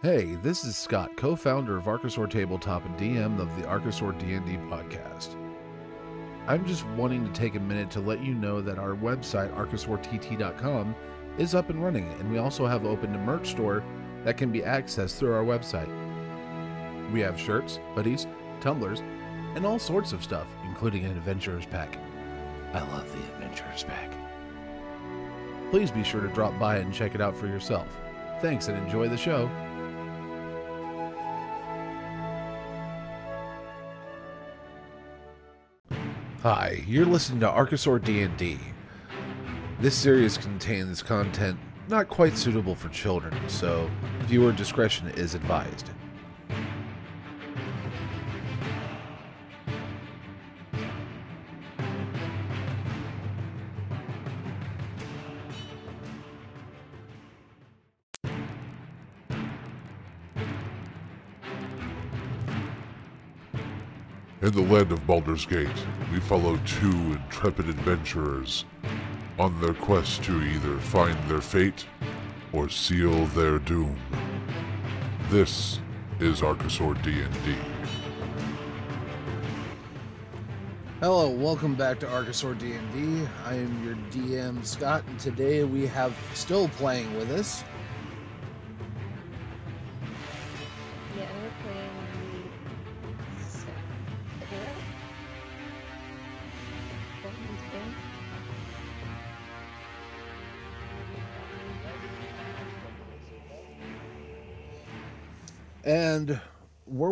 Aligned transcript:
Hey, 0.00 0.36
this 0.36 0.62
is 0.62 0.76
Scott, 0.76 1.16
co-founder 1.16 1.76
of 1.76 1.86
Archosaur 1.86 2.30
Tabletop 2.30 2.86
and 2.86 2.96
DM 2.96 3.40
of 3.40 3.56
the 3.56 3.66
Archosaur 3.66 4.16
D&D 4.16 4.56
podcast. 4.68 5.34
I'm 6.46 6.64
just 6.64 6.86
wanting 6.90 7.26
to 7.26 7.32
take 7.32 7.56
a 7.56 7.60
minute 7.60 7.90
to 7.90 8.00
let 8.00 8.22
you 8.22 8.32
know 8.32 8.60
that 8.60 8.78
our 8.78 8.94
website 8.94 9.52
archosaurtt.com 9.56 10.94
is 11.36 11.56
up 11.56 11.70
and 11.70 11.82
running 11.82 12.12
and 12.20 12.30
we 12.30 12.38
also 12.38 12.64
have 12.64 12.84
opened 12.84 13.16
a 13.16 13.18
merch 13.18 13.50
store 13.50 13.82
that 14.22 14.36
can 14.36 14.52
be 14.52 14.60
accessed 14.60 15.18
through 15.18 15.34
our 15.34 15.42
website. 15.42 15.90
We 17.10 17.18
have 17.22 17.36
shirts, 17.36 17.80
hoodies, 17.96 18.32
tumblers, 18.60 19.00
and 19.56 19.66
all 19.66 19.80
sorts 19.80 20.12
of 20.12 20.22
stuff, 20.22 20.46
including 20.64 21.06
an 21.06 21.16
adventurer's 21.16 21.66
pack. 21.66 21.98
I 22.72 22.82
love 22.92 23.10
the 23.10 23.34
adventurer's 23.34 23.82
pack. 23.82 24.12
Please 25.72 25.90
be 25.90 26.04
sure 26.04 26.20
to 26.20 26.28
drop 26.28 26.56
by 26.56 26.76
and 26.76 26.94
check 26.94 27.16
it 27.16 27.20
out 27.20 27.34
for 27.34 27.48
yourself. 27.48 27.98
Thanks 28.40 28.68
and 28.68 28.78
enjoy 28.78 29.08
the 29.08 29.16
show. 29.16 29.50
Hi, 36.44 36.84
you're 36.86 37.04
listening 37.04 37.40
to 37.40 37.48
Archosaur 37.48 38.00
D&D. 38.00 38.60
This 39.80 39.96
series 39.96 40.38
contains 40.38 41.02
content 41.02 41.58
not 41.88 42.06
quite 42.06 42.38
suitable 42.38 42.76
for 42.76 42.88
children, 42.90 43.36
so 43.48 43.90
viewer 44.20 44.52
discretion 44.52 45.08
is 45.08 45.34
advised. 45.34 45.90
In 64.48 64.54
the 64.54 64.62
land 64.62 64.92
of 64.92 65.06
Baldur's 65.06 65.44
Gate, 65.44 65.68
we 66.10 66.20
follow 66.20 66.58
two 66.64 66.88
intrepid 66.88 67.68
adventurers 67.68 68.64
on 69.38 69.60
their 69.60 69.74
quest 69.74 70.24
to 70.24 70.42
either 70.42 70.78
find 70.78 71.18
their 71.28 71.42
fate 71.42 71.84
or 72.54 72.70
seal 72.70 73.26
their 73.26 73.58
doom. 73.58 74.00
This 75.28 75.80
is 76.18 76.40
Archosaur 76.40 76.94
D&D. 77.02 77.56
Hello, 81.00 81.28
welcome 81.28 81.74
back 81.74 82.00
to 82.00 82.06
Archosaur 82.06 82.58
D&D. 82.58 83.28
I 83.44 83.52
am 83.52 83.84
your 83.84 83.96
DM 84.10 84.64
Scott, 84.64 85.04
and 85.08 85.20
today 85.20 85.64
we 85.64 85.86
have 85.88 86.16
still 86.32 86.68
playing 86.70 87.14
with 87.18 87.30
us. 87.32 87.64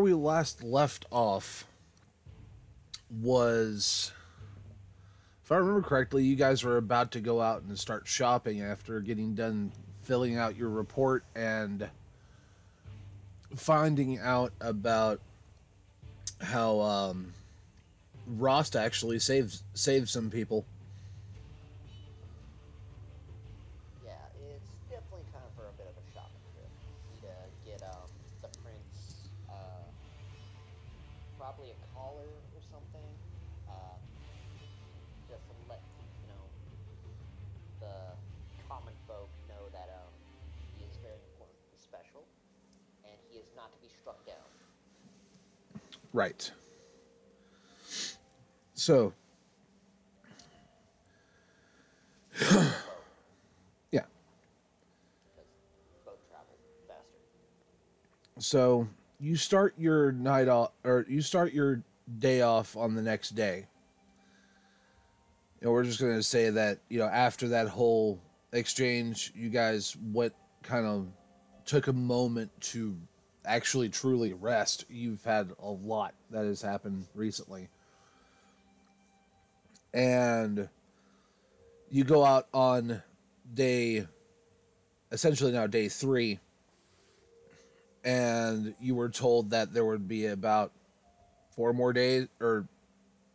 We 0.07 0.15
last 0.15 0.63
left 0.63 1.05
off 1.11 1.67
was, 3.11 4.13
if 5.45 5.51
I 5.51 5.57
remember 5.57 5.83
correctly, 5.83 6.23
you 6.23 6.37
guys 6.37 6.63
were 6.63 6.77
about 6.77 7.11
to 7.13 7.21
go 7.21 7.41
out 7.41 7.63
and 7.63 7.77
start 7.77 8.07
shopping 8.07 8.63
after 8.63 9.01
getting 9.01 9.35
done 9.35 9.73
filling 10.03 10.37
out 10.37 10.57
your 10.57 10.69
report 10.69 11.25
and 11.35 11.89
finding 13.57 14.21
out 14.21 14.53
about 14.61 15.21
how 16.41 16.79
um, 16.79 17.33
Rost 18.29 18.77
actually 18.77 19.19
saved 19.19 19.61
saved 19.75 20.09
some 20.09 20.31
people. 20.31 20.65
Right. 46.17 46.51
So, 48.73 49.13
yeah. 53.93 54.01
So 58.39 58.89
you 59.21 59.37
start 59.37 59.75
your 59.77 60.11
night 60.13 60.49
off, 60.49 60.71
or 60.85 61.05
you 61.07 61.21
start 61.21 61.53
your 61.53 61.83
day 62.19 62.41
off 62.41 62.79
on 62.79 62.95
the 62.95 63.03
next 63.03 63.35
day. 63.35 63.67
And 65.61 65.71
we're 65.71 65.85
just 65.85 66.01
gonna 66.01 66.23
say 66.23 66.49
that 66.49 66.79
you 66.89 66.99
know 66.99 67.09
after 67.09 67.49
that 67.49 67.69
whole 67.69 68.19
exchange, 68.53 69.35
you 69.37 69.51
guys 69.51 69.95
what 70.13 70.33
kind 70.63 70.87
of 70.87 71.09
took 71.67 71.89
a 71.89 71.93
moment 71.93 72.51
to 72.63 72.97
actually 73.47 73.89
truly 73.89 74.33
rest. 74.33 74.85
You've 74.91 75.25
had 75.25 75.53
a 75.63 75.71
lot 75.71 76.15
that 76.31 76.45
has 76.45 76.61
happened 76.61 77.07
recently, 77.15 77.69
and 79.95 80.69
you 81.91 82.05
go 82.05 82.25
out 82.25 82.49
on 82.53 83.03
day, 83.55 84.07
essentially 85.13 85.53
now 85.53 85.67
day 85.67 85.89
three 85.89 86.41
and 88.07 88.73
you 88.81 88.95
were 88.95 89.09
told 89.09 89.51
that 89.51 89.75
there 89.75 89.85
would 89.85 90.07
be 90.07 90.27
about 90.27 90.71
four 91.51 91.73
more 91.73 91.93
days 91.93 92.29
or 92.41 92.69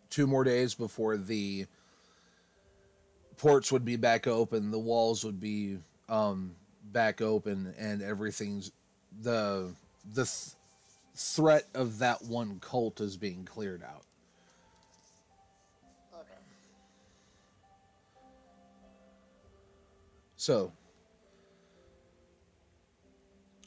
two 0.10 0.26
more 0.26 0.46
days 0.46 0.74
before 0.74 1.18
the 1.18 1.66
ports 3.38 3.70
would 3.70 3.84
be 3.84 3.98
back 3.98 4.28
open, 4.28 4.72
the 4.72 4.80
walls 4.80 5.26
would 5.26 5.42
be 5.42 5.78
um, 6.08 6.56
back 6.94 7.22
open, 7.22 7.74
and 7.78 8.02
everything's 8.02 8.72
the 9.22 9.70
the 10.14 10.24
th- 10.26 10.56
threat 11.16 11.68
of 11.74 12.00
that 12.00 12.24
one 12.24 12.60
cult 12.60 13.02
is 13.02 13.18
being 13.18 13.46
cleared 13.46 13.84
out. 13.84 14.04
Okay. 16.14 16.40
So, 20.38 20.72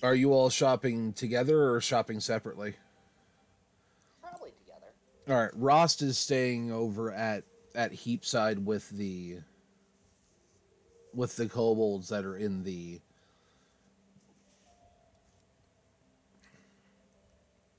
are 0.02 0.14
you 0.14 0.32
all 0.32 0.50
shopping 0.50 1.12
together 1.12 1.70
or 1.72 1.80
shopping 1.80 2.20
separately? 2.20 2.74
Probably 4.20 4.50
together. 4.64 4.92
All 5.28 5.42
right, 5.42 5.50
Rost 5.54 6.02
is 6.02 6.18
staying 6.18 6.72
over 6.72 7.12
at 7.12 7.44
at 7.74 7.92
Heapside 7.92 8.64
with 8.64 8.88
the 8.90 9.38
with 11.12 11.36
the 11.36 11.46
kobolds 11.48 12.08
that 12.08 12.24
are 12.24 12.36
in 12.36 12.64
the 12.64 13.00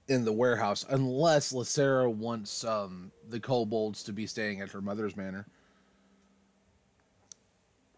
in 0.07 0.23
the 0.23 0.31
warehouse, 0.31 0.85
unless 0.89 1.51
Lacera 1.51 2.11
wants 2.11 2.63
um, 2.63 3.11
the 3.29 3.39
kobolds 3.39 4.03
to 4.03 4.13
be 4.13 4.27
staying 4.27 4.61
at 4.61 4.69
her 4.69 4.81
mother's 4.81 5.15
manor. 5.17 5.45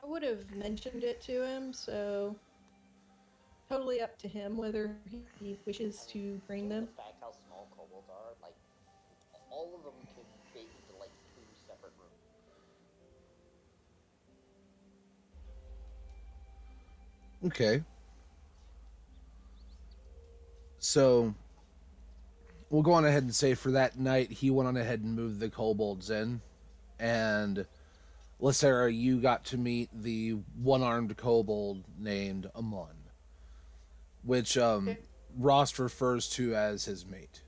I 0.01 0.07
would 0.07 0.23
have 0.23 0.50
mentioned 0.56 1.03
it 1.03 1.22
to 1.23 1.46
him, 1.46 1.73
so 1.73 2.35
totally 3.69 4.00
up 4.00 4.17
to 4.19 4.28
him 4.28 4.55
whether 4.55 4.96
he 5.40 5.58
wishes 5.66 6.05
to 6.11 6.40
bring 6.47 6.70
them. 6.70 6.87
The 6.96 7.02
fact 7.03 7.16
how 7.20 7.34
small 7.47 7.67
kobolds 7.76 8.08
are, 8.09 8.34
like 8.41 8.55
all 9.52 9.70
of 9.76 9.84
them 9.84 9.93
could 10.16 10.26
fit 10.53 10.61
into 10.61 10.99
like 10.99 11.11
two 11.35 11.43
separate 11.67 11.91
rooms. 17.41 17.53
Okay. 17.53 17.84
So 20.79 21.35
we'll 22.69 22.81
go 22.81 22.93
on 22.93 23.05
ahead 23.05 23.23
and 23.23 23.34
say 23.34 23.53
for 23.53 23.72
that 23.72 23.97
night 23.97 24.31
he 24.31 24.49
went 24.49 24.67
on 24.67 24.78
ahead 24.78 25.02
and 25.02 25.16
moved 25.16 25.40
the 25.40 25.49
kobolds 25.49 26.09
in 26.09 26.41
and 26.99 27.66
Lacera, 28.41 28.96
you 28.96 29.19
got 29.19 29.46
to 29.46 29.58
meet 29.58 29.90
the 29.93 30.31
one-armed 30.61 31.17
kobold 31.17 31.84
named 31.97 32.49
Amon, 32.55 32.96
which 34.23 34.58
um, 34.58 34.90
Okay. 34.90 34.99
Rost 35.37 35.79
refers 35.79 36.29
to 36.29 36.55
as 36.55 36.85
his 36.85 37.05
mate. 37.05 37.41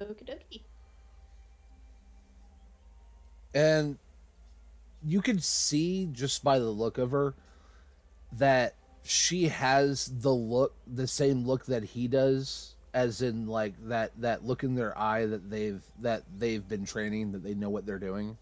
Okie 0.00 0.24
dokie. 0.24 0.62
And 3.54 3.98
you 5.04 5.20
could 5.22 5.44
see 5.44 6.08
just 6.10 6.42
by 6.42 6.58
the 6.58 6.70
look 6.70 6.98
of 6.98 7.12
her 7.12 7.34
that 8.32 8.74
she 9.04 9.48
has 9.48 10.10
the 10.20 10.32
look, 10.32 10.74
the 10.86 11.06
same 11.06 11.44
look 11.46 11.66
that 11.66 11.84
he 11.84 12.08
does, 12.08 12.74
as 12.94 13.20
in 13.20 13.46
like 13.46 13.74
that 13.88 14.12
that 14.20 14.44
look 14.44 14.64
in 14.64 14.74
their 14.74 14.96
eye 14.98 15.26
that 15.26 15.50
they've 15.50 15.82
that 16.00 16.22
they've 16.38 16.66
been 16.66 16.86
training, 16.86 17.32
that 17.32 17.44
they 17.44 17.54
know 17.54 17.70
what 17.70 17.86
they're 17.86 17.98
doing. 17.98 18.38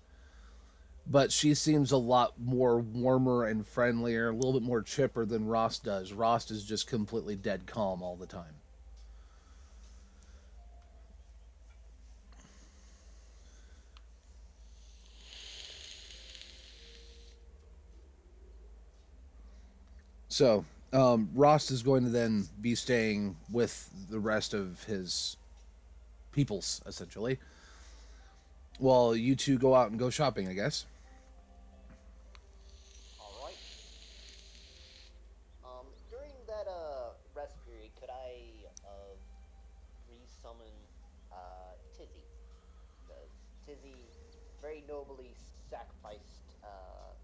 But 1.04 1.32
she 1.32 1.54
seems 1.54 1.90
a 1.90 1.96
lot 1.96 2.34
more 2.38 2.78
warmer 2.78 3.44
and 3.44 3.66
friendlier, 3.66 4.28
a 4.28 4.34
little 4.34 4.52
bit 4.52 4.62
more 4.62 4.82
chipper 4.82 5.24
than 5.24 5.48
Ross 5.48 5.80
does. 5.80 6.12
Ross 6.12 6.48
is 6.52 6.64
just 6.64 6.86
completely 6.86 7.34
dead 7.34 7.66
calm 7.66 8.02
all 8.02 8.14
the 8.14 8.26
time. 8.26 8.54
So, 20.42 20.64
um, 20.92 21.30
Ross 21.36 21.70
is 21.70 21.84
going 21.84 22.02
to 22.02 22.10
then 22.10 22.48
be 22.60 22.74
staying 22.74 23.36
with 23.52 23.88
the 24.10 24.18
rest 24.18 24.54
of 24.54 24.82
his 24.82 25.36
peoples, 26.32 26.82
essentially. 26.84 27.38
While 28.80 29.14
you 29.14 29.36
two 29.36 29.56
go 29.56 29.72
out 29.72 29.90
and 29.90 30.00
go 30.00 30.10
shopping, 30.10 30.48
I 30.48 30.54
guess. 30.54 30.86
All 33.20 33.30
right. 33.44 33.54
Um, 35.64 35.86
during 36.10 36.34
that 36.48 36.66
uh 36.68 37.14
rest 37.36 37.54
period, 37.64 37.92
could 38.00 38.10
I 38.10 38.66
uh 38.84 39.14
re-summon 40.10 40.74
uh 41.30 41.70
Tizzy? 41.96 42.26
Because 43.06 43.30
Tizzy 43.64 43.94
very 44.60 44.82
nobly 44.88 45.36
sacrificed. 45.70 46.50
Uh, 46.64 47.14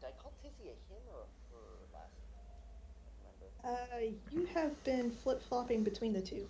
did 0.00 0.08
I 0.08 0.12
call 0.18 0.32
Tizzy 0.42 0.72
a 0.72 0.76
him 0.88 1.04
or 1.12 1.20
a 1.20 1.42
her 1.52 1.84
last? 1.92 2.16
I 2.32 3.04
don't 3.04 3.16
remember. 3.20 3.50
Uh, 3.64 3.76
you 4.30 4.46
have 4.54 4.82
been 4.84 5.10
flip 5.10 5.40
flopping 5.48 5.84
between 5.84 6.12
the 6.12 6.20
two. 6.20 6.44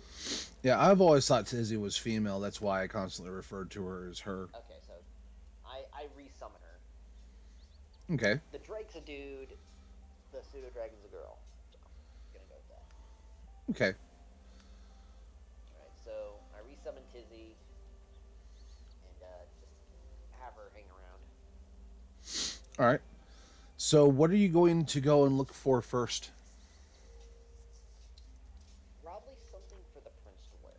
Yeah, 0.63 0.83
I've 0.83 0.99
always 0.99 1.27
thought 1.27 1.45
Tizzy 1.45 1.77
was 1.77 1.95
female. 1.95 2.39
That's 2.39 2.59
why 2.59 2.83
I 2.83 2.87
constantly 2.87 3.33
referred 3.33 3.69
to 3.71 3.85
her 3.85 4.07
as 4.09 4.19
her. 4.21 4.43
Okay, 4.55 4.79
so 4.87 4.93
I 5.65 5.83
I 5.93 6.07
re-summon 6.17 6.57
her. 6.61 8.15
Okay. 8.15 8.41
The 8.51 8.57
Drake's 8.59 8.95
a 8.95 9.01
dude. 9.01 9.49
The 10.31 10.39
pseudo 10.51 10.69
dragon's 10.73 11.05
a 11.05 11.09
girl. 11.09 11.37
So, 11.71 11.77
gonna 12.33 12.45
go 12.49 12.55
with 12.55 12.69
that. 12.69 12.83
Okay. 13.71 13.97
Alright, 15.75 15.93
so 16.03 16.11
I 16.55 16.61
resummon 16.61 17.05
Tizzy 17.13 17.53
and 19.05 19.21
uh, 19.21 19.45
just 19.61 19.73
have 20.41 20.53
her 20.55 20.71
hang 20.73 20.85
around. 20.89 21.21
All 22.79 22.87
right. 22.87 23.01
So, 23.77 24.07
what 24.07 24.31
are 24.31 24.35
you 24.35 24.49
going 24.49 24.85
to 24.85 25.01
go 25.01 25.25
and 25.25 25.37
look 25.37 25.53
for 25.53 25.81
first? 25.81 26.31
Probably 29.03 29.33
something 29.51 29.77
for 29.93 29.99
the 29.99 30.09
prince 30.23 30.47
to 30.49 30.57
wear. 30.63 30.73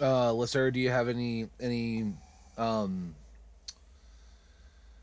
Uh, 0.00 0.30
Lissera, 0.30 0.72
do 0.72 0.78
you 0.80 0.90
have 0.90 1.08
any 1.08 1.48
any 1.60 2.12
um 2.56 3.14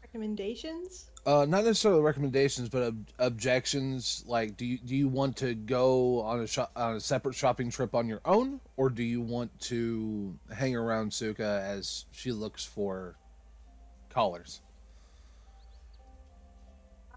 Recommendations? 0.02 1.10
uh 1.26 1.44
not 1.44 1.64
necessarily 1.66 2.02
recommendations 2.02 2.70
but 2.70 2.84
ob- 2.84 3.08
objections 3.18 4.24
like 4.28 4.56
do 4.58 4.66
you 4.66 4.78
do 4.78 4.96
you 4.96 5.08
want 5.08 5.36
to 5.36 5.56
go 5.56 6.22
on 6.22 6.42
a 6.42 6.48
shop 6.48 6.72
on 6.76 6.96
a 6.96 7.00
separate 7.00 7.34
shopping 7.34 7.70
trip 7.72 7.96
on 7.96 8.08
your 8.08 8.22
own 8.26 8.60
or 8.78 8.90
do 8.90 9.02
you 9.04 9.20
want 9.22 9.50
to 9.60 10.34
hang 10.56 10.76
around 10.76 11.12
Suka 11.12 11.64
as 11.66 12.06
she 12.12 12.32
looks 12.32 12.64
for 12.64 13.16
collars? 14.10 14.62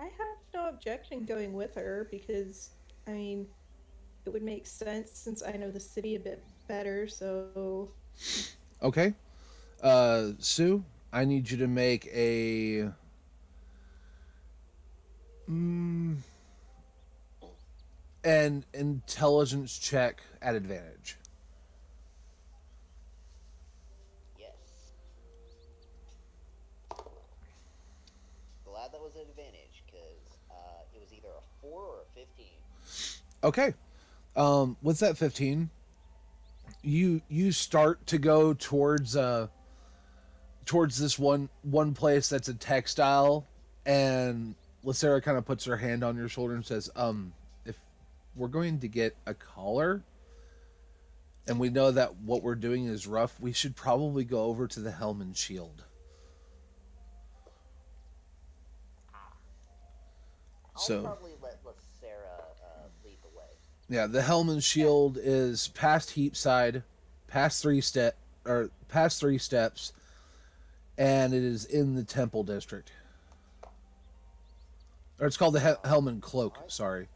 I 0.01 0.05
have 0.05 0.39
no 0.55 0.69
objection 0.69 1.25
going 1.25 1.53
with 1.53 1.75
her 1.75 2.09
because, 2.11 2.71
I 3.07 3.11
mean, 3.11 3.47
it 4.27 4.33
would 4.33 4.43
make 4.43 4.67
sense 4.67 5.11
since 5.13 5.43
I 5.43 5.53
know 5.53 5.71
the 5.71 5.81
city 5.81 6.15
a 6.15 6.21
bit 6.21 6.43
better. 6.69 7.09
So, 7.09 7.91
Okay. 8.83 9.15
Uh 9.83 10.33
Sue, 10.39 10.85
I 11.13 11.25
need 11.25 11.51
you 11.51 11.57
to 11.59 11.67
make 11.67 12.07
a 12.07 12.91
mm, 15.49 16.17
an 18.25 18.65
intelligence 18.75 19.79
check 19.79 20.21
at 20.43 20.55
advantage. 20.55 21.17
Yes. 24.39 24.51
Glad 28.65 28.93
that 28.93 29.01
was 29.01 29.15
an 29.15 29.23
advantage, 29.23 29.83
because 29.87 30.39
uh, 30.51 30.83
it 30.95 31.01
was 31.01 31.13
either 31.13 31.29
a 31.29 31.63
4 31.63 31.71
or 31.81 32.03
a 32.03 32.19
15. 32.19 32.47
Okay. 33.45 33.75
Um, 34.37 34.77
with 34.83 34.99
that 35.01 35.17
15, 35.17 35.71
you 36.83 37.21
you 37.29 37.53
start 37.53 38.07
to 38.07 38.19
go 38.19 38.55
towards 38.55 39.17
uh 39.17 39.49
towards 40.65 40.99
this 40.99 41.19
one 41.19 41.49
one 41.63 41.95
place 41.95 42.29
that's 42.29 42.49
a 42.49 42.55
textile 42.55 43.47
and 43.87 44.55
Lacera 44.85 45.23
kind 45.23 45.37
of 45.37 45.45
puts 45.45 45.65
her 45.65 45.77
hand 45.77 46.05
on 46.05 46.17
your 46.17 46.29
shoulder 46.29 46.55
and 46.55 46.65
says, 46.65 46.89
"Um, 46.95 47.33
if 47.65 47.77
we're 48.37 48.47
going 48.49 48.79
to 48.81 48.89
get 48.89 49.17
a 49.27 49.35
collar 49.35 50.03
and 51.49 51.59
we 51.59 51.69
know 51.69 51.91
that 51.91 52.15
what 52.17 52.43
we're 52.43 52.55
doing 52.55 52.85
is 52.87 53.07
rough, 53.07 53.41
we 53.41 53.53
should 53.53 53.75
probably 53.75 54.25
go 54.25 54.43
over 54.45 54.69
to 54.69 54.81
the 54.81 54.93
Helm 54.93 55.21
and 55.21 55.37
Shield." 55.37 55.85
I'll 60.77 60.83
So- 60.83 61.03
probably 61.03 61.33
let, 61.43 61.59
let 61.65 61.75
Sarah 62.01 62.45
uh, 62.63 62.87
lead 63.05 63.19
the 63.23 63.37
way. 63.37 63.45
Yeah, 63.89 64.07
the 64.07 64.21
Helm 64.23 64.51
and 64.51 64.63
Shield 64.63 65.19
is 65.21 65.69
past 65.69 66.15
Heapside, 66.15 66.83
past 67.27 67.63
three 67.63 67.81
step 67.81 68.17
or 68.45 68.71
past 68.89 69.19
three 69.19 69.39
steps, 69.39 69.93
and 70.99 71.33
it 71.33 71.43
is 71.43 71.65
in 71.65 71.95
the 71.95 72.05
Temple 72.05 72.45
District. 72.45 72.93
Or 75.21 75.27
it's 75.27 75.37
called 75.39 75.55
the 75.55 75.61
Hel- 75.61 75.81
Helm 75.85 76.07
and 76.07 76.21
Cloak. 76.23 76.59
Sorry, 76.69 77.09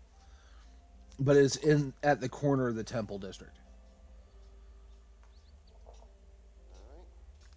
but 1.20 1.36
it's 1.36 1.56
in 1.56 1.92
at 2.02 2.20
the 2.20 2.28
corner 2.28 2.68
of 2.68 2.74
the 2.74 2.84
Temple 2.84 3.18
District, 3.18 3.56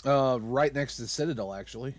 uh, 0.06 0.38
right 0.42 0.74
next 0.74 0.98
to 0.98 1.04
the 1.04 1.08
Citadel, 1.08 1.54
actually. 1.54 1.96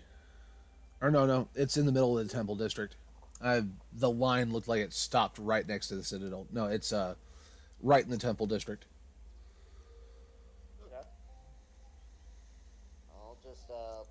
Or 1.01 1.09
no, 1.11 1.25
no, 1.25 1.47
it's 1.55 1.77
in 1.77 1.85
the 1.87 1.91
middle 1.91 2.17
of 2.17 2.27
the 2.27 2.33
Temple 2.33 2.55
District. 2.55 2.95
I 3.41 3.63
the 3.93 4.09
line 4.09 4.51
looked 4.51 4.67
like 4.67 4.81
it 4.81 4.93
stopped 4.93 5.37
right 5.39 5.67
next 5.67 5.87
to 5.87 5.95
the 5.95 6.03
Citadel. 6.03 6.47
No, 6.51 6.65
it's 6.65 6.91
uh, 6.91 7.15
right 7.81 8.03
in 8.03 8.09
the 8.09 8.17
Temple 8.17 8.47
District. 8.47 8.85
Okay. 10.85 11.07
I'll 13.15 13.37
just 13.43 13.69
uh, 13.69 14.03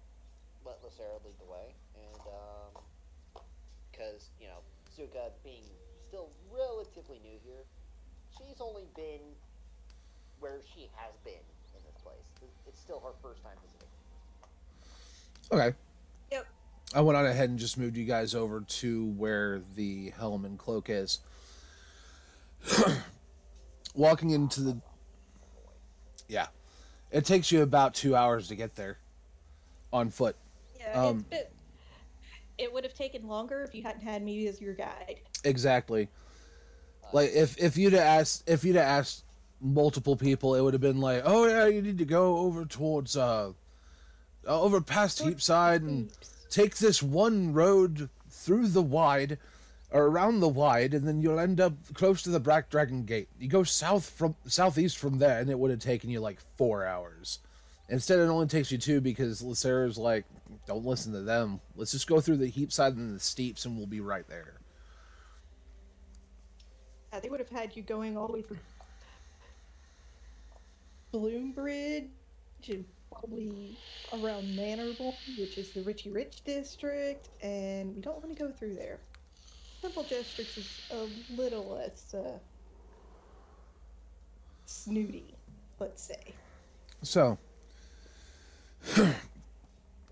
let 0.64 0.82
Lacera 0.82 1.24
lead 1.24 1.34
the 1.38 1.50
way, 1.50 1.74
and 1.96 2.20
um, 2.20 3.42
because 3.90 4.30
you 4.40 4.46
know 4.46 4.60
Zuka 4.96 5.30
being 5.42 5.64
still 6.08 6.30
relatively 6.52 7.20
new 7.24 7.38
here, 7.44 7.64
she's 8.38 8.60
only 8.60 8.84
been 8.94 9.20
where 10.38 10.60
she 10.74 10.88
has 10.94 11.14
been 11.24 11.32
in 11.32 11.82
this 11.84 12.00
place. 12.02 12.50
It's 12.68 12.80
still 12.80 13.00
her 13.00 13.12
first 13.22 13.42
time 13.42 13.56
visiting. 13.64 13.88
Okay. 15.50 15.76
I 16.96 17.02
went 17.02 17.18
on 17.18 17.26
ahead 17.26 17.50
and 17.50 17.58
just 17.58 17.76
moved 17.76 17.94
you 17.98 18.06
guys 18.06 18.34
over 18.34 18.62
to 18.62 19.04
where 19.04 19.60
the 19.74 20.14
helm 20.16 20.46
and 20.46 20.58
cloak 20.58 20.88
is. 20.88 21.18
Walking 23.94 24.30
into 24.30 24.62
the. 24.62 24.80
Yeah. 26.26 26.46
It 27.10 27.26
takes 27.26 27.52
you 27.52 27.60
about 27.60 27.92
two 27.92 28.16
hours 28.16 28.48
to 28.48 28.54
get 28.54 28.76
there 28.76 28.96
on 29.92 30.08
foot. 30.08 30.36
yeah, 30.80 31.02
Um, 31.02 31.18
it's 31.18 31.24
bit, 31.28 31.52
it 32.56 32.72
would 32.72 32.84
have 32.84 32.94
taken 32.94 33.28
longer 33.28 33.62
if 33.62 33.74
you 33.74 33.82
hadn't 33.82 34.00
had 34.00 34.22
me 34.22 34.46
as 34.48 34.58
your 34.58 34.72
guide. 34.72 35.20
Exactly. 35.44 36.08
Like 37.12 37.30
if 37.34 37.58
if 37.58 37.76
you'd 37.76 37.92
have 37.92 38.02
asked 38.02 38.48
if 38.48 38.64
you'd 38.64 38.76
have 38.76 38.86
asked 38.86 39.22
multiple 39.60 40.16
people, 40.16 40.54
it 40.54 40.62
would 40.62 40.72
have 40.72 40.80
been 40.80 41.02
like, 41.02 41.22
oh 41.26 41.46
yeah, 41.46 41.66
you 41.66 41.82
need 41.82 41.98
to 41.98 42.06
go 42.06 42.38
over 42.38 42.64
towards 42.64 43.18
uh, 43.18 43.52
uh, 44.48 44.60
over 44.62 44.80
past 44.80 45.22
Heapside 45.22 45.82
and 45.82 46.10
take 46.50 46.76
this 46.76 47.02
one 47.02 47.52
road 47.52 48.08
through 48.30 48.68
the 48.68 48.82
wide 48.82 49.38
or 49.90 50.06
around 50.06 50.40
the 50.40 50.48
wide 50.48 50.94
and 50.94 51.06
then 51.06 51.20
you'll 51.20 51.38
end 51.38 51.60
up 51.60 51.72
close 51.94 52.22
to 52.22 52.30
the 52.30 52.40
black 52.40 52.68
dragon 52.70 53.04
gate. 53.04 53.28
You 53.38 53.48
go 53.48 53.62
south 53.62 54.08
from 54.10 54.34
southeast 54.46 54.98
from 54.98 55.18
there 55.18 55.40
and 55.40 55.50
it 55.50 55.58
would 55.58 55.70
have 55.70 55.80
taken 55.80 56.10
you 56.10 56.20
like 56.20 56.40
four 56.56 56.84
hours. 56.86 57.38
Instead 57.88 58.18
it 58.18 58.24
only 58.24 58.46
takes 58.46 58.72
you 58.72 58.78
two 58.78 59.00
because 59.00 59.42
Lacera's 59.42 59.98
like 59.98 60.24
don't 60.66 60.84
listen 60.84 61.12
to 61.12 61.22
them. 61.22 61.60
Let's 61.76 61.92
just 61.92 62.06
go 62.06 62.20
through 62.20 62.38
the 62.38 62.48
heap 62.48 62.72
side 62.72 62.96
and 62.96 63.14
the 63.14 63.20
steeps 63.20 63.64
and 63.64 63.76
we'll 63.76 63.86
be 63.86 64.00
right 64.00 64.26
there. 64.28 64.54
Yeah, 67.12 67.20
they 67.20 67.28
would 67.28 67.40
have 67.40 67.50
had 67.50 67.76
you 67.76 67.82
going 67.82 68.16
all 68.16 68.26
the 68.26 68.34
way 68.34 68.42
from 68.42 68.58
Bloomridge 71.12 72.08
and 72.68 72.84
probably 73.20 73.76
around 74.12 74.44
Manorville, 74.56 75.14
which 75.38 75.58
is 75.58 75.70
the 75.70 75.82
Richie 75.82 76.10
Rich 76.10 76.44
district, 76.44 77.28
and 77.42 77.94
we 77.94 78.00
don't 78.00 78.22
want 78.22 78.36
to 78.36 78.42
go 78.42 78.50
through 78.50 78.74
there. 78.74 78.98
Temple 79.82 80.04
district 80.04 80.56
is 80.56 80.80
a 80.90 81.06
little 81.34 81.76
less 81.76 82.14
uh, 82.14 82.38
snooty, 84.64 85.34
let's 85.78 86.02
say. 86.02 86.34
So, 87.02 87.38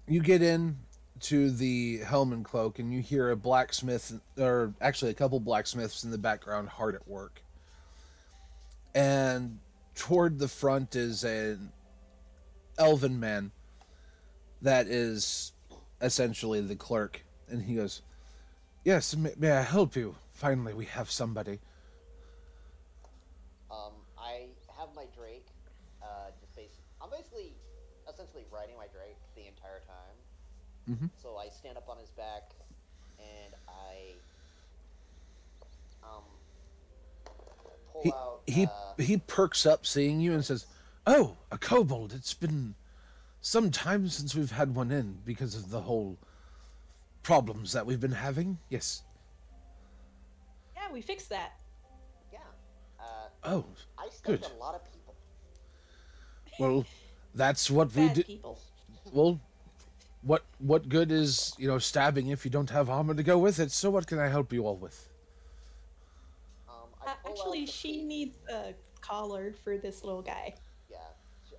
you 0.08 0.20
get 0.20 0.42
in 0.42 0.76
to 1.20 1.50
the 1.50 1.98
helm 1.98 2.32
and 2.32 2.44
cloak, 2.44 2.78
and 2.78 2.92
you 2.92 3.00
hear 3.00 3.30
a 3.30 3.36
blacksmith, 3.36 4.20
or 4.38 4.74
actually 4.80 5.10
a 5.10 5.14
couple 5.14 5.40
blacksmiths 5.40 6.04
in 6.04 6.10
the 6.10 6.18
background, 6.18 6.68
hard 6.68 6.94
at 6.94 7.08
work. 7.08 7.42
And 8.94 9.58
toward 9.94 10.38
the 10.38 10.48
front 10.48 10.94
is 10.94 11.24
an 11.24 11.72
elven 12.78 13.18
man 13.20 13.52
that 14.62 14.86
is 14.86 15.52
essentially 16.00 16.60
the 16.60 16.76
clerk, 16.76 17.22
and 17.48 17.62
he 17.62 17.74
goes, 17.76 18.02
"Yes, 18.84 19.14
may, 19.16 19.32
may 19.36 19.52
I 19.52 19.62
help 19.62 19.96
you? 19.96 20.16
Finally, 20.32 20.74
we 20.74 20.86
have 20.86 21.10
somebody." 21.10 21.60
Um, 23.70 23.92
I 24.18 24.46
have 24.78 24.88
my 24.94 25.06
Drake. 25.16 25.46
Uh, 26.02 26.30
just 26.40 26.54
basic. 26.56 26.78
I'm 27.00 27.10
basically, 27.10 27.52
essentially 28.08 28.44
riding 28.50 28.76
my 28.76 28.86
Drake 28.86 29.16
the 29.34 29.46
entire 29.46 29.80
time. 29.86 30.96
Mhm. 30.96 31.10
So 31.22 31.36
I 31.36 31.48
stand 31.48 31.76
up 31.78 31.88
on 31.88 31.98
his 31.98 32.10
back, 32.10 32.52
and 33.18 33.54
I 33.68 34.12
um 36.02 36.24
pull 37.90 38.02
he 38.02 38.12
out. 38.12 38.40
he 38.46 38.66
uh, 38.66 39.02
he 39.02 39.16
perks 39.18 39.64
up 39.66 39.86
seeing 39.86 40.20
you 40.20 40.32
and 40.34 40.44
says, 40.44 40.66
"Oh, 41.06 41.36
a 41.50 41.58
kobold! 41.58 42.12
It's 42.12 42.34
been 42.34 42.74
some 43.40 43.70
time 43.70 44.08
since 44.08 44.34
we've 44.34 44.52
had 44.52 44.74
one 44.74 44.90
in 44.90 45.18
because 45.24 45.54
of 45.54 45.70
the 45.70 45.82
whole 45.82 46.18
problems 47.22 47.72
that 47.72 47.86
we've 47.86 48.00
been 48.00 48.12
having." 48.12 48.58
Yes. 48.70 49.02
Yeah, 50.74 50.90
we 50.92 51.00
fixed 51.02 51.28
that. 51.30 51.52
yeah. 52.32 52.38
Uh, 52.98 53.28
Oh, 53.44 53.64
I 53.98 54.08
stabbed 54.10 54.42
Good. 54.42 54.50
a 54.52 54.54
lot 54.58 54.74
of 54.74 54.82
people. 54.92 55.14
well, 56.58 56.86
that's 57.34 57.70
what 57.70 57.94
we 57.94 58.08
do. 58.10 58.22
people. 58.22 58.58
Well, 59.12 59.40
what 60.22 60.42
what 60.58 60.88
good 60.88 61.12
is 61.12 61.52
you 61.58 61.68
know 61.68 61.78
stabbing 61.78 62.28
if 62.28 62.44
you 62.46 62.50
don't 62.50 62.70
have 62.70 62.88
armor 62.88 63.14
to 63.14 63.22
go 63.22 63.36
with 63.38 63.58
it? 63.60 63.70
So 63.72 63.90
what 63.90 64.06
can 64.06 64.18
I 64.18 64.28
help 64.28 64.52
you 64.52 64.66
all 64.66 64.76
with? 64.76 65.08
Um, 66.68 66.74
I 67.06 67.10
Uh, 67.10 67.14
actually, 67.28 67.66
she 67.66 68.02
needs 68.02 68.36
a 68.48 68.74
collar 69.00 69.52
for 69.62 69.76
this 69.76 70.02
little 70.02 70.22
guy. 70.22 70.54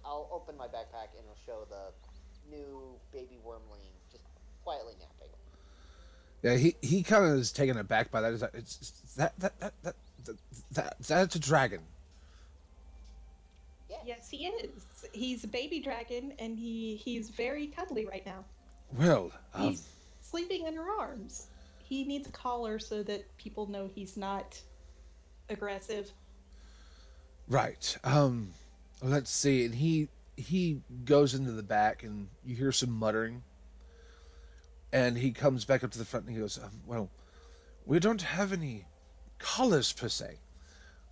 Yeah, 0.05 0.11
sh- 0.11 0.11
I'll 0.11 0.29
open 0.31 0.57
my 0.57 0.67
backpack 0.67 1.11
and 1.17 1.23
it'll 1.23 1.37
show 1.45 1.65
the 1.69 2.55
new 2.55 2.81
baby 3.11 3.37
wormling 3.45 3.81
just 4.11 4.23
quietly 4.63 4.93
napping. 4.99 5.33
Yeah, 6.43 6.55
he 6.57 6.75
he 6.81 7.01
kind 7.03 7.25
of 7.25 7.39
is 7.39 7.51
taken 7.51 7.77
aback 7.77 8.11
by 8.11 8.21
that. 8.21 8.33
Is 8.33 8.41
that 8.41 8.51
it's 8.53 8.75
it's- 8.77 9.01
that 9.17 9.33
that 9.39 9.59
that 9.59 9.73
that, 9.83 9.95
that, 10.25 10.35
that 10.73 10.97
that's 11.07 11.35
a 11.35 11.39
dragon. 11.39 11.81
Yeah. 13.89 13.97
Yes, 14.05 14.29
he 14.29 14.47
is. 14.47 14.85
He's 15.13 15.43
a 15.43 15.47
baby 15.47 15.79
dragon, 15.79 16.33
and 16.39 16.57
he 16.57 16.95
he's 16.97 17.29
very 17.29 17.67
cuddly 17.67 18.05
right 18.05 18.25
now. 18.25 18.43
Well, 18.97 19.31
um, 19.53 19.69
He's 19.69 19.87
sleeping 20.21 20.65
in 20.67 20.75
her 20.75 20.89
arms. 20.99 21.47
He 21.83 22.03
needs 22.03 22.27
a 22.27 22.31
collar 22.31 22.79
so 22.79 23.03
that 23.03 23.25
people 23.37 23.67
know 23.67 23.87
he's 23.93 24.17
not 24.17 24.59
aggressive. 25.49 26.11
Right. 27.47 27.97
Um 28.03 28.49
let's 29.01 29.31
see. 29.31 29.65
And 29.65 29.75
he 29.75 30.09
he 30.37 30.81
goes 31.05 31.33
into 31.33 31.51
the 31.51 31.63
back 31.63 32.03
and 32.03 32.27
you 32.45 32.55
hear 32.55 32.71
some 32.71 32.91
muttering. 32.91 33.43
And 34.91 35.17
he 35.17 35.31
comes 35.31 35.65
back 35.65 35.83
up 35.83 35.91
to 35.91 35.97
the 35.97 36.05
front 36.05 36.25
and 36.25 36.35
he 36.35 36.41
goes, 36.41 36.57
um, 36.57 36.81
"Well, 36.85 37.09
we 37.85 37.99
don't 37.99 38.21
have 38.21 38.53
any 38.53 38.85
collars 39.39 39.91
per 39.91 40.07
se, 40.09 40.39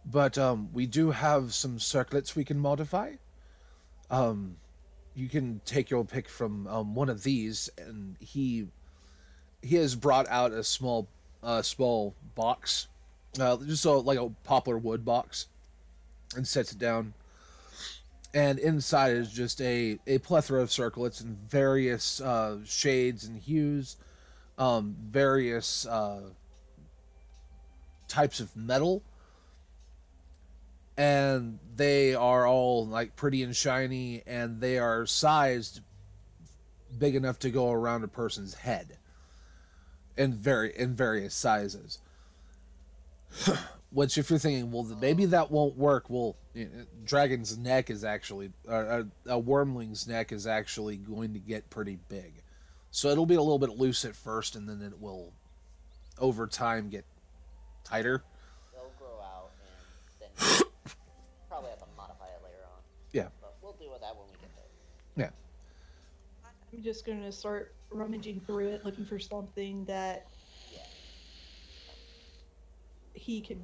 but 0.05 0.37
um 0.37 0.69
we 0.73 0.85
do 0.85 1.11
have 1.11 1.53
some 1.53 1.79
circlets 1.79 2.35
we 2.35 2.45
can 2.45 2.59
modify. 2.59 3.13
Um 4.09 4.57
you 5.15 5.29
can 5.29 5.61
take 5.65 5.91
your 5.91 6.03
pick 6.03 6.27
from 6.27 6.65
um, 6.67 6.95
one 6.95 7.07
of 7.09 7.23
these 7.23 7.69
and 7.77 8.15
he 8.19 8.67
he 9.61 9.75
has 9.75 9.95
brought 9.95 10.27
out 10.27 10.51
a 10.51 10.63
small 10.63 11.07
uh 11.43 11.61
small 11.61 12.15
box 12.35 12.87
uh, 13.39 13.57
just 13.57 13.85
a, 13.85 13.91
like 13.91 14.19
a 14.19 14.29
poplar 14.43 14.77
wood 14.77 15.03
box 15.03 15.47
and 16.35 16.47
sets 16.47 16.71
it 16.71 16.79
down. 16.79 17.13
And 18.33 18.57
inside 18.57 19.15
is 19.15 19.31
just 19.31 19.61
a, 19.61 19.99
a 20.07 20.17
plethora 20.17 20.61
of 20.61 20.71
circlets 20.71 21.21
in 21.21 21.37
various 21.47 22.19
uh, 22.19 22.59
shades 22.65 23.25
and 23.25 23.37
hues, 23.37 23.97
um, 24.57 24.95
various 24.99 25.85
uh, 25.85 26.21
types 28.07 28.39
of 28.39 28.55
metal. 28.55 29.03
And 30.97 31.59
they 31.75 32.15
are 32.15 32.47
all 32.47 32.87
like 32.87 33.15
pretty 33.15 33.43
and 33.43 33.55
shiny, 33.55 34.23
and 34.25 34.61
they 34.61 34.77
are 34.79 35.05
sized 35.05 35.81
big 36.97 37.15
enough 37.15 37.39
to 37.39 37.49
go 37.49 37.71
around 37.71 38.03
a 38.03 38.07
person's 38.07 38.53
head 38.53 38.97
in 40.17 40.33
very 40.33 40.75
in 40.77 40.95
various 40.95 41.33
sizes. 41.33 41.99
Which, 43.91 44.17
if 44.17 44.29
you're 44.29 44.39
thinking, 44.39 44.71
well, 44.71 44.83
maybe 44.83 45.25
that 45.25 45.51
won't 45.51 45.77
work. 45.77 46.09
Well, 46.09 46.35
you 46.53 46.65
know, 46.65 46.85
dragon's 47.05 47.57
neck 47.57 47.89
is 47.89 48.03
actually, 48.03 48.51
uh, 48.69 49.03
a, 49.27 49.33
a 49.33 49.39
wormling's 49.39 50.07
neck 50.07 50.31
is 50.31 50.45
actually 50.47 50.97
going 50.97 51.33
to 51.33 51.39
get 51.39 51.69
pretty 51.69 51.97
big. 52.09 52.43
So 52.91 53.09
it'll 53.09 53.25
be 53.25 53.35
a 53.35 53.41
little 53.41 53.59
bit 53.59 53.71
loose 53.77 54.05
at 54.05 54.15
first, 54.15 54.55
and 54.55 54.69
then 54.69 54.81
it 54.81 54.99
will, 55.01 55.33
over 56.19 56.45
time, 56.45 56.89
get 56.89 57.05
tighter. 57.83 58.23
They'll 58.71 58.91
grow 58.99 59.19
out 59.19 59.49
and 60.21 60.31
then 60.37 60.63
probably 61.49 61.69
have 61.71 61.79
to 61.79 61.85
modify 61.97 62.25
it 62.25 62.41
later 62.43 62.63
on. 62.65 62.81
Yeah. 63.11 63.27
But 63.41 63.55
we'll 63.63 63.73
deal 63.73 63.91
with 63.91 64.01
that 64.01 64.15
when 64.15 64.25
we 64.27 64.33
get 64.33 64.55
there. 64.55 65.25
Yeah. 65.25 65.29
I'm 66.73 66.83
just 66.83 67.05
gonna 67.05 67.31
start 67.31 67.73
rummaging 67.89 68.41
through 68.45 68.67
it, 68.69 68.85
looking 68.85 69.05
for 69.05 69.17
something 69.17 69.85
that 69.85 70.27
Yeah. 70.71 70.79
he 73.13 73.41
can 73.41 73.59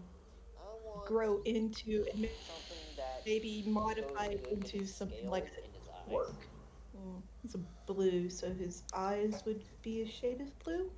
grow 1.06 1.42
into 1.46 2.06
and 2.12 2.22
ma- 2.22 2.28
something 2.28 2.56
that 2.58 2.59
maybe 3.26 3.64
modify 3.68 4.28
goes 4.28 4.36
it 4.36 4.48
into 4.52 4.78
his 4.80 4.94
something 4.96 5.30
like 5.30 5.46
and 5.46 5.74
his 5.74 5.88
a 5.88 5.92
eyes. 5.92 6.14
work. 6.14 6.48
Mm, 6.98 7.22
it's 7.44 7.56
a 7.56 7.60
blue, 7.92 8.30
so 8.30 8.52
his 8.54 8.84
eyes 8.94 9.44
would 9.46 9.64
be 9.82 10.02
a 10.02 10.08
shade 10.08 10.42
of 10.42 10.58
blue. 10.60 10.92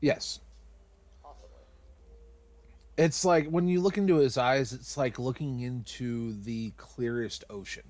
Yes. 0.00 0.40
Possibly. 1.22 1.48
It's 2.96 3.24
like 3.24 3.48
when 3.48 3.68
you 3.68 3.80
look 3.80 3.98
into 3.98 4.16
his 4.16 4.36
eyes, 4.38 4.72
it's 4.72 4.96
like 4.96 5.18
looking 5.18 5.60
into 5.60 6.34
the 6.42 6.72
clearest 6.76 7.44
ocean. 7.50 7.84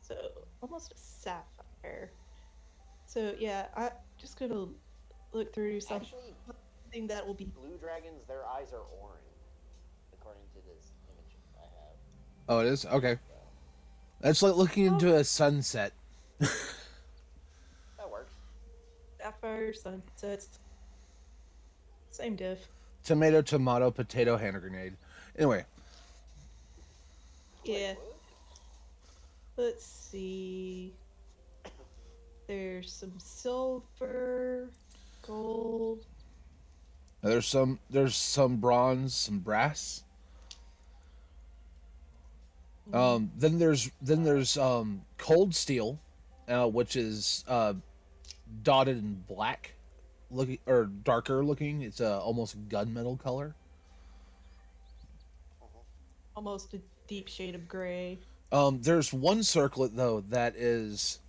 So 0.00 0.16
almost 0.62 0.92
a 0.92 0.98
sapphire. 0.98 2.12
So 3.06 3.34
yeah, 3.38 3.66
I 3.76 3.90
just 4.18 4.38
gonna 4.38 4.66
look 5.32 5.52
through 5.54 5.80
something 5.80 6.08
Actually, 6.08 7.06
that 7.08 7.26
will 7.26 7.34
be 7.34 7.44
blue 7.44 7.76
dragons, 7.78 8.24
their 8.26 8.46
eyes 8.46 8.72
are 8.72 8.84
orange, 9.00 9.24
according 10.12 10.42
to 10.54 10.60
this 10.66 10.92
image 11.10 11.36
I 11.56 11.62
have. 11.62 11.96
Oh, 12.48 12.60
it 12.60 12.66
is? 12.66 12.84
Okay. 12.86 13.18
That's 14.20 14.42
like 14.42 14.54
looking 14.56 14.86
into 14.86 15.14
a 15.16 15.24
sunset. 15.24 15.92
That 16.38 16.50
works. 18.10 18.32
sapphire 19.20 19.72
sunsets. 19.72 20.58
Same 22.10 22.36
diff. 22.36 22.68
Tomato, 23.04 23.42
tomato, 23.42 23.90
potato, 23.90 24.36
hand 24.36 24.58
grenade. 24.60 24.94
Anyway, 25.36 25.64
Yeah. 27.64 27.94
Let's 29.56 29.84
see. 29.84 30.92
There's 32.46 32.92
some 32.92 33.12
silver, 33.18 34.68
gold. 35.22 36.04
there's 37.22 37.46
some 37.46 37.78
there's 37.90 38.14
some 38.16 38.56
bronze, 38.56 39.14
some 39.14 39.38
brass. 39.40 40.03
Um, 42.92 43.30
then 43.36 43.58
there's 43.58 43.90
then 44.02 44.24
there's 44.24 44.58
um 44.58 45.02
cold 45.16 45.54
steel, 45.54 45.98
uh, 46.48 46.66
which 46.68 46.96
is 46.96 47.44
uh 47.48 47.74
dotted 48.62 48.98
in 48.98 49.24
black, 49.26 49.74
looking 50.30 50.58
or 50.66 50.84
darker 50.84 51.44
looking. 51.44 51.82
It's 51.82 52.00
a 52.00 52.18
almost 52.18 52.68
gunmetal 52.68 53.18
color. 53.18 53.54
Almost 56.36 56.74
a 56.74 56.80
deep 57.06 57.28
shade 57.28 57.54
of 57.54 57.68
gray. 57.68 58.18
Um, 58.52 58.82
there's 58.82 59.12
one 59.12 59.42
circlet 59.42 59.96
though 59.96 60.20
that 60.28 60.54
is 60.56 61.20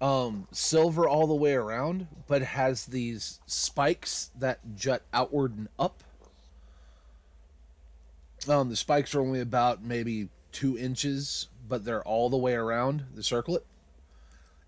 um 0.00 0.46
silver 0.52 1.08
all 1.08 1.26
the 1.26 1.34
way 1.34 1.54
around, 1.54 2.06
but 2.26 2.42
has 2.42 2.86
these 2.86 3.40
spikes 3.46 4.30
that 4.38 4.60
jut 4.76 5.02
outward 5.14 5.56
and 5.56 5.68
up. 5.78 6.02
Um, 8.48 8.68
the 8.68 8.76
spikes 8.76 9.14
are 9.14 9.20
only 9.20 9.40
about 9.40 9.82
maybe 9.82 10.28
two 10.58 10.76
inches 10.76 11.48
but 11.68 11.84
they're 11.84 12.02
all 12.02 12.30
the 12.30 12.36
way 12.36 12.54
around 12.54 13.04
the 13.14 13.22
circlet, 13.22 13.64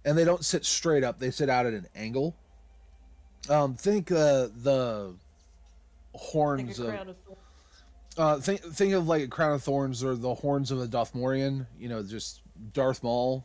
and 0.04 0.16
they 0.16 0.24
don't 0.24 0.44
sit 0.44 0.64
straight 0.64 1.02
up. 1.02 1.18
They 1.18 1.30
sit 1.30 1.48
out 1.48 1.66
at 1.66 1.72
an 1.72 1.86
angle. 1.94 2.36
Um, 3.48 3.74
think 3.74 4.12
uh, 4.12 4.48
the 4.54 5.14
Like 6.12 6.22
horns 6.22 6.78
a 6.78 6.82
of 6.84 6.88
crown 6.90 7.08
of 7.08 7.16
uh, 8.18 8.40
think 8.40 8.60
think 8.60 8.92
of 8.92 9.08
like 9.08 9.22
a 9.22 9.28
crown 9.28 9.52
of 9.52 9.62
thorns 9.62 10.04
or 10.04 10.14
the 10.14 10.34
horns 10.34 10.70
of 10.70 10.80
a 10.80 10.86
Dathomirian. 10.86 11.66
You 11.78 11.88
know, 11.88 12.02
just 12.02 12.42
Darth 12.74 13.02
Maul. 13.02 13.44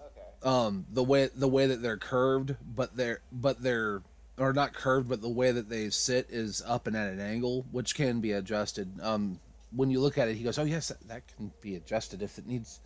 Okay. 0.00 0.50
Um, 0.50 0.86
the 0.90 1.04
way 1.04 1.30
the 1.34 1.48
way 1.48 1.66
that 1.66 1.80
they're 1.80 1.96
curved, 1.96 2.56
but 2.74 2.96
they're 2.96 3.20
but 3.30 3.62
they're 3.62 4.02
or 4.36 4.52
not 4.52 4.72
curved, 4.72 5.08
but 5.08 5.22
the 5.22 5.28
way 5.28 5.52
that 5.52 5.68
they 5.68 5.90
sit 5.90 6.26
is 6.28 6.60
up 6.66 6.88
and 6.88 6.96
at 6.96 7.12
an 7.12 7.20
angle, 7.20 7.66
which 7.70 7.94
can 7.94 8.20
be 8.20 8.32
adjusted. 8.32 8.90
Um, 9.00 9.38
when 9.74 9.90
you 9.90 10.00
look 10.00 10.18
at 10.18 10.28
it, 10.28 10.36
he 10.36 10.44
goes, 10.44 10.58
"Oh 10.58 10.64
yes, 10.64 10.92
that, 11.06 11.26
can 11.36 11.52
be 11.60 11.76
adjusted 11.76 12.22
if 12.22 12.38
it 12.38 12.46
needs." 12.46 12.80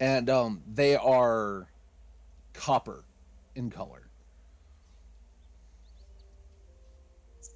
And 0.00 0.28
um, 0.28 0.62
they 0.66 0.96
are 0.96 1.68
copper 2.52 3.04
in 3.54 3.70
color. 3.70 4.08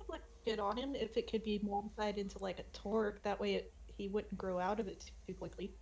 Like 0.08 0.20
it 0.44 0.60
on 0.60 0.76
him 0.76 0.94
if 0.94 1.16
it 1.16 1.30
could 1.30 1.42
be 1.42 1.60
modified 1.62 2.18
into 2.18 2.38
like 2.38 2.60
a 2.60 2.64
torque. 2.72 3.22
That 3.22 3.40
way 3.40 3.54
it, 3.54 3.72
he 3.96 4.08
wouldn't 4.08 4.36
grow 4.38 4.58
out 4.58 4.78
of 4.78 4.86
it 4.86 5.04
too 5.26 5.34
quickly. 5.34 5.72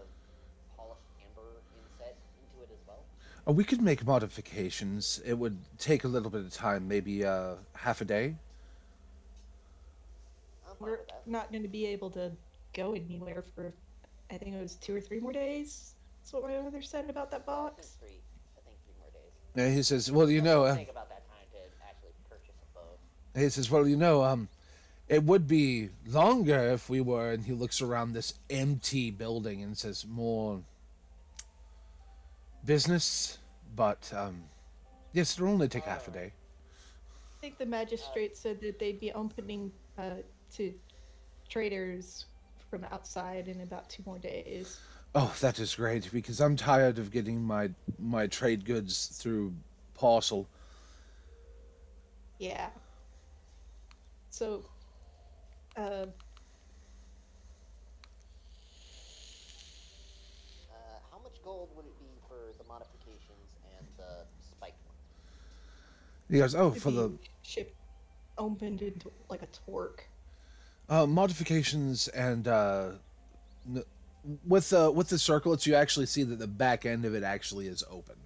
Of 0.00 0.76
polished 0.76 1.00
amber 1.24 1.48
inset 1.78 2.16
into 2.40 2.62
it 2.64 2.70
as 2.72 2.86
well? 2.86 3.02
Uh, 3.46 3.52
we 3.52 3.64
could 3.64 3.80
make 3.82 4.04
modifications. 4.06 5.20
It 5.24 5.34
would 5.38 5.58
take 5.78 6.04
a 6.04 6.08
little 6.08 6.30
bit 6.30 6.40
of 6.42 6.52
time, 6.52 6.88
maybe 6.88 7.24
uh, 7.24 7.54
half 7.74 8.00
a 8.00 8.04
day. 8.04 8.34
We're 10.80 11.00
not 11.26 11.52
going 11.52 11.62
to 11.62 11.68
be 11.68 11.86
able 11.86 12.10
to 12.10 12.32
go 12.74 12.92
anywhere 12.94 13.42
for, 13.54 13.72
I 14.32 14.36
think 14.38 14.56
it 14.56 14.60
was 14.60 14.74
two 14.76 14.96
or 14.96 15.00
three 15.00 15.20
more 15.20 15.32
days. 15.32 15.94
That's 16.20 16.32
what 16.32 16.42
my 16.42 16.60
mother 16.60 16.82
said 16.82 17.08
about 17.08 17.30
that 17.30 17.44
I 17.46 17.62
think 17.64 17.76
box. 17.76 17.96
three. 18.00 18.20
I 18.56 18.60
think 18.64 18.76
three 18.84 18.94
more 18.98 19.10
days. 19.12 19.32
And 19.54 19.76
he 19.76 19.82
says, 19.84 20.10
"Well, 20.10 20.28
you 20.30 20.40
know." 20.40 20.64
Uh, 20.64 20.74
Think 20.74 20.90
about 20.90 21.08
that 21.08 21.22
time 21.28 21.46
to 21.52 21.58
actually 21.88 22.10
purchase 22.28 22.54
a 22.62 22.74
bow. 22.74 23.40
He 23.40 23.48
says, 23.48 23.70
"Well, 23.70 23.86
you 23.86 23.96
know, 23.96 24.24
um, 24.24 24.48
it 25.08 25.24
would 25.24 25.46
be 25.46 25.90
longer 26.06 26.58
if 26.58 26.88
we 26.88 27.00
were." 27.00 27.32
And 27.32 27.44
he 27.44 27.52
looks 27.52 27.80
around 27.80 28.12
this 28.12 28.34
empty 28.50 29.10
building 29.10 29.62
and 29.62 29.76
says, 29.76 30.06
"More 30.06 30.62
business, 32.64 33.38
but 33.74 34.12
um, 34.14 34.44
yes, 35.12 35.36
it'll 35.36 35.48
only 35.48 35.68
take 35.68 35.84
half 35.84 36.08
a 36.08 36.10
day." 36.10 36.32
I 37.38 37.40
think 37.40 37.58
the 37.58 37.66
magistrate 37.66 38.36
said 38.36 38.60
that 38.60 38.78
they'd 38.78 39.00
be 39.00 39.12
opening 39.12 39.72
uh, 39.98 40.10
to 40.54 40.72
traders 41.48 42.26
from 42.70 42.86
outside 42.90 43.48
in 43.48 43.60
about 43.60 43.90
two 43.90 44.02
more 44.06 44.18
days. 44.18 44.78
Oh, 45.14 45.34
that 45.40 45.58
is 45.58 45.74
great 45.74 46.10
because 46.10 46.40
I'm 46.40 46.56
tired 46.56 46.98
of 46.98 47.10
getting 47.10 47.42
my 47.42 47.70
my 47.98 48.26
trade 48.26 48.64
goods 48.64 49.08
through 49.08 49.52
parcel. 49.94 50.48
Yeah. 52.38 52.70
So, 54.30 54.64
uh, 55.76 56.06
Uh, 60.70 60.74
how 61.10 61.18
much 61.22 61.32
gold 61.44 61.70
would 61.76 61.86
it 61.86 61.98
be 61.98 62.06
for 62.28 62.36
the 62.58 62.64
modifications 62.68 63.56
and 63.78 63.86
the 63.96 64.24
spiked 64.40 64.78
one? 64.86 64.94
He 66.30 66.38
goes, 66.38 66.54
"Oh, 66.54 66.70
it'd 66.70 66.82
for 66.82 66.90
the 66.90 67.12
ship 67.42 67.74
opened 68.38 68.82
into 68.82 69.10
like 69.28 69.42
a 69.42 69.46
torque. 69.66 70.08
uh, 70.88 71.06
modifications 71.06 72.08
and 72.08 72.48
uh, 72.48 72.92
n- 73.68 73.84
with 74.46 74.70
the 74.70 74.90
with 74.90 75.08
the 75.08 75.18
circlets, 75.18 75.66
you 75.66 75.74
actually 75.74 76.06
see 76.06 76.22
that 76.24 76.38
the 76.38 76.46
back 76.46 76.84
end 76.86 77.04
of 77.04 77.14
it 77.14 77.22
actually 77.22 77.66
is 77.66 77.84
open, 77.90 78.16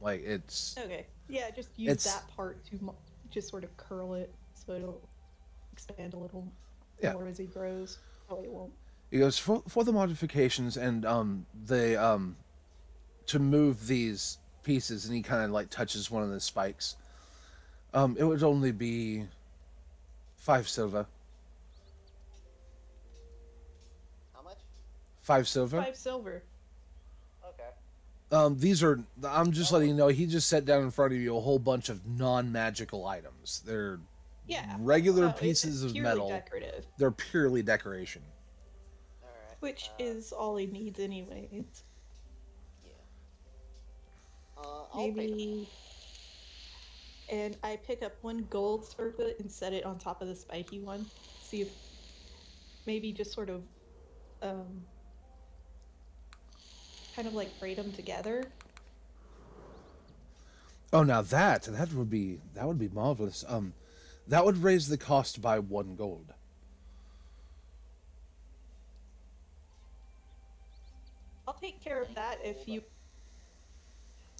like 0.00 0.22
it's." 0.24 0.76
Okay. 0.78 1.06
Yeah, 1.28 1.50
just 1.50 1.70
use 1.78 1.90
It's- 1.92 2.04
that 2.14 2.28
part 2.36 2.64
to 2.66 2.82
mo- 2.84 2.96
just 3.30 3.48
sort 3.48 3.64
of 3.64 3.74
curl 3.76 4.14
it 4.14 4.32
so 4.52 4.72
it'll 4.72 5.08
expand 5.72 6.12
a 6.14 6.18
little 6.18 6.52
Yeah. 7.04 7.12
more 7.12 7.28
as 7.28 7.38
he 7.38 7.44
grows. 7.44 7.98
Oh, 8.30 8.42
it 8.42 8.50
won't. 8.50 8.72
He 9.10 9.18
goes 9.18 9.38
for 9.38 9.62
for 9.68 9.84
the 9.84 9.92
modifications 9.92 10.76
and 10.76 11.04
um 11.04 11.46
the 11.66 12.02
um 12.02 12.36
to 13.26 13.38
move 13.38 13.86
these 13.86 14.38
pieces, 14.62 15.04
and 15.06 15.14
he 15.14 15.22
kind 15.22 15.44
of 15.44 15.50
like 15.50 15.70
touches 15.70 16.10
one 16.10 16.22
of 16.22 16.30
the 16.30 16.40
spikes. 16.40 16.96
Um, 17.92 18.16
it 18.18 18.24
would 18.24 18.42
only 18.42 18.72
be 18.72 19.24
five 20.36 20.68
silver. 20.68 21.06
How 24.34 24.42
much? 24.42 24.58
Five 25.22 25.46
silver. 25.46 25.80
Five 25.80 25.96
silver. 25.96 26.42
Okay. 27.48 27.70
Um, 28.32 28.58
these 28.58 28.82
are. 28.82 29.00
I'm 29.24 29.52
just 29.52 29.70
letting 29.70 29.90
you 29.90 29.94
know. 29.94 30.08
He 30.08 30.26
just 30.26 30.48
set 30.48 30.64
down 30.64 30.82
in 30.82 30.90
front 30.90 31.12
of 31.12 31.20
you 31.20 31.36
a 31.36 31.40
whole 31.40 31.60
bunch 31.60 31.88
of 31.88 32.04
non-magical 32.04 33.06
items. 33.06 33.62
They're 33.64 34.00
Yeah. 34.46 34.76
regular 34.80 35.26
Well, 35.26 35.32
pieces 35.34 35.82
it's 35.82 35.92
of 35.94 35.98
metal. 36.02 36.28
decorative, 36.28 36.86
They're 36.98 37.10
purely 37.10 37.62
decoration. 37.62 38.22
All 39.22 39.28
right. 39.48 39.56
which 39.60 39.90
uh, 39.98 40.04
is 40.04 40.32
all 40.32 40.56
he 40.56 40.66
needs 40.66 41.00
anyways. 41.00 41.84
yeah. 42.84 42.92
Uh, 44.58 44.84
I'll. 44.92 45.10
Maybe. 45.12 45.68
And 47.32 47.56
I 47.62 47.76
pick 47.76 48.02
up 48.02 48.12
one 48.20 48.46
gold 48.50 48.84
circlet 48.86 49.36
and 49.40 49.50
set 49.50 49.72
it 49.72 49.84
on 49.86 49.98
top 49.98 50.20
of 50.20 50.28
the 50.28 50.36
spiky 50.36 50.80
one. 50.80 51.06
See 51.42 51.62
if 51.62 51.70
maybe 52.86 53.12
just 53.12 53.32
sort 53.32 53.48
of, 53.48 53.62
um, 54.42 54.84
kind 57.16 57.26
of 57.26 57.32
like 57.32 57.58
braid 57.58 57.78
them 57.78 57.92
together. 57.92 58.44
Oh, 60.92 61.02
now 61.02 61.22
that 61.22 61.62
that 61.62 61.92
would 61.94 62.10
be 62.10 62.40
that 62.54 62.66
would 62.68 62.78
be 62.78 62.88
marvelous. 62.90 63.42
Um, 63.48 63.72
that 64.28 64.44
would 64.44 64.62
raise 64.62 64.88
the 64.88 64.96
cost 64.98 65.40
by 65.42 65.58
one 65.58 65.96
gold. 65.96 66.32
I'll 71.46 71.54
take 71.54 71.82
care 71.82 72.00
of 72.02 72.14
that 72.14 72.38
if 72.42 72.66
you. 72.66 72.82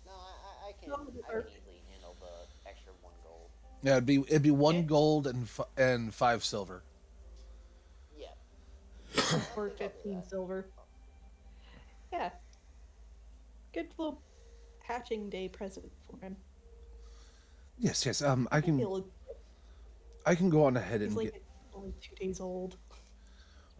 No, 0.07 0.13
I, 0.13 0.15
I- 0.17 0.69
I 0.69 0.73
can. 0.81 0.89
No, 0.89 0.95
I 0.97 1.33
can 1.33 1.41
easily 1.51 1.83
handle 1.91 2.17
the 2.21 2.69
extra 2.69 2.93
one 3.03 3.13
gold. 3.23 3.51
Yeah, 3.83 3.93
it'd 3.93 4.07
be 4.07 4.21
it'd 4.29 4.43
be 4.43 4.51
one 4.51 4.77
Okay. 4.77 4.87
gold 4.87 5.27
and 5.27 5.43
f- 5.45 5.69
and 5.77 6.15
five 6.15 6.43
silver. 6.45 6.83
Yeah. 8.19 8.29
or 9.57 9.67
I 9.67 9.71
think 9.71 9.83
I'll 9.83 10.13
do 10.13 10.21
15 10.21 10.23
silver. 10.29 10.67
Yeah. 12.13 12.31
Good 13.75 13.89
little 13.99 14.23
hatching 14.83 15.29
day 15.29 15.49
present 15.49 15.91
for 16.09 16.19
him. 16.25 16.37
Yes, 17.79 18.07
yes. 18.07 18.23
Um, 18.23 18.49
I 18.53 18.61
can 18.61 18.79
He'll- 18.79 19.07
I 20.27 20.35
can 20.35 20.51
go 20.51 20.65
on 20.65 20.77
ahead 20.77 21.03
and 21.03 21.15
like 21.15 21.33
get 21.33 21.43
only 21.75 21.95
two 22.01 22.15
days 22.17 22.41
old. 22.41 22.77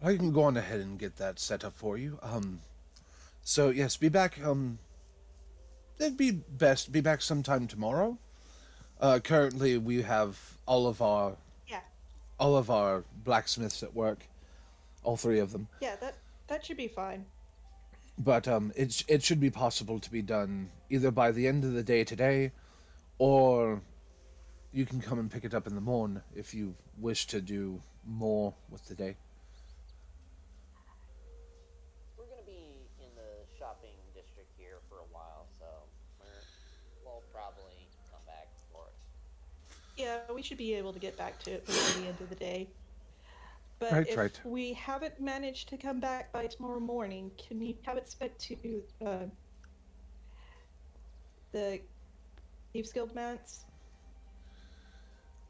I 0.03 0.15
can 0.15 0.31
go 0.31 0.43
on 0.43 0.57
ahead 0.57 0.79
and 0.81 0.99
get 0.99 1.15
that 1.17 1.39
set 1.39 1.63
up 1.63 1.73
for 1.73 1.97
you. 1.97 2.19
Um, 2.21 2.59
so 3.43 3.69
yes, 3.69 3.97
be 3.97 4.09
back. 4.09 4.39
Um, 4.43 4.77
it'd 5.99 6.17
be 6.17 6.31
best 6.31 6.91
be 6.91 7.01
back 7.01 7.21
sometime 7.21 7.67
tomorrow. 7.67 8.17
Uh, 8.99 9.19
currently 9.23 9.77
we 9.77 10.01
have 10.03 10.39
all 10.65 10.87
of 10.87 11.01
our 11.01 11.35
Yeah. 11.67 11.81
all 12.39 12.55
of 12.55 12.69
our 12.69 13.03
blacksmiths 13.23 13.83
at 13.83 13.93
work, 13.95 14.25
all 15.03 15.17
three 15.17 15.39
of 15.39 15.51
them. 15.51 15.67
Yeah, 15.81 15.95
that 15.97 16.15
that 16.47 16.65
should 16.65 16.77
be 16.77 16.87
fine. 16.87 17.25
But 18.17 18.47
um, 18.47 18.71
it 18.75 19.03
it 19.07 19.23
should 19.23 19.39
be 19.39 19.49
possible 19.49 19.99
to 19.99 20.11
be 20.11 20.21
done 20.21 20.69
either 20.89 21.11
by 21.11 21.31
the 21.31 21.47
end 21.47 21.63
of 21.63 21.73
the 21.73 21.83
day 21.83 22.03
today, 22.03 22.51
or 23.17 23.81
you 24.75 24.85
can 24.85 24.99
come 24.99 25.19
and 25.19 25.31
pick 25.31 25.45
it 25.45 25.53
up 25.53 25.67
in 25.67 25.73
the 25.73 25.79
morn 25.79 26.21
if 26.35 26.53
you 26.53 26.75
wish 26.99 27.27
to 27.27 27.39
do 27.39 27.81
more 28.05 28.53
with 28.69 28.85
the 28.89 28.93
day. 28.93 29.15
We're 32.17 32.25
gonna 32.25 32.41
be 32.45 32.81
in 32.99 33.07
the 33.15 33.57
shopping 33.57 33.95
district 34.13 34.49
here 34.57 34.79
for 34.89 34.95
a 34.95 35.07
while, 35.13 35.47
so 35.57 35.65
we're, 36.19 37.05
we'll 37.05 37.23
probably 37.33 37.87
come 38.11 38.19
back 38.27 38.49
for 38.73 38.83
it. 38.87 40.01
Yeah, 40.01 40.19
we 40.35 40.41
should 40.41 40.57
be 40.57 40.73
able 40.73 40.91
to 40.91 40.99
get 40.99 41.17
back 41.17 41.39
to 41.43 41.51
it 41.51 41.65
before 41.65 42.01
the 42.01 42.09
end 42.09 42.19
of 42.19 42.27
the 42.27 42.35
day. 42.35 42.67
But 43.79 43.93
Right, 43.93 44.07
if 44.09 44.17
right. 44.17 44.41
we 44.43 44.73
haven't 44.73 45.21
managed 45.21 45.69
to 45.69 45.77
come 45.77 46.01
back 46.01 46.33
by 46.33 46.47
tomorrow 46.47 46.81
morning, 46.81 47.31
can 47.37 47.61
you 47.61 47.75
have 47.83 47.95
it 47.95 48.09
spent 48.09 48.37
to 48.39 48.83
uh, 49.05 49.17
the 51.53 51.79
Thieves 52.73 52.91
Guild 52.91 53.15
Mats? 53.15 53.64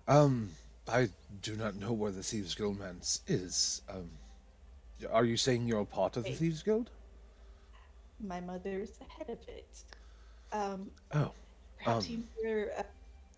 Um, 0.08 0.50
I 0.88 1.10
do 1.42 1.56
not 1.56 1.76
know 1.76 1.92
where 1.94 2.12
the 2.12 2.24
Thieves 2.24 2.54
Guild 2.56 2.80
Manse 2.80 3.22
is. 3.28 3.82
Um, 3.90 4.10
are 5.12 5.26
you 5.26 5.38
saying 5.38 5.68
you're 5.68 5.82
a 5.82 5.86
part 5.86 6.18
of 6.18 6.24
the. 6.24 6.32
Thieves 6.34 6.64
Guild? 6.64 6.90
my 8.26 8.40
mother's 8.40 8.92
the 8.92 9.04
head 9.06 9.30
of 9.30 9.38
it. 9.50 9.68
Um, 10.54 10.90
Oh. 11.14 11.32
perhaps 11.84 12.06
Um. 12.08 12.12
you 12.12 12.24
hear 12.42 12.72
uh, 12.78 12.84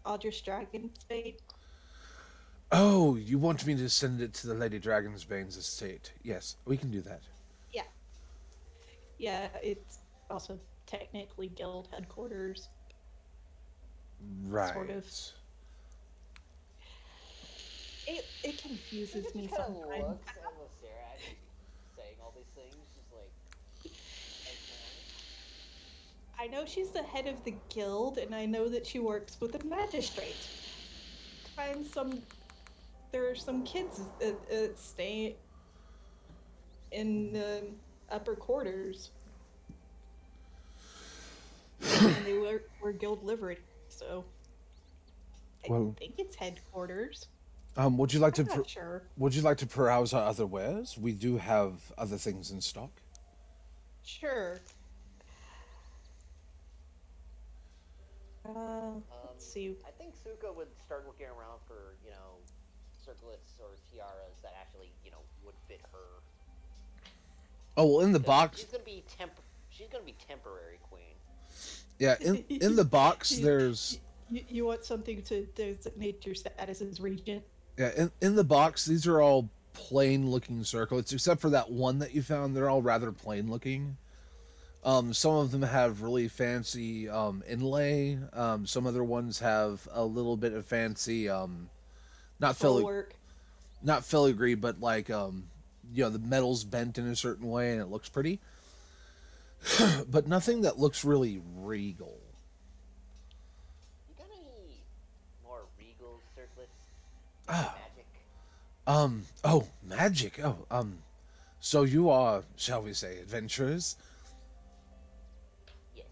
Aldrich 0.05 0.43
Dragonsbane? 0.45 1.35
Oh, 2.71 3.15
you 3.15 3.39
want 3.39 3.65
me 3.65 3.75
to 3.75 3.89
send 3.89 4.21
it 4.21 4.33
to 4.35 4.47
the 4.47 4.53
Lady 4.53 4.79
Dragonsbane's 4.79 5.57
estate? 5.57 6.11
Yes, 6.21 6.57
we 6.65 6.77
can 6.77 6.91
do 6.91 7.01
that. 7.01 7.21
Yeah. 7.73 7.83
Yeah, 9.17 9.47
it's 9.63 9.99
also 10.29 10.59
technically 10.85 11.47
guild 11.47 11.87
headquarters. 11.91 12.67
Right. 14.45 14.73
Sort 14.73 14.91
of. 14.91 15.05
It 18.07 18.25
it 18.43 18.61
confuses 18.61 19.35
me 19.35 19.47
kind 19.47 19.59
of 19.59 19.65
sometimes. 19.75 20.03
looks 20.03 20.29
at 20.37 20.53
Lucera 20.57 20.95
as 21.15 21.21
she's 21.21 21.35
saying 21.97 22.15
all 22.23 22.33
these 22.35 22.45
things, 22.55 22.75
just 22.95 23.11
like. 23.13 23.31
okay. 23.85 23.93
I 26.39 26.47
know 26.47 26.65
she's 26.65 26.89
the 26.91 27.03
head 27.03 27.27
of 27.27 27.43
the 27.43 27.55
guild, 27.69 28.17
and 28.17 28.33
I 28.33 28.45
know 28.45 28.69
that 28.69 28.87
she 28.87 28.99
works 28.99 29.37
with 29.41 29.51
the 29.51 29.65
magistrate. 29.67 30.47
Find 31.55 31.85
some. 31.85 32.21
There 33.11 33.29
are 33.29 33.35
some 33.35 33.63
kids 33.63 34.01
that, 34.19 34.49
that 34.49 34.77
stay 34.79 35.35
in 36.91 37.33
the 37.33 37.63
upper 38.09 38.35
quarters. 38.35 39.11
and 41.81 42.25
they 42.25 42.37
wear, 42.37 42.61
wear 42.81 42.91
guild 42.91 43.23
livery, 43.23 43.57
so. 43.89 44.23
I 45.65 45.71
Well- 45.71 45.95
think 45.97 46.15
it's 46.19 46.35
headquarters. 46.35 47.27
Um, 47.77 47.97
would 47.99 48.11
you 48.13 48.19
like 48.19 48.33
to 48.35 48.41
I'm 48.41 48.47
per- 48.47 48.63
sure. 48.65 49.03
would 49.17 49.35
you 49.35 49.41
like 49.43 49.57
to 49.57 49.67
peruse 49.67 50.13
our 50.13 50.27
other 50.27 50.45
wares? 50.47 50.97
We 50.97 51.11
do 51.13 51.37
have 51.37 51.73
other 51.97 52.17
things 52.17 52.49
in 52.51 52.59
stock. 52.61 52.89
Sure. 54.03 54.59
Uh, 58.45 58.49
Um, 58.49 59.03
let's 59.25 59.45
see. 59.45 59.75
I 59.85 59.91
think 59.91 60.13
Suka 60.23 60.51
would 60.53 60.69
start 60.83 61.05
looking 61.05 61.27
around 61.27 61.59
for, 61.67 61.95
you 62.03 62.11
know, 62.11 62.39
circlets 63.05 63.53
or 63.59 63.67
tiaras 63.91 64.39
that 64.41 64.53
actually, 64.59 64.91
you 65.03 65.11
know, 65.11 65.17
would 65.45 65.55
fit 65.67 65.81
her. 65.91 66.21
Oh 67.75 67.85
well, 67.85 67.99
in 68.05 68.11
the 68.11 68.19
box, 68.19 68.59
She's 68.61 68.69
gonna 68.71 68.83
be 68.83 69.03
temp. 69.17 69.33
She's 69.69 69.87
gonna 69.87 70.03
be 70.03 70.15
temporary 70.27 70.79
queen. 70.89 71.13
yeah, 71.99 72.15
in 72.21 72.43
in 72.49 72.75
the 72.75 72.85
box, 72.85 73.29
there's 73.41 73.99
You, 74.31 74.41
you 74.49 74.65
want 74.65 74.83
something 74.83 75.21
to 75.23 75.45
designate 75.55 76.25
your 76.25 76.33
status 76.35 76.81
as 76.81 76.99
regent? 76.99 77.43
Yeah, 77.77 77.91
in 77.95 78.11
in 78.21 78.35
the 78.35 78.43
box, 78.43 78.85
these 78.85 79.07
are 79.07 79.21
all 79.21 79.49
plain 79.73 80.29
looking 80.29 80.63
circlets, 80.63 81.13
except 81.13 81.41
for 81.41 81.51
that 81.51 81.69
one 81.71 81.99
that 81.99 82.13
you 82.13 82.21
found. 82.21 82.55
They're 82.55 82.69
all 82.69 82.81
rather 82.81 83.11
plain 83.11 83.49
looking. 83.49 83.97
Um, 84.83 85.13
some 85.13 85.35
of 85.35 85.51
them 85.51 85.63
have 85.63 86.01
really 86.01 86.27
fancy 86.27 87.09
um, 87.09 87.43
inlay. 87.47 88.17
Um, 88.33 88.65
some 88.65 88.87
other 88.87 89.03
ones 89.03 89.39
have 89.39 89.87
a 89.91 90.03
little 90.03 90.37
bit 90.37 90.53
of 90.53 90.65
fancy, 90.65 91.29
um, 91.29 91.69
not 92.39 92.55
filigree, 92.55 93.03
not 93.83 94.05
filigree, 94.05 94.55
but 94.55 94.79
like 94.79 95.09
um, 95.09 95.49
you 95.93 96.03
know, 96.03 96.09
the 96.09 96.19
metal's 96.19 96.63
bent 96.63 96.97
in 96.97 97.07
a 97.07 97.15
certain 97.15 97.49
way 97.49 97.71
and 97.71 97.81
it 97.81 97.87
looks 97.87 98.09
pretty. 98.09 98.39
but 100.09 100.27
nothing 100.27 100.61
that 100.61 100.79
looks 100.79 101.03
really 101.03 101.41
regal. 101.55 102.19
You 104.07 104.15
got 104.17 104.27
any 104.33 104.83
more 105.43 105.65
regal 105.77 106.19
circlets? 106.35 106.71
Ah. 107.49 107.75
Magic. 107.95 108.05
Um. 108.87 109.23
Oh, 109.43 109.67
magic. 109.83 110.39
Oh. 110.43 110.57
Um. 110.71 110.99
So 111.59 111.83
you 111.83 112.09
are, 112.09 112.43
shall 112.55 112.81
we 112.83 112.93
say, 112.93 113.19
adventurers? 113.19 113.97
Yes. 115.95 116.05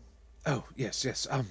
Oh, 0.45 0.63
yes, 0.75 1.05
yes. 1.05 1.27
Um. 1.29 1.47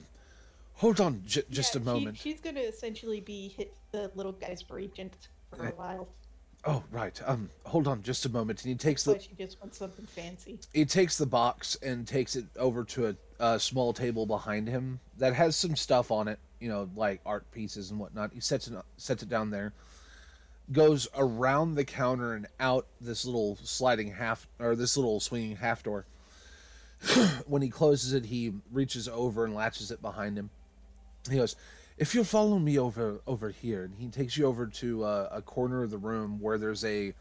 Hold 0.75 1.01
on, 1.01 1.23
j- 1.25 1.44
just 1.51 1.75
Yeah, 1.75 1.81
a 1.81 1.85
she- 1.85 1.90
moment. 1.90 2.18
she's 2.18 2.40
going 2.40 2.57
to 2.57 2.61
essentially 2.62 3.20
be 3.20 3.49
hit 3.49 3.77
the 3.92 4.11
little 4.16 4.33
guy's 4.33 4.68
regent 4.68 5.29
for 5.51 5.64
a 5.64 5.68
Eh. 5.68 5.73
while. 5.77 6.09
Oh, 6.66 6.83
right. 6.90 7.18
Um. 7.27 7.51
Hold 7.66 7.87
on, 7.87 8.03
just 8.03 8.25
a 8.27 8.29
moment. 8.29 8.62
And 8.64 8.70
he 8.70 8.77
takes 8.77 9.05
the 9.05 9.18
she 9.18 9.35
just 9.38 9.61
wants 9.61 9.79
something 9.79 10.07
fancy. 10.07 10.59
he 10.73 10.85
takes 10.85 11.16
the 11.18 11.27
box 11.27 11.77
and 11.83 12.07
takes 12.09 12.37
it 12.37 12.47
over 12.57 12.85
to 12.85 13.09
a, 13.09 13.16
a 13.55 13.61
small 13.61 13.92
table 13.92 14.27
behind 14.27 14.68
him 14.68 14.99
that 15.18 15.35
has 15.35 15.55
some 15.57 15.77
stuff 15.77 16.11
on 16.11 16.27
it. 16.27 16.38
You 16.64 16.70
know, 16.70 16.88
like 16.96 17.20
art 17.27 17.44
pieces 17.53 17.90
and 17.90 18.00
whatnot. 18.00 18.31
He 18.33 18.40
sets 18.40 18.68
it 18.68 18.72
sets 18.96 19.22
it 19.22 19.29
down 19.29 19.50
there. 19.50 19.74
Goes 20.72 21.07
around 21.14 21.74
the 21.74 21.85
counter 21.85 22.33
and 22.33 22.46
out 22.59 22.87
this 23.03 23.27
little 23.27 23.59
sliding 23.62 24.12
half 24.12 24.48
or 24.59 24.74
this 24.74 24.96
little 24.96 25.20
swinging 25.20 25.57
half 25.57 25.83
door. 25.83 26.07
when 27.46 27.61
he 27.61 27.68
closes 27.68 28.14
it, 28.14 28.24
he 28.24 28.55
reaches 28.72 29.09
over 29.09 29.44
and 29.44 29.55
latches 29.55 29.90
it 29.90 30.00
behind 30.00 30.38
him. 30.38 30.48
He 31.29 31.37
goes, 31.37 31.55
"If 31.98 32.14
you'll 32.14 32.24
follow 32.24 32.59
me 32.59 32.79
over 32.79 33.20
over 33.27 33.50
here," 33.50 33.85
and 33.85 33.98
he 33.98 34.09
takes 34.09 34.38
you 34.38 34.46
over 34.46 34.66
to 34.66 35.05
uh, 35.05 35.29
a 35.33 35.42
corner 35.42 35.83
of 35.83 35.90
the 35.90 35.98
room 35.98 36.40
where 36.40 36.57
there's 36.57 36.83
a 36.83 37.12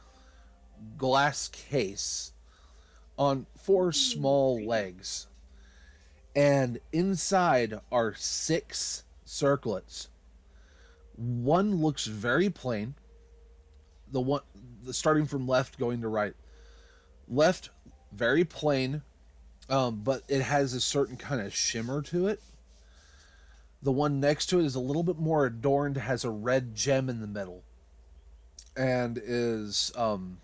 glass 0.97 1.49
case 1.49 2.31
on 3.17 3.45
four 3.57 3.91
small 3.91 4.63
legs, 4.63 5.27
and 6.33 6.79
inside 6.93 7.81
are 7.91 8.13
six 8.15 9.02
circlets. 9.33 10.09
One 11.15 11.81
looks 11.81 12.05
very 12.05 12.49
plain. 12.49 12.95
The 14.11 14.21
one, 14.21 14.41
the 14.83 14.93
starting 14.93 15.25
from 15.25 15.47
left 15.47 15.79
going 15.79 16.01
to 16.01 16.07
right. 16.07 16.33
Left, 17.27 17.69
very 18.11 18.43
plain, 18.43 19.01
um, 19.69 20.01
but 20.03 20.23
it 20.27 20.41
has 20.41 20.73
a 20.73 20.81
certain 20.81 21.17
kind 21.17 21.41
of 21.41 21.53
shimmer 21.53 22.01
to 22.03 22.27
it. 22.27 22.41
The 23.81 23.91
one 23.91 24.19
next 24.19 24.47
to 24.47 24.59
it 24.59 24.65
is 24.65 24.75
a 24.75 24.79
little 24.79 25.03
bit 25.03 25.17
more 25.19 25.45
adorned, 25.45 25.97
has 25.97 26.23
a 26.23 26.29
red 26.29 26.75
gem 26.75 27.09
in 27.09 27.19
the 27.19 27.27
middle, 27.27 27.63
and 28.77 29.19
is 29.21 29.91
um, 29.95 30.37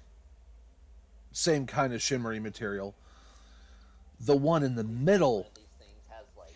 same 1.32 1.66
kind 1.66 1.94
of 1.94 2.02
shimmery 2.02 2.40
material. 2.40 2.96
The 4.20 4.36
one 4.36 4.64
in 4.64 4.76
the 4.76 4.84
middle, 4.84 5.44
One 5.44 5.46
of 5.48 5.56
these 5.56 5.66
things 5.80 6.04
has 6.10 6.26
like 6.38 6.54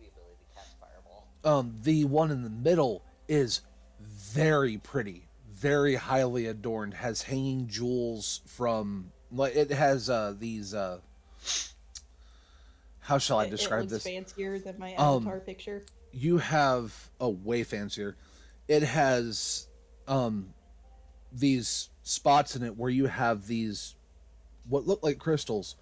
the 0.00 0.06
ability 0.08 0.34
to 0.40 0.58
cast 0.58 0.74
fireball. 0.80 1.28
Um, 1.44 1.76
the 1.82 2.04
one 2.04 2.30
in 2.30 2.42
the 2.42 2.50
middle 2.50 3.02
is 3.28 3.62
very 4.00 4.78
pretty, 4.78 5.28
very 5.52 5.94
highly 5.94 6.46
adorned. 6.46 6.94
Has 6.94 7.22
hanging 7.22 7.66
jewels 7.68 8.40
from 8.46 9.12
like 9.32 9.54
it 9.56 9.70
has 9.70 10.08
uh, 10.10 10.34
these. 10.38 10.74
Uh, 10.74 11.00
how 13.00 13.18
shall 13.18 13.38
I 13.38 13.48
describe 13.48 13.84
it 13.86 13.90
looks 13.90 14.04
this? 14.04 14.12
fancier 14.12 14.58
than 14.58 14.78
my 14.78 14.94
Um, 14.94 15.22
avatar 15.26 15.40
picture. 15.40 15.84
you 16.12 16.38
have 16.38 17.10
oh 17.20 17.30
way 17.30 17.64
fancier 17.64 18.16
it 18.68 18.82
has 18.82 19.66
um 20.06 20.52
these 21.32 21.88
spots 22.02 22.54
in 22.56 22.62
it 22.62 22.76
where 22.76 22.90
you 22.90 23.06
have 23.06 23.46
these 23.46 23.94
what 24.68 24.86
look 24.86 25.02
like 25.02 25.18
crystals 25.18 25.76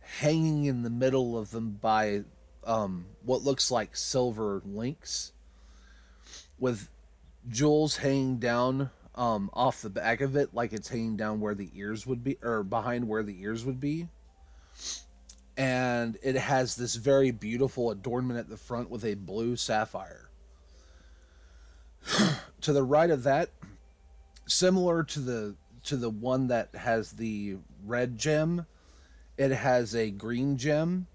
hanging 0.00 0.64
in 0.64 0.82
the 0.82 0.90
middle 0.90 1.38
of 1.38 1.50
them 1.50 1.78
by 1.80 2.24
um 2.64 3.06
what 3.24 3.42
looks 3.42 3.70
like 3.70 3.96
silver 3.96 4.62
links 4.64 5.32
with 6.58 6.88
jewels 7.48 7.96
hanging 7.96 8.38
down 8.38 8.90
um 9.14 9.50
off 9.52 9.82
the 9.82 9.90
back 9.90 10.20
of 10.20 10.36
it 10.36 10.54
like 10.54 10.72
it's 10.72 10.88
hanging 10.88 11.16
down 11.16 11.40
where 11.40 11.54
the 11.54 11.70
ears 11.74 12.06
would 12.06 12.22
be 12.22 12.36
or 12.42 12.62
behind 12.62 13.08
where 13.08 13.22
the 13.22 13.42
ears 13.42 13.64
would 13.64 13.80
be 13.80 14.08
and 15.60 16.16
it 16.22 16.36
has 16.36 16.74
this 16.74 16.94
very 16.94 17.30
beautiful 17.30 17.90
adornment 17.90 18.40
at 18.40 18.48
the 18.48 18.56
front 18.56 18.88
with 18.88 19.04
a 19.04 19.12
blue 19.12 19.56
sapphire. 19.56 20.30
to 22.62 22.72
the 22.72 22.82
right 22.82 23.10
of 23.10 23.24
that, 23.24 23.50
similar 24.46 25.02
to 25.04 25.20
the 25.20 25.54
to 25.82 25.96
the 25.98 26.08
one 26.08 26.48
that 26.48 26.74
has 26.74 27.12
the 27.12 27.56
red 27.84 28.16
gem, 28.16 28.64
it 29.36 29.50
has 29.50 29.94
a 29.94 30.10
green 30.10 30.56
gem, 30.56 31.06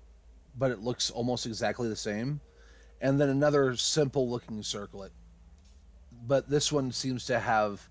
but 0.58 0.72
it 0.72 0.80
looks 0.80 1.10
almost 1.10 1.46
exactly 1.46 1.88
the 1.90 1.96
same. 1.96 2.40
And 3.02 3.20
then 3.20 3.30
another 3.30 3.76
simple 3.76 4.30
looking 4.30 4.64
circlet. 4.64 5.12
But 6.28 6.50
this 6.50 6.72
one 6.72 6.92
seems 6.92 7.26
to 7.26 7.40
have 7.40 7.88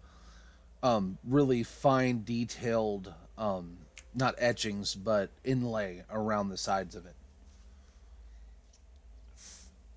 um, 0.83 1.19
really 1.25 1.63
fine 1.63 2.25
detailed 2.25 3.13
um, 3.39 3.77
not 4.15 4.35
etchings, 4.39 4.95
but 4.95 5.31
inlay 5.45 6.05
around 6.11 6.49
the 6.49 6.57
sides 6.57 6.95
of 6.95 7.07
it. 7.07 7.15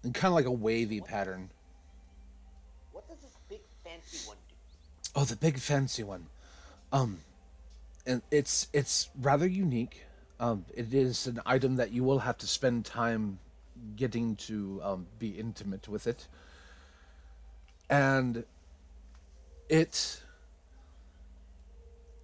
And 0.04 0.14
kind 0.14 0.32
of 0.32 0.36
like 0.36 0.46
a 0.46 0.52
wavy 0.52 1.02
pattern. 1.02 1.50
What 2.92 3.08
does 3.08 3.18
this 3.18 3.38
big 3.50 3.62
fancy 3.84 4.28
one 4.28 4.38
do? 4.48 4.56
Oh, 5.16 5.26
the 5.26 5.36
big 5.36 5.60
fancy 5.60 6.04
one. 6.04 6.28
Um 6.92 7.20
and 8.06 8.22
it's 8.32 8.68
it's 8.74 9.10
rather 9.20 9.48
unique. 9.48 10.04
Um 10.40 10.66
it 10.76 10.94
is 10.94 11.28
an 11.28 11.40
item 11.46 11.76
that 11.78 11.92
you 11.92 12.04
will 12.04 12.20
have 12.20 12.38
to 12.40 12.48
spend 12.48 12.86
time 12.86 13.40
getting 13.96 14.36
to 14.36 14.80
um, 14.84 15.08
be 15.20 15.30
intimate 15.30 15.88
with 15.88 16.08
it. 16.08 16.28
And 17.90 18.44
it 19.70 20.22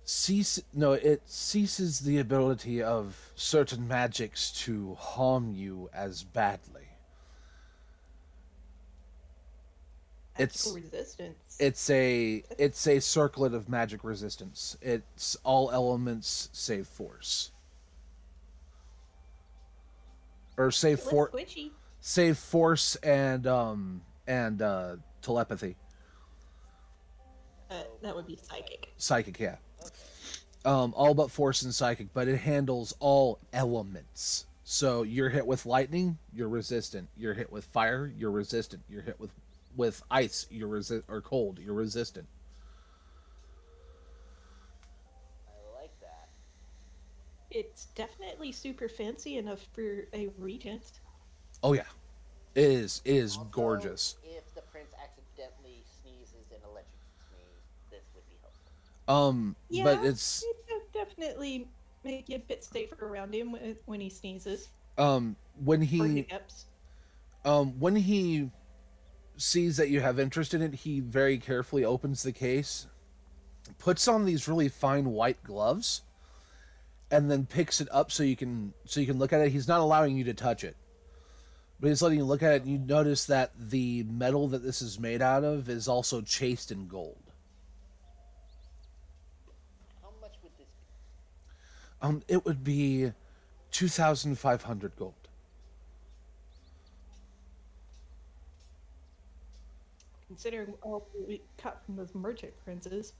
cease 0.06 0.62
no 0.74 0.92
it 0.94 1.22
ceases 1.26 2.02
the 2.02 2.18
ability 2.20 2.84
of 2.84 3.32
certain 3.36 3.88
magics 3.88 4.52
to 4.52 4.96
harm 4.96 5.54
you 5.54 5.90
as 5.94 6.24
badly 6.24 6.82
It's- 10.38 10.66
Magical 10.66 10.82
resistance. 10.92 11.58
it's 11.60 11.90
a 11.90 12.44
it's 12.58 12.86
a 12.88 13.00
circlet 13.00 13.54
of 13.54 13.70
magic 13.70 14.04
resistance 14.04 14.76
it's 14.82 15.38
all 15.46 15.72
elements 15.72 16.50
save 16.52 16.86
force 16.88 17.52
or 20.58 20.72
save 20.72 21.00
for 21.00 21.30
twitchy. 21.30 21.72
save 22.02 22.38
force 22.38 22.96
and 22.98 23.48
um 23.48 24.02
and 24.28 24.62
uh 24.62 24.96
telepathy 25.22 25.76
Uh, 27.70 27.76
that 28.02 28.16
would 28.16 28.28
be 28.28 28.36
psychic. 28.42 28.94
psychic 28.98 29.40
yeah 29.40 29.56
Okay. 29.82 29.90
um, 30.66 30.94
all 30.96 31.14
but 31.14 31.30
force 31.32 31.62
and 31.64 31.74
psychic, 31.74 32.14
but 32.14 32.28
it 32.30 32.38
handles 32.38 32.94
all 33.02 33.40
elements. 33.52 34.46
So 34.64 35.04
you're 35.04 35.28
hit 35.30 35.46
with 35.46 35.66
lightning, 35.66 36.18
you're 36.34 36.48
resistant. 36.48 37.10
You're 37.18 37.34
hit 37.34 37.52
with 37.52 37.66
fire, 37.66 38.10
you're 38.18 38.32
resistant. 38.32 38.82
You're 38.90 39.02
hit 39.02 39.20
with 39.20 39.32
with 39.76 40.02
ice, 40.12 40.46
you're 40.52 40.70
resist 40.70 41.04
or 41.10 41.20
cold, 41.20 41.60
you're 41.60 41.74
resistant. 41.74 42.28
It's 47.54 47.86
definitely 47.96 48.52
super 48.52 48.90
fancy 48.90 49.38
enough 49.38 49.66
for 49.74 50.08
a 50.14 50.30
regent. 50.40 51.00
Oh 51.62 51.74
yeah, 51.74 51.84
it 52.56 52.64
is. 52.64 53.02
It 53.06 53.16
is 53.16 53.38
Also, 53.38 53.50
gorgeous. 53.52 54.16
If 54.24 54.54
the 54.56 54.62
prince 54.62 54.94
accidentally 55.02 55.84
sneezes 56.02 56.52
and 56.52 56.62
electrocutes 56.64 57.32
me, 57.32 57.44
this 57.92 58.04
would 58.16 58.28
be 58.28 58.36
helpful. 58.42 59.30
Um, 59.30 59.56
Yeah, 59.70 59.84
but 59.84 60.04
it's 60.06 60.44
it 60.44 60.94
definitely 60.94 61.68
make 62.04 62.30
it 62.30 62.36
a 62.36 62.40
bit 62.40 62.64
safer 62.64 63.06
around 63.06 63.34
him 63.34 63.52
when, 63.52 63.76
when 63.86 64.02
he 64.02 64.10
sneezes 64.10 64.70
um 64.98 65.36
when 65.64 65.82
he 65.82 66.16
hiccups. 66.18 66.66
um 67.46 67.80
when 67.80 67.96
he 67.96 68.50
sees 69.38 69.78
that 69.78 69.90
you 69.90 70.00
have 70.02 70.20
interest 70.20 70.54
in 70.54 70.62
it, 70.62 70.74
he 70.74 71.00
very 71.00 71.38
carefully 71.38 71.84
opens 71.86 72.22
the 72.24 72.32
case, 72.32 72.88
puts 73.80 74.08
on 74.08 74.26
these 74.26 74.48
really 74.48 74.70
fine 74.70 75.06
white 75.06 75.42
gloves, 75.44 76.04
and 77.14 77.30
then 77.30 77.46
picks 77.46 77.80
it 77.80 77.88
up 77.92 78.12
so 78.12 78.24
you 78.24 78.36
can 78.36 78.74
so 78.86 79.00
you 79.00 79.06
can 79.06 79.20
look 79.20 79.32
at 79.32 79.42
it. 79.42 79.52
He's 79.52 79.68
not 79.68 79.82
allowing 79.82 80.18
you 80.18 80.24
to 80.26 80.34
touch 80.34 80.64
it. 80.64 80.76
But 81.80 81.90
he's 81.90 82.02
letting 82.02 82.18
you 82.18 82.26
look 82.26 82.42
at 82.42 82.54
it 82.54 82.64
and 82.64 82.72
you 82.72 82.80
notice 82.80 83.26
that 83.26 83.52
the 83.58 84.04
metal 84.04 84.48
that 84.48 84.64
this 84.64 84.82
is 84.82 85.00
made 85.00 85.22
out 85.22 85.44
of 85.44 85.70
is 85.70 85.88
also 85.88 86.22
chased 86.22 86.72
in 86.72 86.88
gold. 86.88 87.22
How 90.02 90.10
much 90.22 90.34
would 90.42 90.54
this 90.58 90.68
be? 90.68 92.08
Um 92.08 92.24
it 92.28 92.46
would 92.46 92.64
be 92.64 93.12
two 93.70 93.88
thousand 93.88 94.40
five 94.40 94.64
hundred 94.64 94.96
gold. 94.98 95.14
Considering 100.28 100.74
all 100.82 101.08
we 101.28 101.42
cut 101.58 101.80
from 101.86 101.96
those 101.96 102.16
merchant 102.16 102.54
princes, 102.66 103.14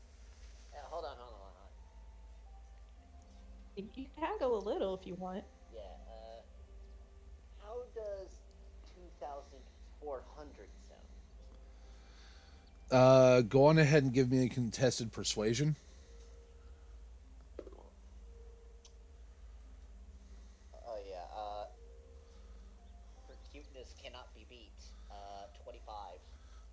you 3.76 3.86
can 3.94 4.06
haggle 4.16 4.58
a 4.58 4.64
little 4.64 4.96
if 4.96 5.06
you 5.08 5.16
want. 5.16 5.44
Yeah, 5.74 5.82
uh, 6.08 6.42
how 7.62 7.76
does 7.96 8.30
2,400 9.20 10.68
sound? 10.88 11.00
Uh 12.92 13.42
go 13.42 13.66
on 13.66 13.80
ahead 13.80 14.04
and 14.04 14.14
give 14.14 14.32
me 14.32 14.46
a 14.46 14.50
contested 14.50 15.12
persuasion. 15.12 15.76
Oh, 20.76 20.98
yeah, 21.10 21.16
uh, 21.36 21.66
her 23.28 23.36
cuteness 23.52 23.96
cannot 24.04 24.34
be 24.36 24.46
beat. 24.50 24.70
Uh, 25.10 25.46
25. 25.64 25.96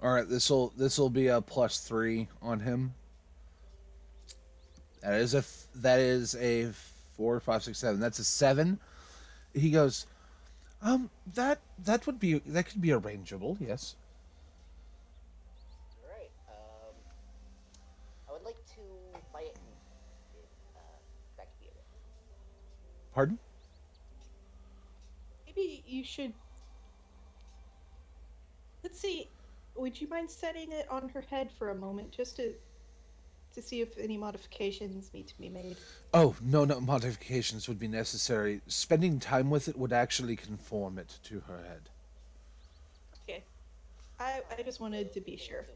All 0.02 0.12
right, 0.12 0.28
this 0.28 0.50
will 0.50 0.72
this 0.76 0.98
will 0.98 1.08
be 1.10 1.28
a 1.28 1.40
plus 1.40 1.80
three 1.80 2.28
on 2.42 2.60
him. 2.60 2.92
That 5.02 5.20
is 5.20 5.34
a 5.34 5.38
f- 5.38 5.66
that 5.76 6.00
is 6.00 6.34
a 6.36 6.70
four, 7.20 7.38
five, 7.38 7.62
six, 7.62 7.78
seven. 7.78 8.00
That's 8.00 8.18
a 8.18 8.24
seven. 8.24 8.80
He 9.52 9.70
goes, 9.70 10.06
um, 10.80 11.10
that 11.34 11.60
that 11.84 12.06
would 12.06 12.18
be 12.18 12.38
that 12.46 12.64
could 12.64 12.80
be 12.80 12.88
arrangeable. 12.88 13.58
Yes. 13.60 13.96
Alright, 16.02 16.30
um, 16.48 16.94
I 18.26 18.32
would 18.32 18.42
like 18.42 18.56
to 18.68 18.80
buy 19.34 19.42
it 19.42 19.54
in, 19.54 20.40
in 20.40 20.46
uh, 20.74 20.80
that 21.36 21.48
could 21.50 21.60
be 21.60 21.66
it. 21.66 21.84
Pardon? 23.14 23.38
Maybe 25.44 25.84
you 25.86 26.02
should. 26.02 26.32
Let's 28.82 28.98
see. 28.98 29.28
Would 29.76 30.00
you 30.00 30.08
mind 30.08 30.30
setting 30.30 30.72
it 30.72 30.86
on 30.90 31.10
her 31.10 31.20
head 31.20 31.50
for 31.58 31.68
a 31.68 31.74
moment, 31.74 32.12
just 32.12 32.36
to 32.36 32.54
to 33.54 33.62
see 33.62 33.80
if 33.80 33.98
any 33.98 34.16
modifications 34.16 35.10
need 35.12 35.26
to 35.28 35.38
be 35.38 35.48
made? 35.48 35.76
Oh 36.14 36.34
no, 36.42 36.64
no 36.64 36.80
modifications 36.80 37.68
would 37.68 37.78
be 37.78 37.88
necessary. 37.88 38.60
Spending 38.66 39.18
time 39.18 39.50
with 39.50 39.68
it 39.68 39.76
would 39.78 39.92
actually 39.92 40.36
conform 40.36 40.98
it 40.98 41.18
to 41.24 41.40
her 41.40 41.58
head. 41.62 41.82
Okay. 43.24 43.42
I 44.18 44.40
I 44.56 44.62
just 44.62 44.80
wanted 44.80 45.12
to 45.12 45.20
be 45.20 45.36
sure. 45.36 45.66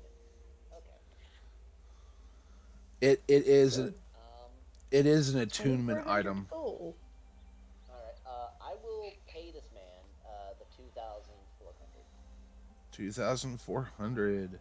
It 3.01 3.23
it 3.29 3.47
is 3.47 3.79
an 3.79 3.89
Um, 3.89 4.51
it 4.91 5.07
is 5.07 5.35
an 5.35 5.41
attunement 5.41 6.07
item. 6.07 6.47
gold. 6.51 6.95
alright, 7.91 8.15
uh, 8.27 8.49
I 8.63 8.75
will 8.83 9.11
pay 9.27 9.51
this 9.51 9.65
man, 9.75 9.83
uh, 10.25 10.55
the 10.59 10.65
2,400. 10.77 11.77
Two 12.93 13.11
thousand 13.13 13.61
four 13.61 13.91
hundred. 13.99 14.59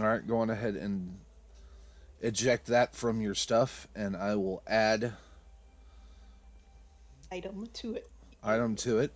All 0.00 0.06
right, 0.06 0.26
go 0.26 0.38
on 0.38 0.50
ahead 0.50 0.74
and 0.74 1.16
eject 2.22 2.66
that 2.68 2.94
from 2.94 3.20
your 3.20 3.34
stuff, 3.34 3.88
and 3.94 4.16
I 4.16 4.36
will 4.36 4.62
add 4.66 5.12
item 7.30 7.66
to 7.74 7.94
it. 7.94 8.08
item 8.42 8.76
to 8.76 8.98
it. 9.00 9.12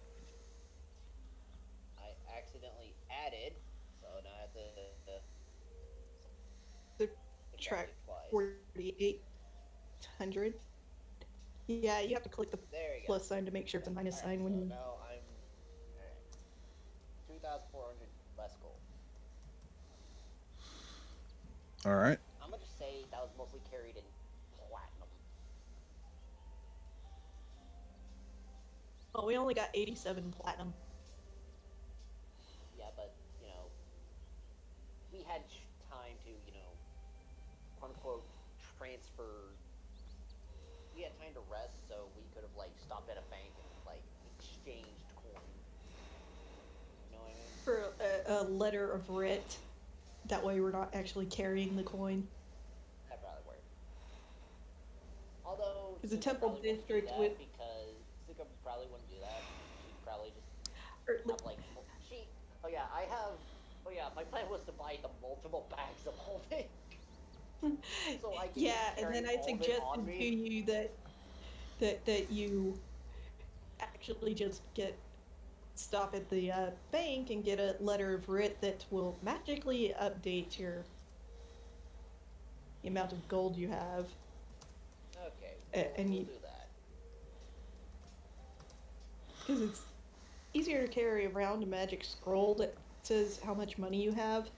I 1.99 2.37
accidentally 2.37 2.95
added, 3.11 3.55
so 4.01 4.07
now 4.25 4.31
I 4.37 4.40
have 4.40 4.53
to, 4.53 4.61
uh, 4.61 5.19
The 6.99 7.09
subtract 7.53 7.92
track 8.07 8.31
forty-eight 8.31 9.23
hundred. 10.19 10.55
Yeah, 11.69 12.01
you 12.01 12.14
have 12.14 12.23
to 12.23 12.29
click 12.29 12.51
the 12.51 12.59
There 12.71 12.95
you 12.95 13.01
go. 13.03 13.07
plus 13.07 13.27
sign 13.29 13.45
to 13.45 13.51
make 13.51 13.66
sure 13.69 13.81
it's 13.81 13.88
a 13.88 13.90
minus 13.90 14.16
Alright, 14.21 14.38
sign 14.38 14.45
when 14.45 14.53
so 14.55 14.59
you. 14.61 14.66
now 14.66 14.95
I'm 15.03 15.19
alright. 15.97 16.14
Two 17.29 17.38
thousand 17.42 17.66
four 17.73 17.85
hundred 17.87 18.09
less 18.38 18.57
gold. 18.62 18.75
All 21.85 21.95
right. 22.01 22.19
Oh, 29.16 29.24
we 29.26 29.37
only 29.38 29.55
got 29.55 29.70
eighty-seven 29.72 30.35
platinum. 30.38 30.74
Yeah, 32.79 32.85
but 32.96 33.14
you 33.40 33.48
know, 33.48 33.64
we 35.11 35.20
had 35.20 35.40
time 35.90 36.12
to 36.24 36.31
you 36.31 36.52
know, 36.52 36.68
quote 37.81 37.92
unquote, 37.92 38.24
transfer. 38.79 39.57
We 40.94 41.02
had 41.02 41.16
time 41.18 41.33
to 41.33 41.40
rest, 41.50 41.88
so 41.88 41.94
we 42.14 42.24
could 42.35 42.42
have 42.42 42.55
like 42.59 42.72
stopped 42.85 43.09
at 43.11 43.16
a 43.16 43.24
bank 43.31 43.52
and 43.57 43.66
like 43.87 44.02
exchanged 44.38 45.09
coin. 45.16 45.40
You 47.11 47.16
know 47.16 47.22
what 47.24 47.33
I 47.33 47.40
mean? 47.40 47.57
For 47.64 48.37
a, 48.37 48.42
a 48.42 48.44
letter 48.44 48.90
of 48.92 49.09
writ. 49.09 49.57
That 50.29 50.44
way 50.44 50.61
we're 50.61 50.72
not 50.72 50.90
actually 50.92 51.26
carrying 51.26 51.76
the 51.76 51.85
coin. 51.85 52.26
That 53.09 53.22
probably 53.22 53.46
work. 53.46 53.62
Although, 55.46 55.98
Is 56.02 56.11
the 56.11 56.16
temple 56.16 56.59
district 56.62 57.11
with- 57.18 57.38
because 57.38 57.46
Zuko 57.56 57.56
probably 58.77 58.93
wouldn't 58.93 59.11
do 59.11 59.17
that. 59.21 59.41
She'd 59.81 60.05
probably 60.05 60.33
just 60.37 60.71
Or, 61.09 61.33
have 61.33 61.45
like 61.47 61.59
she. 62.09 62.29
Oh 62.65 62.69
yeah, 62.69 62.85
I 62.95 63.03
have. 63.03 63.33
Oh 63.87 63.91
yeah, 63.95 64.09
my 64.15 64.25
plan 64.25 64.45
was 64.51 64.61
to 64.67 64.73
buy 64.73 64.99
the 65.03 65.09
multiple 65.23 65.67
bags 65.71 66.07
of 66.07 66.15
holding. 66.15 66.67
so 68.21 68.35
I 68.39 68.49
yeah, 68.55 68.75
and 68.99 69.15
then 69.15 69.27
I 69.27 69.37
suggested 69.41 70.07
to 70.07 70.25
you 70.25 70.65
that 70.65 70.91
that 71.81 72.05
that 72.05 72.31
you 72.31 72.79
actually 73.81 74.35
just 74.35 74.62
get 74.75 74.95
stop 75.75 76.15
at 76.15 76.29
the 76.29 76.51
uh, 76.51 76.71
bank 76.93 77.31
and 77.31 77.45
get 77.45 77.59
a 77.59 77.77
letter 77.81 78.15
of 78.15 78.29
writ 78.29 78.61
that 78.61 78.85
will 78.91 79.17
magically 79.23 79.95
update 80.01 80.59
your 80.59 80.85
the 82.83 82.89
amount 82.89 83.12
of 83.12 83.27
gold 83.29 83.57
you 83.57 83.69
have. 83.69 84.07
Okay, 85.17 85.55
we'll, 85.75 85.85
and 85.97 86.11
we'll 86.11 86.19
you- 86.19 86.29
because 89.46 89.62
it's 89.62 89.82
easier 90.54 90.82
to 90.82 90.88
carry 90.88 91.26
around 91.26 91.62
a 91.62 91.66
magic 91.66 92.02
scroll 92.02 92.54
that 92.56 92.74
says 93.02 93.38
how 93.44 93.54
much 93.54 93.78
money 93.78 94.02
you 94.02 94.12
have 94.12 94.48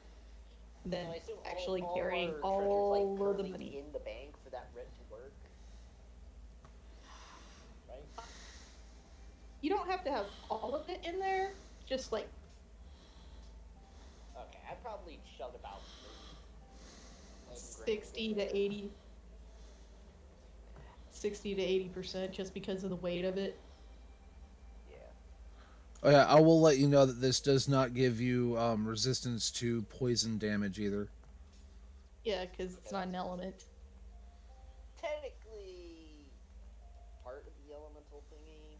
than 0.87 1.07
actually 1.46 1.83
all, 1.83 1.88
all 1.88 1.96
carrying 1.96 2.31
all, 2.42 3.18
like, 3.18 3.31
of 3.31 3.37
the 3.37 3.51
money 3.51 3.79
in 3.79 3.92
the 3.92 3.98
bank 3.98 4.31
for 4.42 4.51
that 4.51 4.68
rent 4.74 4.88
to 4.94 5.12
work. 5.12 5.33
Right? 7.88 8.24
You 9.61 9.70
don't 9.70 9.88
have 9.90 10.03
to 10.05 10.11
have 10.11 10.27
all 10.51 10.74
of 10.74 10.88
it 10.88 11.01
in 11.05 11.18
there. 11.18 11.51
Just 11.87 12.12
like. 12.12 12.29
Okay, 14.37 14.59
I 14.70 14.74
probably 14.83 15.18
shoved 15.37 15.57
about. 15.57 15.81
Sixty 17.55 18.35
to 18.35 18.57
eighty. 18.57 18.90
Sixty 21.11 21.55
to 21.55 21.62
eighty 21.62 21.88
percent, 21.88 22.31
just 22.33 22.55
because 22.55 22.85
of 22.85 22.90
the 22.90 22.96
weight 22.96 23.24
of 23.24 23.37
it. 23.37 23.59
Oh 26.03 26.11
yeah, 26.11 26.27
I 26.27 26.39
will 26.41 26.61
let 26.61 26.79
you 26.79 26.87
know 26.89 27.05
that 27.07 27.21
this 27.21 27.41
does 27.41 27.69
not 27.69 27.93
give 27.95 28.21
you 28.21 28.57
um, 28.59 28.87
resistance 28.87 29.51
to 29.53 29.83
poison 29.83 30.39
damage 30.39 30.79
either. 30.79 31.09
yeah 32.25 32.45
because 32.47 32.75
it's 32.77 32.93
not 32.93 33.07
an 33.09 33.15
element 33.15 33.65
Technically, 35.01 36.27
part 37.25 37.45
of 37.47 37.53
the 37.67 37.73
elemental 37.75 38.23
thingy. 38.33 38.79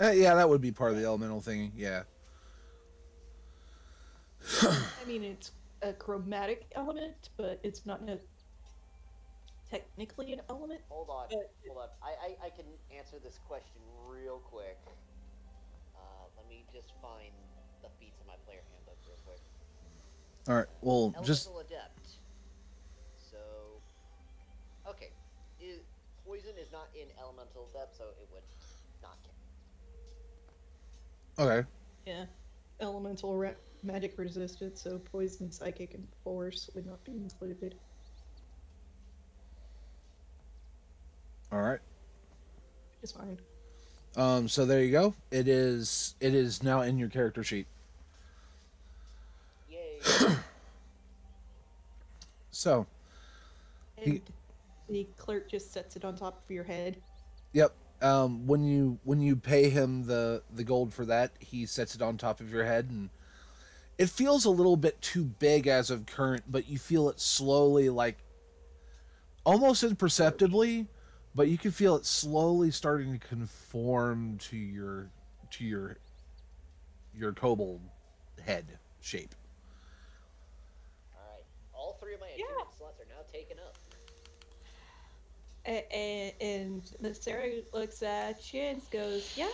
Uh, 0.00 0.06
Uh, 0.06 0.10
yeah, 0.12 0.34
that 0.34 0.48
would 0.48 0.60
be 0.60 0.72
part 0.72 0.92
of 0.92 0.98
the 0.98 1.04
elemental 1.04 1.40
thing. 1.40 1.72
Yeah. 1.76 2.02
i 4.62 5.04
mean 5.06 5.22
it's 5.24 5.52
a 5.82 5.92
chromatic 5.92 6.66
element 6.74 7.28
but 7.36 7.60
it's 7.62 7.84
not 7.84 8.00
a, 8.08 8.18
technically 9.70 10.32
an 10.32 10.40
element 10.48 10.80
hold 10.88 11.08
on, 11.10 11.26
But- 11.30 11.50
hold 11.68 11.82
on. 11.82 11.88
I, 12.02 12.10
I 12.44 12.46
I 12.46 12.50
can 12.50 12.64
answer 12.96 13.16
this 13.22 13.38
question 13.46 13.80
real 14.08 14.38
quick. 14.38 14.78
Let 16.48 16.56
me 16.56 16.64
just 16.72 16.94
find 17.02 17.36
the 17.82 17.92
feats 18.00 18.16
in 18.22 18.26
my 18.26 18.40
player 18.46 18.64
handbook 18.72 18.96
real 19.04 19.20
quick. 19.20 19.44
All 20.48 20.56
right. 20.56 20.66
Well, 20.80 21.12
Elemental 21.12 21.26
just 21.26 21.44
adept. 21.68 22.08
So, 23.20 23.36
okay, 24.88 25.12
is, 25.60 25.80
poison 26.24 26.56
is 26.58 26.72
not 26.72 26.88
in 26.96 27.08
elemental 27.20 27.68
adept, 27.68 27.98
so 27.98 28.04
it 28.16 28.28
would 28.32 28.48
not 29.02 29.18
count. 31.36 31.50
okay. 31.50 31.68
yeah 32.06 32.24
elemental 32.80 33.36
re- 33.36 33.54
magic 33.82 34.14
resistant 34.18 34.78
so 34.78 34.98
poison 34.98 35.52
psychic 35.52 35.92
and 35.94 36.08
force 36.24 36.70
would 36.74 36.86
not 36.86 37.04
be 37.04 37.12
included 37.12 37.74
All 41.52 41.60
right. 41.60 41.80
it's 43.02 43.12
fine 43.12 43.38
Um. 44.18 44.48
So 44.48 44.66
there 44.66 44.82
you 44.82 44.90
go. 44.90 45.14
It 45.30 45.48
is. 45.48 46.14
It 46.20 46.34
is 46.34 46.62
now 46.62 46.82
in 46.82 46.98
your 46.98 47.08
character 47.08 47.42
sheet. 47.44 47.66
Yay! 49.70 50.00
So. 52.50 52.86
and 53.96 54.14
He- 54.14 54.22
the 54.88 55.06
clerk 55.18 55.48
just 55.50 55.72
sets 55.72 55.96
it 55.96 56.04
on 56.04 56.16
top 56.16 56.42
of 56.44 56.50
your 56.50 56.64
head 56.64 56.96
Yep. 57.52 57.72
Um. 58.02 58.46
When 58.46 58.64
you 58.64 58.98
when 59.04 59.20
you 59.20 59.36
pay 59.36 59.70
him 59.70 60.04
the 60.06 60.42
the 60.54 60.64
gold 60.64 60.92
for 60.92 61.04
that, 61.06 61.32
he 61.38 61.66
sets 61.66 61.94
it 61.94 62.02
on 62.02 62.16
top 62.16 62.40
of 62.40 62.52
your 62.52 62.64
head, 62.64 62.86
and 62.90 63.10
it 63.98 64.08
feels 64.10 64.44
a 64.44 64.50
little 64.50 64.76
bit 64.76 65.00
too 65.00 65.24
big 65.24 65.66
as 65.66 65.90
of 65.90 66.06
current, 66.06 66.42
but 66.48 66.68
you 66.68 66.78
feel 66.78 67.08
it 67.08 67.20
slowly, 67.20 67.88
like 67.90 68.16
almost 69.44 69.82
imperceptibly, 69.82 70.86
but 71.38 71.46
you 71.46 71.56
can 71.56 71.70
feel 71.70 71.94
it 71.94 72.04
slowly 72.04 72.72
starting 72.72 73.12
to 73.12 73.26
conform 73.28 74.36
to 74.38 74.56
your 74.56 75.08
to 75.52 75.64
your 75.64 75.96
your 77.14 77.32
kobold 77.32 77.80
head 78.44 78.66
shape. 79.00 79.36
All 81.14 81.20
right, 81.32 81.44
all 81.72 81.96
three 82.02 82.14
of 82.14 82.20
my 82.20 82.26
Yeah. 82.36 82.44
attunement 82.44 82.74
slots 82.76 83.00
are 83.00 83.06
now 83.08 83.22
taken 83.32 83.56
up. 83.60 83.76
and, 85.64 86.32
and 86.40 86.82
the 87.00 87.14
Sarah 87.14 87.60
looks 87.72 88.02
at 88.02 88.52
you 88.52 88.62
and 88.62 88.82
goes, 88.90 89.30
"Yeah, 89.36 89.46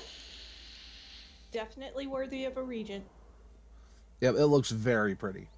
definitely 1.52 2.06
worthy 2.06 2.46
of 2.46 2.56
a 2.56 2.62
regent." 2.62 3.04
Yep, 4.22 4.36
it 4.36 4.46
looks 4.46 4.70
very 4.70 5.14
pretty. 5.14 5.48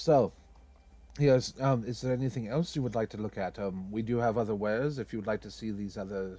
So, 0.00 0.32
yes, 1.18 1.52
um, 1.60 1.84
is 1.84 2.00
there 2.00 2.14
anything 2.14 2.48
else 2.48 2.74
you 2.74 2.80
would 2.80 2.94
like 2.94 3.10
to 3.10 3.18
look 3.18 3.36
at? 3.36 3.58
Um, 3.58 3.90
we 3.90 4.00
do 4.00 4.16
have 4.16 4.38
other 4.38 4.54
wares. 4.54 4.98
If 4.98 5.12
you 5.12 5.18
would 5.18 5.26
like 5.26 5.42
to 5.42 5.50
see 5.50 5.72
these 5.72 5.98
other 5.98 6.38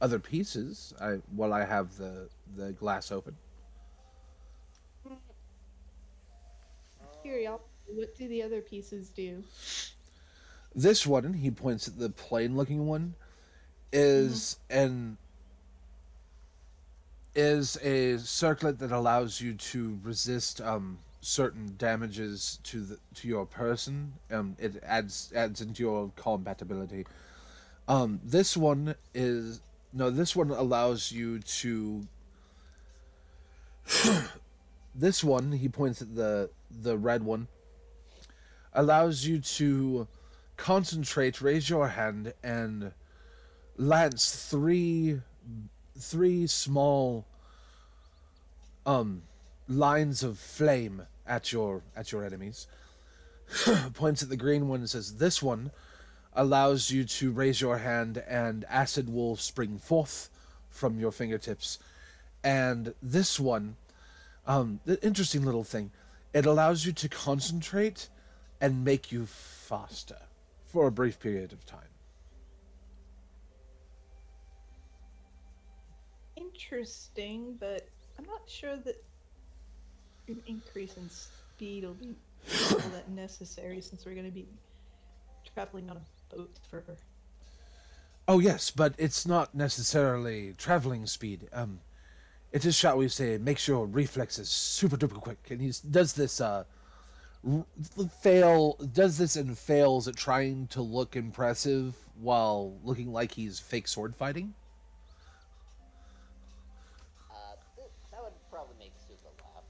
other 0.00 0.18
pieces, 0.18 0.94
I 0.98 1.18
while 1.36 1.52
I 1.52 1.66
have 1.66 1.98
the 1.98 2.30
the 2.56 2.72
glass 2.72 3.12
open. 3.12 3.36
Curiosity, 7.22 7.68
what 7.88 8.16
do 8.16 8.26
the 8.28 8.42
other 8.42 8.62
pieces 8.62 9.10
do? 9.10 9.44
This 10.74 11.06
one, 11.06 11.34
he 11.34 11.50
points 11.50 11.86
at 11.86 11.98
the 11.98 12.08
plain 12.08 12.56
looking 12.56 12.86
one, 12.86 13.14
is 13.92 14.56
an 14.70 15.18
is 17.34 17.76
a 17.82 18.16
circlet 18.20 18.78
that 18.78 18.90
allows 18.90 19.38
you 19.38 19.52
to 19.52 19.98
resist 20.02 20.62
um 20.62 20.98
certain 21.20 21.74
damages 21.76 22.58
to 22.64 22.80
the 22.80 22.98
to 23.14 23.28
your 23.28 23.46
person. 23.46 24.14
Um, 24.30 24.56
it 24.58 24.82
adds 24.84 25.32
adds 25.34 25.60
into 25.60 25.82
your 25.82 26.10
compatibility. 26.16 27.06
Um, 27.88 28.20
this 28.24 28.56
one 28.56 28.94
is 29.14 29.60
no. 29.92 30.10
This 30.10 30.34
one 30.34 30.50
allows 30.50 31.12
you 31.12 31.40
to. 31.40 32.06
this 34.94 35.24
one, 35.24 35.52
he 35.52 35.68
points 35.68 36.00
at 36.02 36.14
the 36.14 36.50
the 36.70 36.96
red 36.96 37.22
one. 37.22 37.48
Allows 38.72 39.26
you 39.26 39.40
to 39.40 40.06
concentrate, 40.56 41.40
raise 41.40 41.68
your 41.68 41.88
hand, 41.88 42.32
and 42.42 42.92
lance 43.76 44.48
three 44.48 45.20
three 45.98 46.46
small 46.46 47.26
um 48.86 49.22
lines 49.70 50.22
of 50.22 50.38
flame 50.38 51.06
at 51.26 51.52
your 51.52 51.82
at 51.96 52.12
your 52.12 52.24
enemies. 52.24 52.66
Points 53.94 54.22
at 54.22 54.28
the 54.28 54.36
green 54.36 54.68
one 54.68 54.80
and 54.80 54.90
says, 54.90 55.16
"This 55.16 55.42
one 55.42 55.70
allows 56.32 56.90
you 56.90 57.04
to 57.04 57.32
raise 57.32 57.60
your 57.60 57.78
hand, 57.78 58.18
and 58.28 58.64
acid 58.64 59.08
will 59.08 59.36
spring 59.36 59.78
forth 59.78 60.28
from 60.68 60.98
your 60.98 61.12
fingertips. 61.12 61.78
And 62.44 62.94
this 63.02 63.40
one, 63.40 63.76
um, 64.46 64.80
the 64.84 65.02
interesting 65.04 65.44
little 65.44 65.64
thing, 65.64 65.90
it 66.32 66.46
allows 66.46 66.86
you 66.86 66.92
to 66.92 67.08
concentrate 67.08 68.08
and 68.60 68.84
make 68.84 69.10
you 69.10 69.26
faster 69.26 70.18
for 70.66 70.86
a 70.86 70.92
brief 70.92 71.18
period 71.18 71.52
of 71.52 71.64
time." 71.64 71.80
Interesting, 76.36 77.56
but 77.58 77.88
I'm 78.18 78.26
not 78.26 78.48
sure 78.48 78.76
that 78.76 79.02
an 80.30 80.42
increase 80.46 80.96
in 80.96 81.08
speed 81.10 81.84
will 81.84 81.94
be 81.94 82.16
all 82.70 82.78
that 82.90 83.08
necessary 83.10 83.80
since 83.80 84.04
we're 84.04 84.14
going 84.14 84.26
to 84.26 84.32
be 84.32 84.46
traveling 85.54 85.90
on 85.90 85.96
a 85.96 86.36
boat 86.36 86.58
for. 86.68 86.82
Oh 88.28 88.38
yes, 88.38 88.70
but 88.70 88.94
it's 88.96 89.26
not 89.26 89.54
necessarily 89.54 90.54
traveling 90.56 91.06
speed. 91.06 91.48
Um, 91.52 91.80
it 92.52 92.64
is, 92.64 92.74
shall 92.74 92.96
we 92.96 93.08
say, 93.08 93.38
makes 93.38 93.68
your 93.68 93.86
reflexes 93.86 94.48
super 94.48 94.96
duper 94.96 95.20
quick, 95.20 95.38
and 95.50 95.60
he 95.60 95.72
does 95.90 96.12
this. 96.14 96.40
Uh, 96.40 96.64
fail 98.20 98.74
does 98.92 99.16
this 99.18 99.36
and 99.36 99.56
fails 99.56 100.06
at 100.08 100.16
trying 100.16 100.66
to 100.68 100.82
look 100.82 101.16
impressive 101.16 101.94
while 102.20 102.78
looking 102.84 103.12
like 103.12 103.32
he's 103.32 103.58
fake 103.58 103.88
sword 103.88 104.14
fighting. 104.14 104.52
Uh, 107.30 107.54
th- 107.76 107.88
that 108.10 108.22
would 108.22 108.32
probably 108.50 108.74
make 108.78 108.92
Suka 109.08 109.28
laugh. 109.42 109.64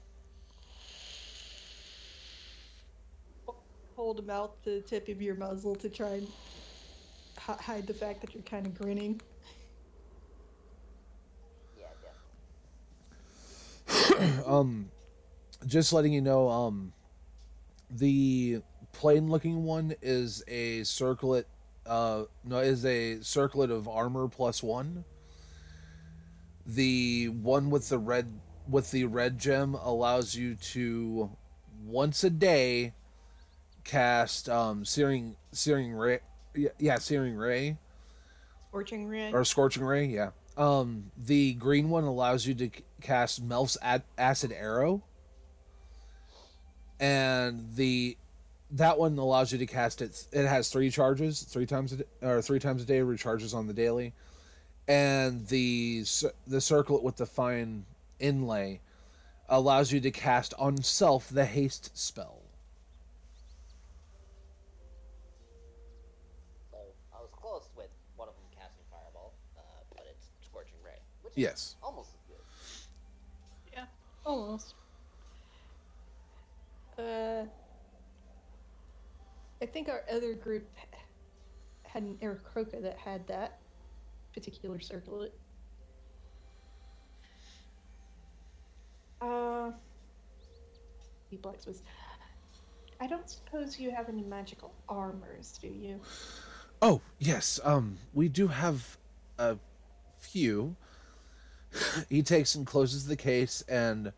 Hold 4.01 4.17
him 4.17 4.31
out 4.31 4.63
the 4.63 4.81
tip 4.81 5.09
of 5.09 5.21
your 5.21 5.35
muzzle 5.35 5.75
to 5.75 5.87
try 5.87 6.13
and 6.13 6.27
hi- 7.37 7.59
hide 7.61 7.85
the 7.85 7.93
fact 7.93 8.21
that 8.21 8.33
you're 8.33 8.41
kind 8.41 8.65
of 8.65 8.73
grinning. 8.73 9.21
Um, 14.47 14.89
just 15.67 15.93
letting 15.93 16.13
you 16.13 16.21
know, 16.21 16.49
um, 16.49 16.93
the 17.91 18.63
plain 18.91 19.29
looking 19.29 19.65
one 19.65 19.93
is 20.01 20.43
a 20.47 20.83
circlet. 20.83 21.47
Uh, 21.85 22.23
no, 22.43 22.57
is 22.57 22.83
a 22.85 23.21
circlet 23.21 23.69
of 23.69 23.87
armor 23.87 24.27
plus 24.27 24.63
one. 24.63 25.05
The 26.65 27.29
one 27.29 27.69
with 27.69 27.87
the 27.89 27.99
red 27.99 28.33
with 28.67 28.89
the 28.89 29.05
red 29.05 29.37
gem 29.37 29.75
allows 29.75 30.35
you 30.35 30.55
to 30.55 31.29
once 31.85 32.23
a 32.23 32.31
day 32.31 32.93
cast 33.83 34.47
um 34.49 34.85
searing 34.85 35.35
searing 35.51 35.93
ray 35.93 36.19
yeah, 36.55 36.69
yeah 36.79 36.97
searing 36.97 37.35
ray 37.35 37.77
Scorching 38.69 39.07
ray. 39.07 39.31
or 39.33 39.43
scorching 39.43 39.83
ray 39.83 40.05
yeah 40.05 40.29
um 40.57 41.11
the 41.17 41.53
green 41.53 41.89
one 41.89 42.03
allows 42.03 42.45
you 42.45 42.53
to 42.53 42.69
cast 43.01 43.43
melf's 43.43 43.77
ad- 43.81 44.03
acid 44.17 44.51
arrow 44.51 45.03
and 46.99 47.75
the 47.75 48.15
that 48.73 48.97
one 48.97 49.17
allows 49.17 49.51
you 49.51 49.57
to 49.57 49.65
cast 49.65 50.01
it. 50.01 50.25
It 50.31 50.47
has 50.47 50.69
three 50.69 50.89
charges, 50.89 51.41
three 51.43 51.65
times 51.65 51.91
a 51.91 51.97
day, 51.97 52.03
or 52.21 52.41
three 52.41 52.59
times 52.59 52.81
a 52.81 52.85
day, 52.85 52.99
recharges 52.99 53.53
on 53.53 53.67
the 53.67 53.73
daily, 53.73 54.13
and 54.87 55.45
the 55.47 56.05
the 56.47 56.61
circlet 56.61 57.03
with 57.03 57.17
the 57.17 57.25
fine 57.25 57.85
inlay 58.19 58.79
allows 59.49 59.91
you 59.91 59.99
to 59.99 60.11
cast 60.11 60.53
on 60.57 60.77
self 60.81 61.27
the 61.27 61.43
haste 61.45 61.97
spell. 61.97 62.39
So 66.71 66.77
I 67.13 67.19
was 67.19 67.29
close 67.35 67.67
with 67.75 67.89
one 68.15 68.29
of 68.29 68.35
them 68.35 68.45
casting 68.55 68.85
fireball, 68.89 69.33
uh, 69.57 69.61
but 69.95 70.05
it's 70.09 70.27
scorching 70.45 70.77
ray, 70.85 70.99
which 71.23 71.30
is 71.30 71.30
Yes. 71.41 71.75
almost 71.81 72.09
as 72.13 72.19
good. 72.27 73.73
Yeah, 73.73 73.85
almost. 74.23 74.75
Uh, 76.99 77.45
I 79.59 79.65
think 79.65 79.89
our 79.89 80.03
other 80.11 80.33
group 80.35 80.67
had 81.83 82.03
an 82.03 82.17
Aarakocra 82.21 82.81
that 82.83 82.97
had 82.97 83.25
that 83.27 83.59
particular 84.35 84.79
circlet. 84.79 85.33
Uh, 89.19 89.71
the 91.31 91.37
blacksmiths. 91.37 91.81
I 92.99 93.07
don't 93.07 93.27
suppose 93.27 93.79
you 93.79 93.89
have 93.89 94.09
any 94.09 94.21
magical 94.21 94.71
armors, 94.87 95.57
do 95.59 95.67
you? 95.67 95.99
Oh 96.83 97.01
yes, 97.17 97.59
um, 97.63 97.97
we 98.13 98.29
do 98.29 98.47
have 98.47 98.97
a 99.39 99.57
few. 100.19 100.75
He 102.09 102.21
takes 102.21 102.55
and 102.55 102.65
closes 102.65 103.05
the 103.05 103.15
case, 103.15 103.63
and 103.67 104.11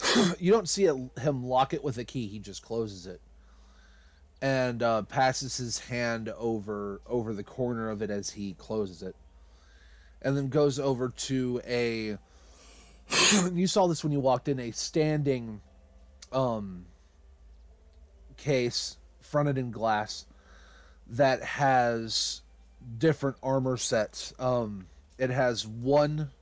you 0.38 0.52
don't 0.52 0.68
see 0.68 0.86
it, 0.86 0.96
him 1.20 1.44
lock 1.44 1.74
it 1.74 1.84
with 1.84 1.98
a 1.98 2.04
key. 2.04 2.26
He 2.26 2.38
just 2.38 2.62
closes 2.62 3.06
it, 3.06 3.20
and 4.40 4.82
uh, 4.82 5.02
passes 5.02 5.56
his 5.56 5.78
hand 5.78 6.28
over 6.30 7.00
over 7.06 7.32
the 7.32 7.44
corner 7.44 7.90
of 7.90 8.02
it 8.02 8.10
as 8.10 8.30
he 8.30 8.54
closes 8.54 9.02
it, 9.02 9.16
and 10.22 10.36
then 10.36 10.48
goes 10.48 10.78
over 10.78 11.10
to 11.10 11.60
a. 11.66 12.18
you 13.52 13.66
saw 13.66 13.86
this 13.86 14.02
when 14.02 14.12
you 14.12 14.20
walked 14.20 14.48
in. 14.48 14.58
A 14.58 14.70
standing, 14.70 15.60
um, 16.32 16.86
case 18.36 18.96
fronted 19.20 19.58
in 19.58 19.70
glass 19.70 20.26
that 21.08 21.42
has 21.42 22.42
different 22.98 23.36
armor 23.42 23.76
sets. 23.76 24.32
Um, 24.38 24.86
it 25.22 25.30
has 25.30 25.64
one 25.64 26.32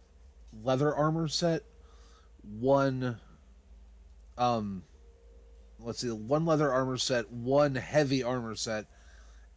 leather 0.65 0.95
armor 0.95 1.29
set, 1.29 1.65
one, 2.43 3.19
um, 4.39 4.85
let's 5.79 5.99
see, 5.99 6.11
one 6.11 6.47
leather 6.47 6.73
armor 6.73 6.97
set, 6.97 7.31
one 7.31 7.75
heavy 7.75 8.23
armor 8.23 8.55
set, 8.55 8.87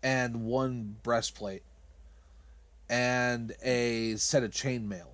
and 0.03 0.43
one 0.43 0.97
breastplate, 1.03 1.63
and 2.89 3.55
a 3.63 4.17
set 4.17 4.43
of 4.43 4.51
chainmail. 4.51 5.07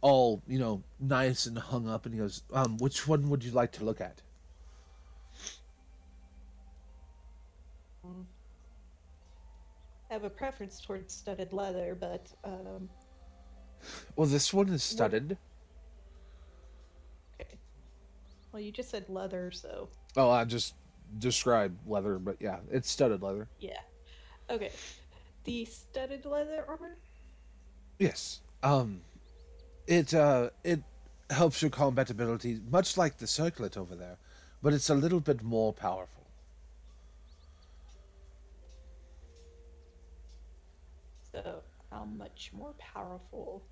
All 0.00 0.40
you 0.46 0.60
know, 0.60 0.84
nice 1.00 1.46
and 1.46 1.58
hung 1.58 1.88
up. 1.88 2.06
And 2.06 2.14
he 2.14 2.20
goes, 2.20 2.44
um, 2.52 2.76
"Which 2.78 3.08
one 3.08 3.28
would 3.28 3.42
you 3.42 3.50
like 3.50 3.72
to 3.72 3.84
look 3.84 4.00
at?" 4.00 4.22
I 8.04 8.35
have 10.10 10.24
a 10.24 10.30
preference 10.30 10.80
towards 10.80 11.12
studded 11.14 11.52
leather, 11.52 11.96
but 11.98 12.26
um, 12.44 12.88
Well, 14.16 14.26
this 14.26 14.52
one 14.54 14.68
is 14.68 14.82
studded. 14.82 15.36
okay. 17.40 17.58
Well, 18.52 18.62
you 18.62 18.72
just 18.72 18.90
said 18.90 19.08
leather, 19.08 19.50
so 19.50 19.88
Oh, 20.16 20.30
I 20.30 20.44
just 20.44 20.74
described 21.18 21.76
leather, 21.86 22.18
but 22.18 22.36
yeah, 22.40 22.58
it's 22.70 22.90
studded 22.90 23.22
leather. 23.22 23.48
yeah. 23.60 23.80
Okay. 24.48 24.70
The 25.44 25.64
studded 25.64 26.24
leather 26.24 26.64
armor? 26.68 26.96
Yes. 27.98 28.40
Um, 28.62 29.00
it 29.86 30.14
uh, 30.14 30.50
it 30.64 30.80
helps 31.30 31.60
your 31.62 31.70
combat 31.70 32.10
ability, 32.10 32.60
much 32.70 32.96
like 32.96 33.18
the 33.18 33.26
circlet 33.26 33.76
over 33.76 33.94
there, 33.96 34.16
but 34.62 34.72
it's 34.72 34.88
a 34.90 34.94
little 34.94 35.20
bit 35.20 35.42
more 35.42 35.72
powerful. 35.72 36.15
So, 41.36 41.62
how 41.90 42.04
much 42.04 42.50
more 42.56 42.72
powerful? 42.78 43.62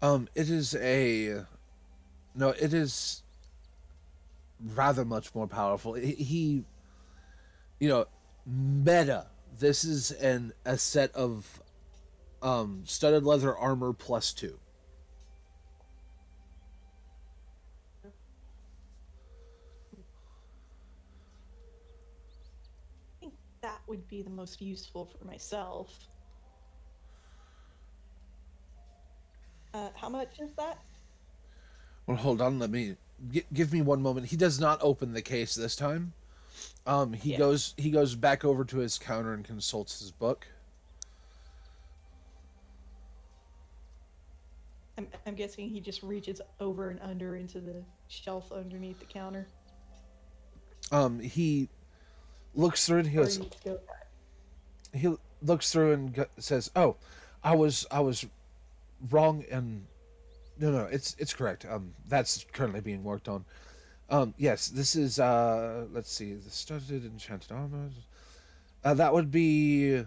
Um, 0.00 0.26
it 0.34 0.48
is 0.48 0.74
a 0.74 1.44
no, 2.34 2.48
it 2.48 2.72
is 2.72 3.22
rather 4.74 5.04
much 5.04 5.34
more 5.34 5.46
powerful. 5.46 5.92
He, 5.94 6.12
he 6.12 6.64
you 7.78 7.88
know, 7.90 8.06
meta. 8.46 9.26
This 9.58 9.84
is 9.84 10.12
an 10.12 10.54
a 10.64 10.78
set 10.78 11.14
of 11.14 11.60
um 12.40 12.84
studded 12.86 13.24
leather 13.24 13.54
armor 13.54 13.92
plus 13.92 14.32
two. 14.32 14.58
I 18.04 18.08
think 23.20 23.34
that 23.60 23.82
would 23.86 24.08
be 24.08 24.22
the 24.22 24.30
most 24.30 24.62
useful 24.62 25.04
for 25.04 25.22
myself. 25.26 26.08
Uh, 29.72 29.88
how 29.94 30.08
much 30.08 30.40
is 30.40 30.50
that? 30.56 30.78
Well, 32.06 32.16
hold 32.16 32.40
on. 32.40 32.58
Let 32.58 32.70
me 32.70 32.96
gi- 33.30 33.46
give 33.52 33.72
me 33.72 33.82
one 33.82 34.02
moment. 34.02 34.26
He 34.26 34.36
does 34.36 34.58
not 34.58 34.78
open 34.82 35.12
the 35.12 35.22
case 35.22 35.54
this 35.54 35.76
time. 35.76 36.12
Um, 36.86 37.12
he 37.12 37.32
Yeah. 37.32 37.38
goes 37.38 37.74
he 37.76 37.90
goes 37.90 38.14
back 38.14 38.44
over 38.44 38.64
to 38.64 38.78
his 38.78 38.98
counter 38.98 39.32
and 39.32 39.44
consults 39.44 40.00
his 40.00 40.10
book. 40.10 40.46
I'm, 44.98 45.06
I'm 45.26 45.34
guessing 45.34 45.68
he 45.68 45.80
just 45.80 46.02
reaches 46.02 46.40
over 46.58 46.90
and 46.90 47.00
under 47.00 47.36
into 47.36 47.60
the 47.60 47.82
shelf 48.08 48.50
underneath 48.52 48.98
the 48.98 49.06
counter. 49.06 49.46
Um, 50.92 51.20
he 51.20 51.68
looks 52.54 52.84
through 52.86 53.00
it. 53.00 53.06
He 53.06 53.16
goes. 53.16 53.40
He 54.92 55.14
looks 55.42 55.72
through 55.72 55.92
and 55.92 56.26
says, 56.38 56.70
"Oh, 56.74 56.96
I 57.44 57.54
was 57.54 57.86
I 57.90 58.00
was 58.00 58.26
wrong 59.08 59.44
and 59.50 59.86
no 60.58 60.70
no 60.70 60.84
it's 60.84 61.16
it's 61.18 61.32
correct. 61.32 61.64
Um, 61.64 61.94
that's 62.08 62.44
currently 62.52 62.80
being 62.80 63.02
worked 63.02 63.28
on. 63.28 63.44
Um, 64.10 64.34
yes, 64.36 64.68
this 64.68 64.96
is 64.96 65.18
uh, 65.20 65.86
let's 65.92 66.12
see, 66.12 66.34
the 66.34 66.50
studded 66.50 67.04
enchanted 67.04 67.52
armor. 67.52 67.90
Uh, 68.84 68.94
that 68.94 69.12
would 69.12 69.30
be 69.30 70.04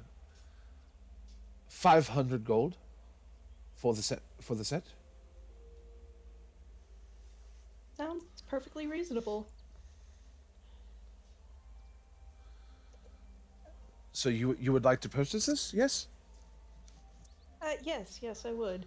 five 1.68 2.08
hundred 2.08 2.44
gold 2.46 2.78
for 3.76 3.94
the 3.94 4.02
set 4.02 4.22
for 4.41 4.56
the 4.56 4.66
set. 4.66 4.84
Sounds 7.96 8.24
perfectly 8.48 8.88
reasonable. 8.88 9.48
So 14.12 14.30
you 14.30 14.56
you 14.60 14.72
would 14.72 14.86
like 14.86 15.02
to 15.02 15.10
purchase 15.10 15.46
this? 15.48 15.74
Yes. 15.74 16.08
Uh, 17.64 17.72
yes, 17.84 18.20
yes, 18.22 18.45
I 18.45 18.51
would. 18.51 18.86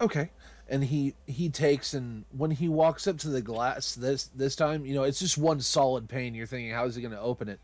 Okay. 0.00 0.30
And 0.68 0.84
he 0.84 1.14
he 1.26 1.48
takes 1.48 1.94
and 1.94 2.24
when 2.30 2.52
he 2.52 2.68
walks 2.68 3.06
up 3.08 3.18
to 3.18 3.28
the 3.28 3.42
glass 3.42 3.94
this 3.94 4.26
this 4.34 4.54
time, 4.54 4.86
you 4.86 4.94
know, 4.94 5.02
it's 5.02 5.18
just 5.18 5.36
one 5.36 5.60
solid 5.60 6.08
pane. 6.08 6.34
You're 6.34 6.46
thinking, 6.46 6.72
how 6.72 6.84
is 6.86 6.94
he 6.94 7.02
going 7.02 7.12
to 7.12 7.20
open 7.20 7.48
it? 7.48 7.58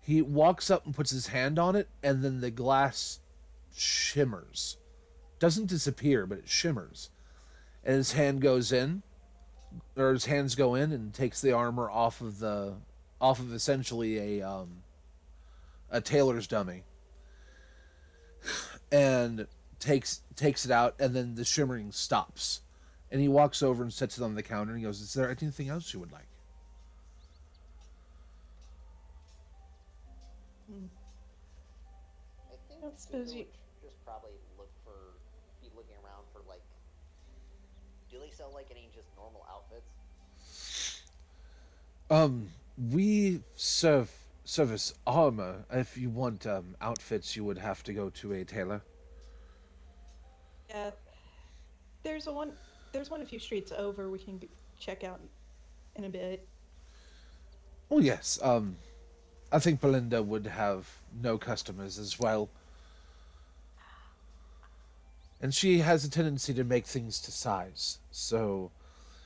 He 0.00 0.22
walks 0.22 0.70
up 0.70 0.86
and 0.86 0.94
puts 0.94 1.10
his 1.10 1.28
hand 1.28 1.58
on 1.58 1.76
it, 1.76 1.88
and 2.02 2.24
then 2.24 2.40
the 2.40 2.50
glass 2.50 3.20
shimmers. 3.76 4.78
Doesn't 5.38 5.66
disappear, 5.66 6.26
but 6.26 6.38
it 6.38 6.48
shimmers. 6.48 7.10
And 7.84 7.96
his 7.96 8.12
hand 8.12 8.40
goes 8.40 8.72
in, 8.72 9.02
or 9.96 10.12
his 10.12 10.24
hands 10.24 10.54
go 10.54 10.74
in 10.74 10.90
and 10.90 11.12
takes 11.12 11.40
the 11.40 11.52
armor 11.52 11.88
off 11.90 12.20
of 12.20 12.38
the, 12.38 12.74
off 13.20 13.38
of 13.38 13.52
essentially 13.52 14.40
a 14.40 14.48
um, 14.48 14.82
a 15.90 16.00
tailor's 16.00 16.46
dummy. 16.46 16.82
And 18.92 19.46
takes 19.80 20.20
takes 20.36 20.64
it 20.64 20.70
out 20.70 20.94
and 21.00 21.14
then 21.16 21.34
the 21.34 21.44
shimmering 21.44 21.90
stops. 21.90 22.60
And 23.10 23.20
he 23.20 23.28
walks 23.28 23.62
over 23.62 23.82
and 23.82 23.92
sets 23.92 24.16
it 24.18 24.22
on 24.22 24.34
the 24.36 24.42
counter 24.42 24.72
and 24.72 24.78
he 24.80 24.84
goes 24.84 25.00
is 25.00 25.12
there 25.14 25.28
anything 25.28 25.68
else 25.68 25.92
you 25.92 25.98
would 26.00 26.12
like? 26.12 26.28
I 32.50 32.56
think 32.68 32.80
don't 32.80 32.98
suppose 32.98 33.34
you- 33.34 33.46
just 33.82 34.02
probably 34.04 34.32
look 34.58 34.70
for, 34.84 34.94
be 35.60 35.68
looking 35.74 35.96
around 36.04 36.24
for 36.32 36.40
like, 36.48 36.62
do 38.10 38.18
they 38.18 38.30
sell 38.30 38.50
like 38.54 38.68
any 38.70 38.88
just 38.94 39.08
normal 39.16 39.44
outfits? 39.50 39.86
um 42.10 42.48
we 42.90 43.40
serve 43.54 44.10
service 44.44 44.92
armor 45.06 45.64
if 45.70 45.96
you 45.96 46.10
want 46.10 46.46
um 46.46 46.74
outfits 46.80 47.36
you 47.36 47.44
would 47.44 47.58
have 47.58 47.82
to 47.82 47.92
go 47.92 48.10
to 48.10 48.32
a 48.32 48.44
tailor 48.44 48.82
Yeah. 50.68 50.90
There's 52.02 52.26
a 52.26 52.32
one. 52.32 52.52
There's 52.92 53.10
one 53.10 53.20
a 53.22 53.26
few 53.26 53.38
streets 53.38 53.72
over. 53.72 54.10
We 54.10 54.18
can 54.18 54.40
check 54.78 55.04
out 55.04 55.20
in 55.96 56.04
a 56.04 56.08
bit. 56.08 56.48
Oh 57.90 57.98
yes. 58.00 58.38
Um, 58.42 58.76
I 59.52 59.58
think 59.58 59.80
Belinda 59.80 60.22
would 60.22 60.46
have 60.46 60.88
no 61.20 61.38
customers 61.38 61.98
as 61.98 62.18
well. 62.18 62.48
And 65.40 65.52
she 65.54 65.78
has 65.80 66.04
a 66.04 66.10
tendency 66.10 66.54
to 66.54 66.64
make 66.64 66.86
things 66.86 67.20
to 67.22 67.30
size, 67.32 67.98
so 68.10 68.70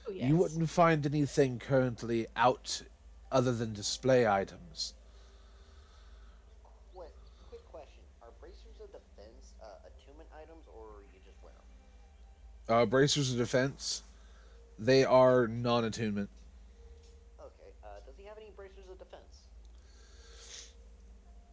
Oh, 0.08 0.12
yes. 0.12 0.28
you 0.28 0.36
wouldn't 0.36 0.68
find 0.70 1.04
anything 1.06 1.58
currently 1.58 2.26
out 2.36 2.82
other 3.30 3.52
than 3.52 3.72
display 3.72 4.26
items. 4.26 4.94
Quick, 6.94 7.12
quick 7.50 7.64
question: 7.70 8.02
Are 8.22 8.30
bracers 8.40 8.80
of 8.82 8.88
defense 8.92 9.52
uh, 9.62 9.66
attunement 9.86 10.28
items, 10.42 10.64
or 10.74 11.02
you 11.12 11.20
just 11.24 11.36
wear 11.42 11.52
them? 11.52 11.66
Uh, 12.68 12.84
bracers 12.84 13.30
of 13.32 13.38
defense, 13.38 14.02
they 14.78 15.04
are 15.04 15.46
non-attunement. 15.46 16.28
Okay. 17.38 17.70
Uh, 17.84 17.88
does 18.04 18.14
he 18.18 18.24
have 18.24 18.36
any 18.36 18.50
bracers 18.56 18.84
of 18.90 18.98
defense? 18.98 19.42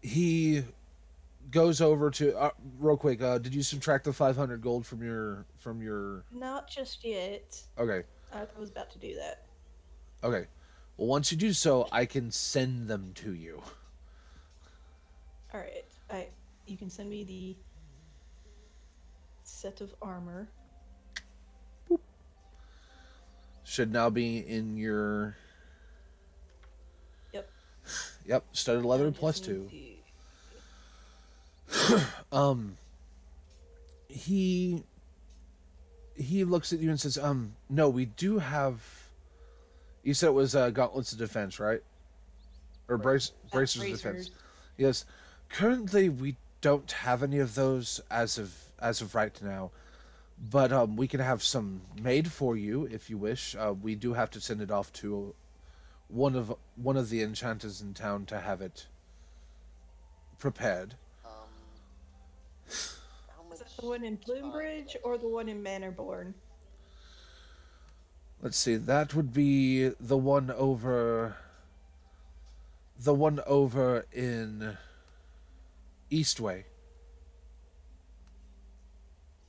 He 0.02 0.64
goes 1.52 1.82
over 1.82 2.10
to 2.12 2.36
uh, 2.38 2.50
real 2.80 2.98
quick. 2.98 3.22
Uh, 3.22 3.38
did 3.38 3.54
you 3.54 3.62
subtract 3.62 4.06
the 4.06 4.14
five 4.14 4.36
hundred 4.36 4.62
gold 4.62 4.86
from 4.86 5.04
your 5.04 5.46
from 5.60 5.82
your? 5.82 6.24
Not 6.32 6.68
just 6.68 7.06
yet. 7.06 7.62
Okay, 7.78 8.04
I 8.34 8.46
was 8.60 8.70
about 8.72 8.90
to 8.92 8.98
do 9.00 9.16
that. 9.16 9.46
okay. 10.24 10.48
Well, 10.98 11.08
once 11.08 11.32
you 11.32 11.38
do 11.38 11.54
so, 11.54 11.88
I 11.92 12.06
can 12.06 12.30
send 12.32 12.88
them 12.88 13.12
to 13.16 13.34
you. 13.34 13.62
All 15.54 15.60
right. 15.60 15.86
I 16.12 16.28
you 16.66 16.78
can 16.78 16.90
send 16.90 17.10
me 17.10 17.24
the 17.24 17.56
set 19.44 19.82
of 19.82 19.94
armor. 20.02 20.50
Should 23.74 23.92
now 23.92 24.12
be 24.12 24.38
in 24.38 24.78
your. 24.78 25.36
Yep. 27.32 27.50
Yep, 28.28 28.46
studded 28.52 28.86
leather 28.86 29.10
plus 29.12 29.40
two. 29.40 29.68
um 32.32 32.78
he 34.08 34.84
he 36.16 36.44
looks 36.44 36.72
at 36.72 36.78
you 36.82 36.92
and 36.92 37.00
says 37.00 37.18
um 37.18 37.56
no 37.68 37.90
we 37.90 38.06
do 38.06 38.38
have 38.38 38.80
you 40.04 40.14
said 40.14 40.28
it 40.28 40.34
was 40.34 40.56
uh, 40.56 40.70
gauntlets 40.70 41.12
of 41.12 41.18
defense 41.18 41.60
right 41.60 41.82
or 42.88 43.00
brace 43.00 43.32
That's 43.42 43.54
bracers 43.54 43.82
of 43.82 43.90
defense 43.90 44.30
yes 44.78 45.04
currently 45.50 46.10
we 46.10 46.36
don't 46.62 46.92
have 46.92 47.24
any 47.24 47.40
of 47.40 47.56
those 47.56 48.00
as 48.12 48.38
of 48.38 48.54
as 48.80 49.02
of 49.02 49.16
right 49.16 49.36
now 49.42 49.72
but 50.50 50.72
um 50.72 50.96
we 50.96 51.08
can 51.08 51.20
have 51.20 51.42
some 51.42 51.82
made 52.02 52.32
for 52.32 52.58
you 52.58 52.86
if 52.92 53.10
you 53.10 53.18
wish 53.18 53.56
uh, 53.56 53.74
we 53.82 53.96
do 53.96 54.14
have 54.14 54.30
to 54.30 54.42
send 54.42 54.62
it 54.62 54.72
off 54.72 54.92
to 54.92 55.34
one 56.08 56.36
of 56.36 56.54
one 56.76 56.98
of 56.98 57.10
the 57.10 57.22
enchanters 57.22 57.82
in 57.82 57.94
town 57.94 58.26
to 58.26 58.40
have 58.40 58.62
it 58.62 58.88
prepared 60.40 60.96
Um. 61.26 61.32
How 63.36 63.44
much? 63.50 63.54
Is 63.54 63.60
that 63.60 63.82
the 63.82 63.88
one 63.88 64.04
in 64.04 64.18
Bloomridge 64.18 64.96
or 65.04 65.18
the 65.18 65.28
one 65.28 65.48
in 65.48 65.64
Manorborn? 65.64 66.34
Let's 68.44 68.58
see, 68.58 68.76
that 68.76 69.16
would 69.16 69.32
be 69.34 69.88
the 70.02 70.18
one 70.18 70.52
over. 70.52 71.38
The 73.00 73.14
one 73.14 73.40
over 73.48 74.06
in 74.12 74.78
Eastway. 76.12 76.66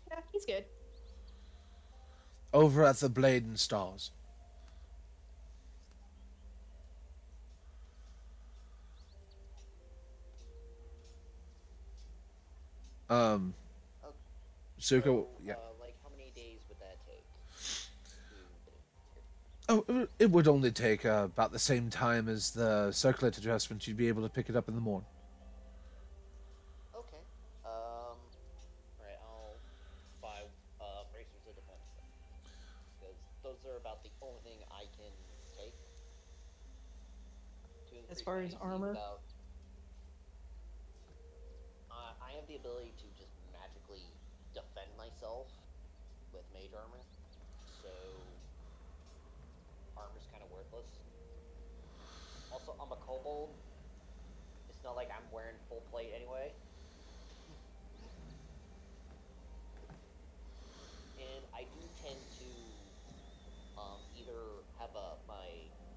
Yeah, 0.08 0.20
he's 0.32 0.46
good. 0.46 0.64
Over 2.54 2.84
at 2.84 2.96
the 2.96 3.08
Blade 3.10 3.44
and 3.44 3.58
Stars. 3.58 4.12
Um, 13.10 13.52
Okay. 14.02 14.14
Suka, 14.78 15.04
So, 15.04 15.26
yeah. 15.44 15.54
Uh, 15.54 15.58
like, 15.80 15.94
how 16.02 16.08
many 16.16 16.30
days 16.34 16.60
would 16.68 16.78
that 16.80 16.96
take? 17.06 17.24
Oh, 19.68 19.84
it 20.18 20.30
would- 20.30 20.48
only 20.48 20.70
take 20.72 21.04
uh, 21.04 21.24
about 21.24 21.52
the 21.52 21.58
same 21.58 21.90
time 21.90 22.28
as 22.28 22.50
the 22.52 22.92
circlet 22.92 23.36
adjustment. 23.38 23.86
You'd 23.86 23.96
be 23.96 24.08
able 24.08 24.22
to 24.22 24.28
pick 24.28 24.48
it 24.48 24.56
up 24.56 24.68
in 24.68 24.74
the 24.74 24.80
morning. 24.80 25.06
Okay. 26.94 27.18
Um. 27.64 28.16
Alright, 29.00 29.20
I'll 29.24 29.56
buy 30.22 30.42
uh, 30.80 31.04
bracers 31.12 31.44
of 31.48 31.54
defense. 31.56 31.80
Because 33.00 33.16
those 33.42 33.64
are 33.70 33.76
about 33.76 34.02
the 34.02 34.10
only 34.22 34.40
thing 34.44 34.58
I 34.70 34.84
can 34.96 35.12
take. 35.56 35.74
To 37.88 37.96
As 38.10 38.20
increase 38.20 38.22
far 38.24 38.36
my 38.38 38.44
as 38.44 38.50
AC 38.52 38.58
armor? 38.60 38.88
Without... 38.88 39.20
Uh, 41.90 42.12
I 42.20 42.32
have 42.36 42.46
the 42.48 42.56
ability 42.56 42.92
to 42.98 43.06
just 43.16 43.32
magically 43.54 44.04
defend 44.52 44.90
myself 44.98 45.46
with 46.34 46.44
mage 46.52 46.74
armor. 46.76 47.00
So. 47.80 47.88
Armor's 49.96 50.26
kind 50.34 50.42
of 50.42 50.50
worthless. 50.50 50.90
Also, 52.50 52.74
I'm 52.82 52.90
a 52.90 52.98
kobold. 53.06 53.50
It's 54.68 54.82
not 54.82 54.96
like 54.96 55.08
I'm 55.14 55.22
wearing 55.32 55.54
full 55.68 55.82
plate 55.92 56.10
anyway. 56.14 56.50
And 61.22 61.42
I 61.54 61.62
do 61.62 61.82
tend 62.02 62.18
to 62.18 62.50
um, 63.78 64.02
either 64.18 64.34
have 64.82 64.90
a 64.98 65.14
my 65.30 65.46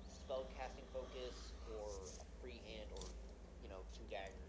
spell 0.05 0.45
casting 0.53 0.86
focus 0.93 1.34
or 1.74 1.89
a 2.22 2.26
free 2.41 2.62
hand 2.70 2.86
or 3.01 3.05
you 3.66 3.70
know 3.70 3.82
two 3.97 4.05
daggers. 4.14 4.45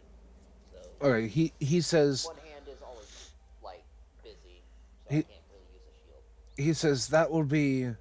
He 1.29 1.53
he 1.61 1.81
says 1.81 2.27
one 2.27 2.37
hand 2.37 2.65
is 2.69 2.79
always 2.83 3.31
like 3.63 3.85
busy, 4.23 4.63
so 5.09 5.15
He- 5.15 5.19
I 5.19 5.23
can't 5.23 5.43
really 5.51 5.65
use 5.75 5.83
a 5.87 5.95
shield. 6.05 6.67
he 6.67 6.73
says 6.75 7.09
that 7.09 7.31
will 7.31 7.45
be 7.45 7.87
uh, 7.87 7.93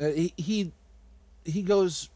he, 0.00 0.32
he 0.36 0.72
he 1.44 1.62
goes 1.62 2.08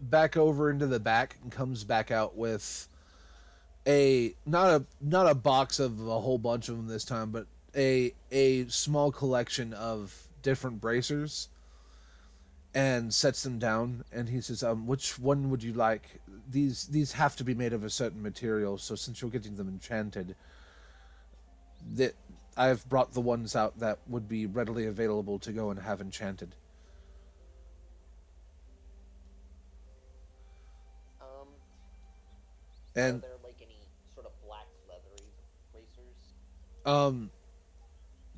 back 0.00 0.36
over 0.36 0.70
into 0.70 0.86
the 0.86 1.00
back 1.00 1.36
and 1.42 1.52
comes 1.52 1.84
back 1.84 2.10
out 2.10 2.36
with 2.36 2.88
a 3.86 4.34
not 4.46 4.68
a 4.68 4.84
not 5.00 5.26
a 5.28 5.34
box 5.34 5.78
of 5.80 6.00
a 6.06 6.20
whole 6.20 6.38
bunch 6.38 6.68
of 6.68 6.76
them 6.76 6.86
this 6.86 7.04
time 7.04 7.30
but 7.30 7.46
a 7.76 8.12
a 8.30 8.66
small 8.68 9.10
collection 9.12 9.72
of 9.74 10.28
different 10.42 10.80
bracers 10.80 11.48
and 12.74 13.12
sets 13.12 13.42
them 13.42 13.58
down 13.58 14.04
and 14.12 14.28
he 14.28 14.40
says 14.40 14.62
um 14.62 14.86
which 14.86 15.18
one 15.18 15.50
would 15.50 15.62
you 15.62 15.72
like 15.72 16.20
these 16.50 16.86
these 16.88 17.12
have 17.12 17.36
to 17.36 17.44
be 17.44 17.54
made 17.54 17.72
of 17.72 17.84
a 17.84 17.90
certain 17.90 18.22
material 18.22 18.76
so 18.78 18.94
since 18.94 19.20
you're 19.20 19.30
getting 19.30 19.56
them 19.56 19.68
enchanted 19.68 20.34
that 21.94 22.14
I've 22.56 22.86
brought 22.88 23.12
the 23.12 23.20
ones 23.20 23.56
out 23.56 23.78
that 23.78 23.98
would 24.08 24.28
be 24.28 24.46
readily 24.46 24.86
available 24.86 25.38
to 25.40 25.52
go 25.52 25.70
and 25.70 25.80
have 25.80 26.00
enchanted. 26.00 26.54
Um, 31.20 31.48
And 32.94 33.16
are 33.16 33.20
there 33.20 33.30
like 33.42 33.56
any 33.62 33.78
sort 34.12 34.26
of 34.26 34.32
black 34.44 34.66
leathery 34.88 35.28
bracers? 35.72 36.34
um 36.84 37.30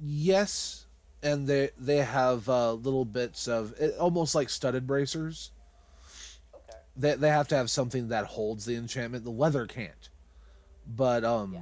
yes, 0.00 0.86
and 1.22 1.46
they 1.46 1.70
they 1.78 1.98
have 1.98 2.48
uh, 2.48 2.74
little 2.74 3.04
bits 3.04 3.48
of 3.48 3.72
it, 3.80 3.96
almost 3.98 4.34
like 4.34 4.50
studded 4.50 4.86
bracers. 4.86 5.50
Okay. 6.98 7.10
They 7.10 7.14
they 7.16 7.28
have 7.28 7.48
to 7.48 7.56
have 7.56 7.70
something 7.70 8.08
that 8.08 8.24
holds 8.26 8.64
the 8.64 8.76
enchantment. 8.76 9.24
The 9.24 9.30
leather 9.30 9.66
can't. 9.66 10.08
But 10.86 11.24
um 11.24 11.52
Yeah. 11.54 11.60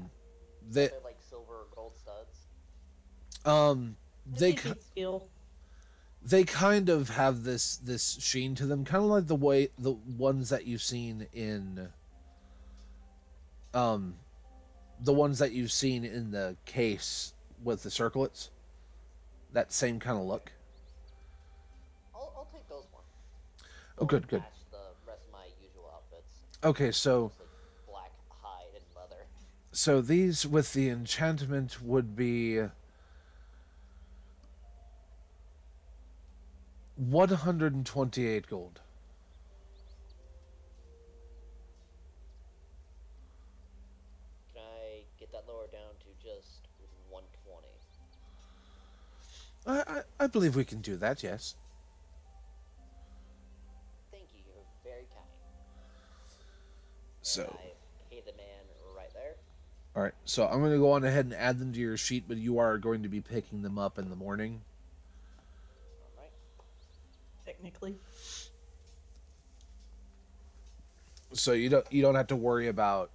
they 0.69 0.89
They're 0.89 1.01
like 1.05 1.19
silver 1.21 1.53
or 1.55 1.67
gold 1.75 1.93
studs. 1.97 2.47
um 3.45 3.97
they 4.27 4.51
Maybe 4.53 4.63
ki- 4.63 4.75
steel. 4.81 5.29
they 6.23 6.45
kind 6.45 6.89
of 6.89 7.11
have 7.11 7.45
this 7.45 7.77
this 7.77 8.19
sheen 8.21 8.55
to 8.57 8.67
them 8.67 8.85
kind 8.85 9.05
of 9.05 9.11
like 9.11 9.27
the 9.27 9.37
way 9.37 9.69
the 9.79 9.93
ones 9.93 10.49
that 10.51 10.67
you've 10.67 10.83
seen 10.83 11.27
in 11.33 11.89
um 13.75 14.17
the 15.03 15.13
ones 15.13 15.39
that 15.39 15.53
you've 15.53 15.73
seen 15.73 16.05
in 16.05 16.31
the 16.31 16.57
case 16.67 17.33
with 17.63 17.83
the 17.83 17.91
circlets 17.91 18.51
that 19.53 19.73
same 19.73 19.99
kind 19.99 20.19
of 20.19 20.25
look 20.25 20.53
I'll, 22.15 22.33
I'll 22.37 22.49
take 22.53 22.69
those 22.69 22.85
ones. 22.93 23.07
Oh, 23.99 24.05
good, 24.07 24.29
good. 24.29 24.41
Match 24.41 24.65
the 24.71 24.79
rest 25.07 25.23
of 25.27 25.33
my 25.33 25.45
usual 25.63 25.91
outfits. 25.95 26.41
Okay 26.63 26.91
so 26.91 27.33
black 27.89 28.11
hide 28.43 28.75
and 28.75 28.85
leather. 28.95 29.25
so 29.73 30.01
these 30.03 30.47
with 30.47 30.75
the 30.75 30.91
enchantment 30.91 31.81
would 31.83 32.15
be 32.15 32.61
128 36.97 38.47
gold 38.47 38.81
Can 44.53 44.63
I 44.63 45.01
get 45.19 45.33
that 45.33 45.45
lower 45.49 45.67
down 45.73 45.95
to 46.01 46.09
just 46.23 46.69
120? 47.09 47.67
I, 49.67 50.01
I, 50.01 50.25
I 50.25 50.27
believe 50.27 50.57
we 50.57 50.65
can 50.67 50.83
do 50.83 50.97
that 50.97 51.23
yes 51.23 51.55
all 60.01 60.05
right. 60.05 60.15
So 60.25 60.47
I'm 60.47 60.61
going 60.61 60.73
to 60.73 60.79
go 60.79 60.93
on 60.93 61.05
ahead 61.05 61.27
and 61.27 61.35
add 61.35 61.59
them 61.59 61.75
to 61.75 61.79
your 61.79 61.99
sheet, 61.99 62.25
but 62.27 62.39
you 62.39 62.59
are 62.59 62.79
going 62.79 63.03
to 63.03 63.09
be 63.11 63.21
picking 63.21 63.61
them 63.61 63.79
up 63.79 63.99
in 63.99 64.09
the 64.09 64.17
morning. 64.17 64.63
All 66.17 66.23
right. 66.23 66.31
Technically. 67.45 67.97
So 71.35 71.53
you 71.53 71.69
don't 71.69 71.85
you 71.93 72.01
don't 72.01 72.15
have 72.15 72.29
to 72.29 72.37
worry 72.37 72.69
about, 72.69 73.11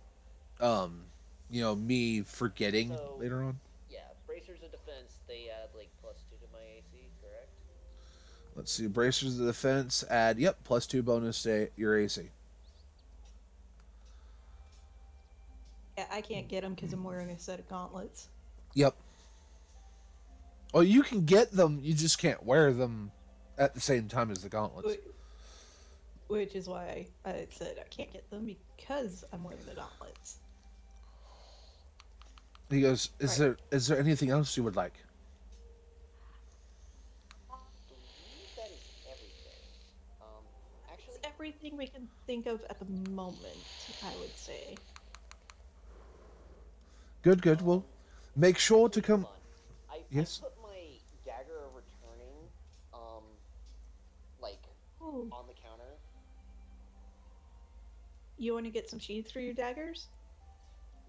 um, 0.61 1.01
you 1.49 1.61
know, 1.61 1.75
me 1.75 2.21
forgetting 2.21 2.95
So- 2.95 3.17
later 3.19 3.41
on. 3.41 3.59
Yeah, 3.89 4.01
bracers 4.27 4.61
of 4.61 4.69
defense. 4.69 5.17
They 5.27 5.49
add 5.49 5.69
like 5.75 5.89
plus 6.03 6.17
two 6.29 6.35
to 6.37 6.53
my 6.53 6.59
AC, 6.59 7.07
correct? 7.19 7.49
Let's 8.55 8.71
see. 8.71 8.85
Bracers 8.85 9.39
of 9.39 9.47
defense. 9.47 10.03
Add. 10.07 10.37
Yep. 10.37 10.59
Plus 10.63 10.85
two 10.85 11.01
bonus 11.01 11.41
to 11.43 11.67
your 11.75 11.97
AC. 11.97 12.29
Yeah, 15.97 16.05
I 16.11 16.21
can't 16.21 16.47
get 16.47 16.63
them 16.63 16.73
because 16.73 16.91
I'm 16.93 17.03
wearing 17.03 17.29
a 17.29 17.39
set 17.39 17.59
of 17.59 17.69
gauntlets. 17.69 18.27
Yep. 18.73 18.95
Oh, 20.73 20.81
you 20.81 21.03
can 21.03 21.23
get 21.25 21.51
them. 21.51 21.79
You 21.81 21.93
just 21.93 22.17
can't 22.19 22.43
wear 22.43 22.73
them 22.73 23.11
at 23.57 23.73
the 23.73 23.79
same 23.79 24.09
time 24.09 24.29
as 24.29 24.41
the 24.43 24.49
gauntlets. 24.49 24.97
Which 26.27 26.55
is 26.55 26.67
why 26.67 27.07
I, 27.23 27.29
I 27.29 27.47
said 27.49 27.77
I 27.79 27.87
can't 27.87 28.11
get 28.11 28.29
them 28.29 28.45
because 28.75 29.23
I'm 29.31 29.43
wearing 29.43 29.63
the 29.67 29.75
gauntlets. 29.75 30.39
He 32.69 32.81
goes, 32.81 33.11
"Is 33.19 33.29
Right. 33.31 33.37
there 33.39 33.57
is 33.71 33.87
there 33.87 33.99
anything 33.99 34.31
else 34.31 34.57
you 34.57 34.63
would 34.63 34.75
like?" 34.75 34.95
I 37.49 37.55
believe 37.87 38.55
that 38.57 38.65
is 38.65 38.81
everything. 39.07 39.61
Um, 40.19 40.43
actually, 40.91 41.19
everything 41.23 41.77
we 41.77 41.87
can 41.87 42.09
think 42.25 42.47
of 42.47 42.63
at 42.69 42.79
the 42.79 43.11
moment, 43.11 43.55
I 44.03 44.17
would 44.19 44.35
say. 44.35 44.75
Good, 47.25 47.41
good. 47.41 47.63
Well, 47.63 47.83
make 48.35 48.59
sure 48.59 48.87
to 48.87 49.01
come. 49.01 49.25
I, 49.89 50.01
Yes? 50.11 50.41
I 50.43 50.45
put 50.45 50.53
my 50.61 50.77
dagger 51.25 51.57
of 51.65 51.73
returning, 51.73 52.37
um, 52.93 53.23
like 54.39 54.61
Oh, 55.01 55.27
on 55.31 55.47
the 55.47 55.53
counter. 55.55 55.89
you 58.37 58.53
want 58.53 58.65
to 58.65 58.69
get 58.71 58.87
some 58.87 58.99
sheaths 58.99 59.31
for 59.31 59.39
your 59.39 59.55
daggers? 59.55 60.09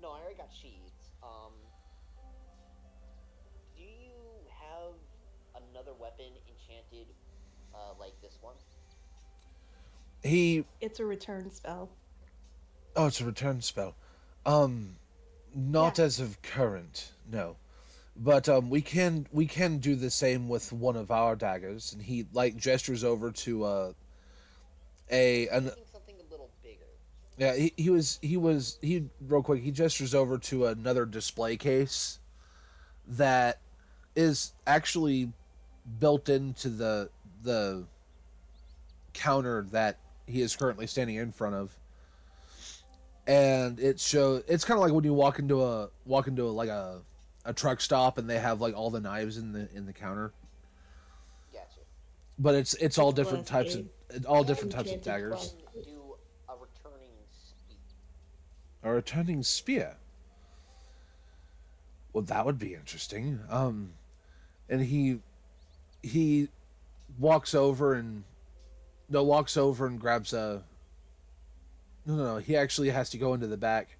No, 0.01 0.09
I 0.09 0.21
already 0.21 0.37
got 0.37 0.49
sheets. 0.51 1.11
Um, 1.23 1.53
do 3.77 3.83
you 3.83 4.15
have 4.59 4.95
another 5.71 5.93
weapon 6.01 6.33
enchanted, 6.49 7.09
uh, 7.75 7.93
like 8.01 8.19
this 8.23 8.39
one? 8.41 8.55
He 10.23 10.65
It's 10.81 10.99
a 10.99 11.05
return 11.05 11.51
spell. 11.51 11.91
oh, 12.97 13.05
it's 13.07 13.21
a 13.21 13.27
return 13.27 13.61
spell. 13.61 13.95
Um, 14.47 14.97
not 15.57 15.99
Yeah. 15.99 16.05
as 16.05 16.21
of 16.21 16.41
current, 16.43 17.13
no. 17.31 17.57
But 18.15 18.49
um, 18.49 18.71
we 18.71 18.81
can 18.83 19.27
we 19.33 19.47
can 19.47 19.79
do 19.79 19.95
the 19.97 20.11
same 20.11 20.49
with 20.49 20.73
one 20.73 20.97
of 20.97 21.11
our 21.11 21.37
daggers, 21.37 21.93
and 21.93 22.03
he 22.03 22.27
like 22.33 22.57
gestures 22.57 23.03
over 23.05 23.31
to 23.31 23.65
uh, 23.65 23.93
a 25.11 25.49
an 25.49 25.71
something 25.93 26.15
a 26.17 26.31
little 26.31 26.51
bigger. 26.63 26.87
Yeah, 27.37 27.55
he, 27.55 27.73
he 27.77 27.91
was 27.91 28.19
he 28.23 28.37
was 28.37 28.79
he 28.81 29.09
real 29.21 29.43
quick. 29.43 29.63
He 29.63 29.71
gestures 29.71 30.15
over 30.15 30.39
to 30.39 30.67
another 30.67 31.05
display 31.05 31.57
case 31.57 32.21
that 33.09 33.61
is 34.15 34.53
actually 34.67 35.33
built 36.01 36.29
into 36.29 36.71
the 36.71 37.11
the 37.43 37.85
counter 39.13 39.67
that 39.73 39.99
he 40.27 40.41
is 40.41 40.57
currently 40.57 40.87
standing 40.87 41.17
in 41.17 41.33
front 41.33 41.55
of, 41.55 41.77
and 43.27 43.81
it 43.81 43.99
show 43.99 44.43
it's 44.47 44.65
kind 44.65 44.79
of 44.79 44.83
like 44.83 44.93
when 44.93 45.05
you 45.05 45.15
walk 45.15 45.39
into 45.39 45.63
a 45.63 45.89
walk 46.05 46.29
into 46.29 46.45
a, 46.45 46.51
like 46.51 46.69
a 46.69 47.01
a 47.45 47.53
truck 47.53 47.81
stop 47.81 48.19
and 48.19 48.29
they 48.29 48.39
have 48.39 48.61
like 48.61 48.75
all 48.77 48.91
the 48.91 49.01
knives 49.01 49.37
in 49.37 49.53
the 49.53 49.69
in 49.75 49.87
the 49.87 49.93
counter, 49.93 50.33
Gotcha. 51.53 51.81
but 52.39 52.55
it's 52.55 52.75
it's 52.75 52.99
all 52.99 53.13
different 53.13 53.47
glass 53.47 53.65
types 53.65 53.75
of 53.75 54.27
all 54.27 54.45
different 54.45 54.73
types 54.73 54.93
of 54.93 55.03
daggers. 55.03 55.31
glass. 55.31 55.55
Do 55.75 56.15
a 56.49 56.53
returning 56.55 57.11
speed. 57.33 57.79
A 58.83 58.93
returning 58.93 59.43
spear. 59.43 59.97
Well, 62.13 62.25
that 62.25 62.47
would 62.47 62.59
be 62.59 62.75
interesting. 62.75 63.41
Um, 63.51 63.93
and 64.69 64.81
he 64.81 65.21
he 66.03 66.49
walks 67.19 67.55
over 67.55 67.95
and 67.95 68.25
no 69.09 69.23
walks 69.23 69.57
over 69.57 69.87
and 69.87 70.01
grabs 70.01 70.33
a. 70.33 70.63
No, 72.07 72.15
no, 72.15 72.25
no. 72.25 72.37
He 72.39 72.57
actually 72.57 72.91
has 72.91 73.11
to 73.11 73.19
go 73.19 73.35
into 73.35 73.47
the 73.49 73.57
back, 73.57 73.97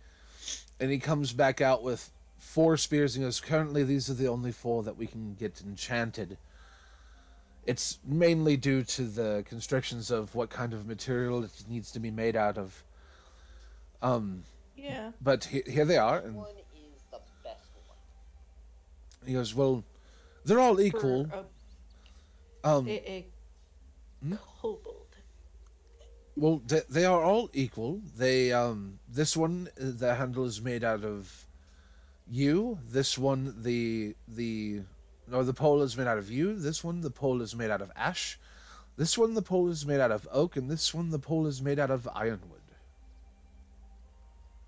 and 0.81 0.91
he 0.91 0.99
comes 0.99 1.33
back 1.33 1.61
out 1.61 1.83
with 1.83 2.11
four 2.39 2.77
spears 2.77 3.17
and 3.17 3.25
goes. 3.25 3.41
Currently, 3.41 3.83
these 3.83 4.09
are 4.09 4.15
the 4.15 4.29
only 4.29 4.53
four 4.53 4.83
that 4.85 4.97
we 4.97 5.07
can 5.07 5.35
get 5.35 5.61
enchanted. 5.61 6.39
It's 7.65 7.99
mainly 8.05 8.57
due 8.57 8.85
to 8.85 9.03
the 9.03 9.45
constrictions 9.49 10.13
of 10.13 10.35
what 10.37 10.51
kind 10.51 10.73
of 10.73 10.87
material 10.87 11.43
it 11.43 11.51
needs 11.69 11.91
to 11.93 11.99
be 12.01 12.13
made 12.13 12.37
out 12.37 12.57
of. 12.59 12.85
Um, 14.01 14.45
Yeah. 14.77 15.11
but 15.21 15.45
he, 15.45 15.63
here 15.67 15.85
they 15.85 15.97
are, 15.99 16.19
and 16.19 16.37
one 16.37 16.47
is 16.51 17.03
the 17.11 17.19
best 17.43 17.65
one? 17.87 17.97
he 19.27 19.33
goes, 19.33 19.53
"Well, 19.53 19.83
they're 20.45 20.61
all 20.61 20.81
equal. 20.81 21.27
a, 21.33 21.45
Um, 22.69 22.87
a, 22.89 23.11
a 23.11 23.27
Hmm? 24.23 24.35
kobold. 24.61 25.06
Well, 26.37 26.61
they, 26.67 26.83
they 26.91 27.05
are 27.07 27.23
all 27.23 27.49
equal. 27.55 28.03
They, 28.17 28.53
um, 28.53 28.99
this 29.09 29.37
one, 29.37 29.69
the 29.77 30.15
handle 30.15 30.45
is 30.45 30.61
made 30.61 30.85
out 30.85 31.03
of 31.03 31.47
yew. 32.31 32.79
This 32.91 33.17
one, 33.17 33.55
the 33.63 34.15
the, 34.29 34.83
no, 35.27 35.43
the 35.43 35.55
pole 35.55 35.81
is 35.81 35.97
made 35.97 36.07
out 36.07 36.19
of 36.19 36.31
yew. 36.31 36.55
This 36.55 36.85
one, 36.85 37.01
the 37.01 37.11
pole 37.11 37.41
is 37.41 37.57
made 37.57 37.71
out 37.71 37.81
of 37.81 37.91
ash. 37.97 38.39
This 38.99 39.17
one, 39.17 39.33
the 39.33 39.43
pole 39.43 39.71
is 39.71 39.87
made 39.87 40.01
out 40.01 40.13
of 40.13 40.29
oak, 40.31 40.57
and 40.57 40.71
this 40.71 40.93
one, 40.93 41.11
the 41.11 41.19
pole 41.19 41.47
is 41.47 41.63
made 41.63 41.79
out 41.79 41.91
of 41.91 42.07
ironwood. 42.15 42.61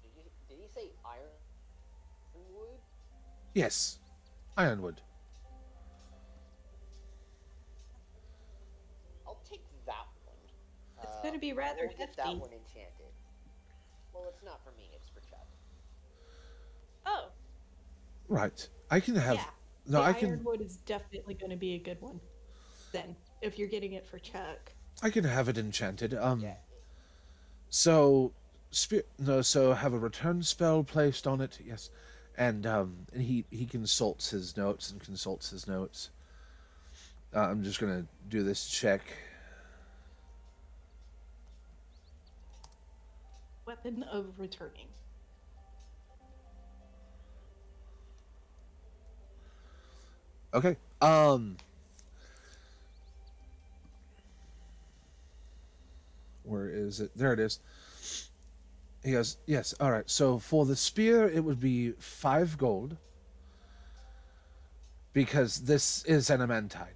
Did 0.03 0.13
you 0.17 0.23
did 0.49 0.59
he 0.63 0.69
say 0.75 0.89
iron 1.05 1.31
wood? 2.55 2.79
Yes, 3.53 3.99
ironwood. 4.57 5.03
Uh, 11.19 11.23
gonna 11.23 11.39
be 11.39 11.53
rather 11.53 11.87
we'll 11.87 11.97
get 11.97 12.17
that 12.17 12.27
one 12.27 12.51
enchanted. 12.53 13.13
Well, 14.13 14.25
it's 14.29 14.43
not 14.45 14.63
for 14.65 14.71
me. 14.73 14.91
It's 14.95 15.09
for 15.09 15.21
Chuck. 15.21 15.47
Oh, 17.07 17.29
Right. 18.29 18.69
I 18.91 19.01
can 19.01 19.15
have. 19.15 19.37
yeah. 19.37 19.45
No, 19.87 19.99
the 20.01 20.05
I 20.05 20.13
can. 20.13 20.31
ironwood 20.31 20.61
is 20.61 20.77
definitely 20.77 21.35
going 21.35 21.51
to 21.51 21.57
be 21.57 21.75
a 21.75 21.79
good 21.79 22.01
one. 22.01 22.21
Then, 22.93 23.17
if 23.41 23.59
you're 23.59 23.69
getting 23.69 23.93
it 23.93 24.07
for 24.07 24.19
Chuck. 24.19 24.73
I 25.03 25.11
can 25.11 25.25
have 25.25 25.49
it 25.49 25.57
enchanted. 25.59 26.15
Um. 26.15 26.41
Yeah. 26.41 26.57
So, 27.71 28.33
spirit 28.71 29.07
no. 29.19 29.41
So 29.43 29.73
have 29.73 29.93
a 29.95 29.99
return 29.99 30.43
spell 30.43 30.83
placed 30.83 31.27
on 31.27 31.41
it. 31.41 31.59
Yes, 31.65 31.91
and 32.37 32.67
um, 32.67 32.97
and 33.13 33.23
he 33.23 33.45
he 33.51 33.65
consults 33.67 34.31
his 34.31 34.57
notes 34.57 34.91
and 34.91 35.01
consults 35.01 35.51
his 35.51 35.67
notes. 35.69 36.11
Uh, 37.35 37.41
I'm 37.41 37.63
just 37.63 37.79
gonna 37.79 38.07
do 38.29 38.43
this 38.43 38.69
check. 38.69 39.03
Weapon 43.69 44.03
of 44.05 44.33
returning. 44.39 44.87
Okay. 50.55 50.79
Um. 51.03 51.59
Where 56.45 56.71
is 56.71 57.01
it? 57.01 57.11
There 57.15 57.35
it 57.35 57.41
is. 57.41 57.61
He 59.05 59.13
goes, 59.13 59.37
yes, 59.45 59.75
all 59.79 59.93
right. 59.93 60.09
So 60.09 60.39
for 60.39 60.65
the 60.65 60.75
spear, 60.75 61.29
it 61.29 61.45
would 61.45 61.61
be 61.61 61.91
five 61.99 62.57
gold. 62.57 62.97
Because 65.13 65.61
this 65.61 66.05
is 66.05 66.31
an 66.31 66.41
adamantine. 66.41 66.87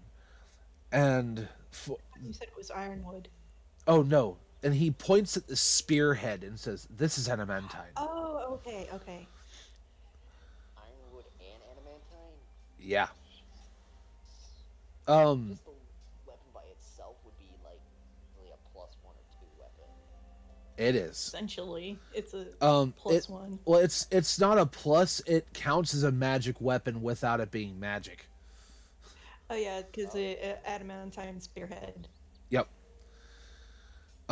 And 0.90 1.48
for, 1.70 1.98
You 2.24 2.32
said 2.32 2.48
it 2.48 2.56
was 2.56 2.70
ironwood. 2.70 3.28
oh 3.86 4.00
no. 4.00 4.38
And 4.62 4.72
he 4.74 4.90
points 4.92 5.36
at 5.36 5.46
the 5.46 5.56
spearhead 5.56 6.44
and 6.44 6.58
says, 6.58 6.86
This 6.96 7.18
is 7.18 7.28
adamantine." 7.28 7.80
Oh, 7.96 8.60
okay, 8.66 8.88
okay. 8.94 9.26
Ironwood 10.76 11.24
and 11.40 11.62
adamantine. 11.70 12.38
Yeah. 12.78 13.08
Um 15.08 15.48
Just 15.50 15.64
the 15.64 15.70
weapon 16.26 16.46
by 16.54 16.60
itself 16.70 17.16
would 17.24 17.36
be 17.38 17.50
like 17.64 17.80
really 18.38 18.52
a 18.52 18.72
plus 18.72 18.90
one 19.02 19.14
or 19.14 19.26
two 19.32 19.46
weapon. 19.58 19.90
it 20.76 20.94
is. 20.94 21.16
Essentially, 21.16 21.98
it's 22.14 22.34
a 22.34 22.46
Um 22.64 22.92
plus 22.96 23.24
it, 23.26 23.30
one. 23.30 23.58
Well, 23.64 23.80
it's 23.80 24.06
it's 24.12 24.38
not 24.38 24.58
a 24.58 24.66
plus. 24.66 25.20
It 25.26 25.52
counts 25.54 25.92
as 25.92 26.04
a 26.04 26.12
magic 26.12 26.60
weapon 26.60 27.02
without 27.02 27.40
it 27.40 27.50
being 27.50 27.80
magic. 27.80 28.26
Oh 29.50 29.56
yeah, 29.56 29.82
because 29.82 30.14
it 30.14 30.38
uh, 30.42 30.68
adamantine 30.68 31.40
spearhead. 31.40 32.06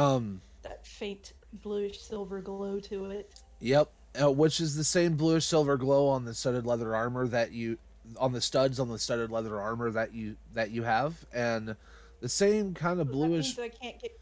Um, 0.01 0.40
That 0.62 0.70
that 0.70 0.86
faint 0.86 1.32
bluish 1.53 2.01
silver 2.01 2.40
glow 2.40 2.80
to 2.80 3.07
it. 3.11 3.32
Yep, 3.61 3.90
uh, 4.22 4.30
which 4.30 4.61
is 4.61 4.74
the 4.76 4.84
same 4.84 5.16
bluish 5.16 5.44
silver 5.46 5.76
glow 5.76 6.09
on 6.09 6.24
the 6.24 6.34
studded 6.34 6.64
leather 6.66 6.94
armor 6.94 7.26
that 7.28 7.53
you 7.53 7.78
on 8.18 8.32
the 8.32 8.40
studs 8.40 8.80
on 8.80 8.88
the 8.88 8.98
studded 8.98 9.30
leather 9.30 9.61
armor 9.61 9.90
that 9.90 10.14
you 10.14 10.36
that 10.55 10.70
you 10.70 10.82
have, 10.82 11.14
and 11.32 11.76
the 12.20 12.28
same 12.28 12.72
kind 12.74 13.01
of 13.01 13.09
That 13.09 13.12
bluish. 13.12 13.57
means 13.57 13.59
I 13.59 13.68
can't 13.68 14.01
get 14.01 14.18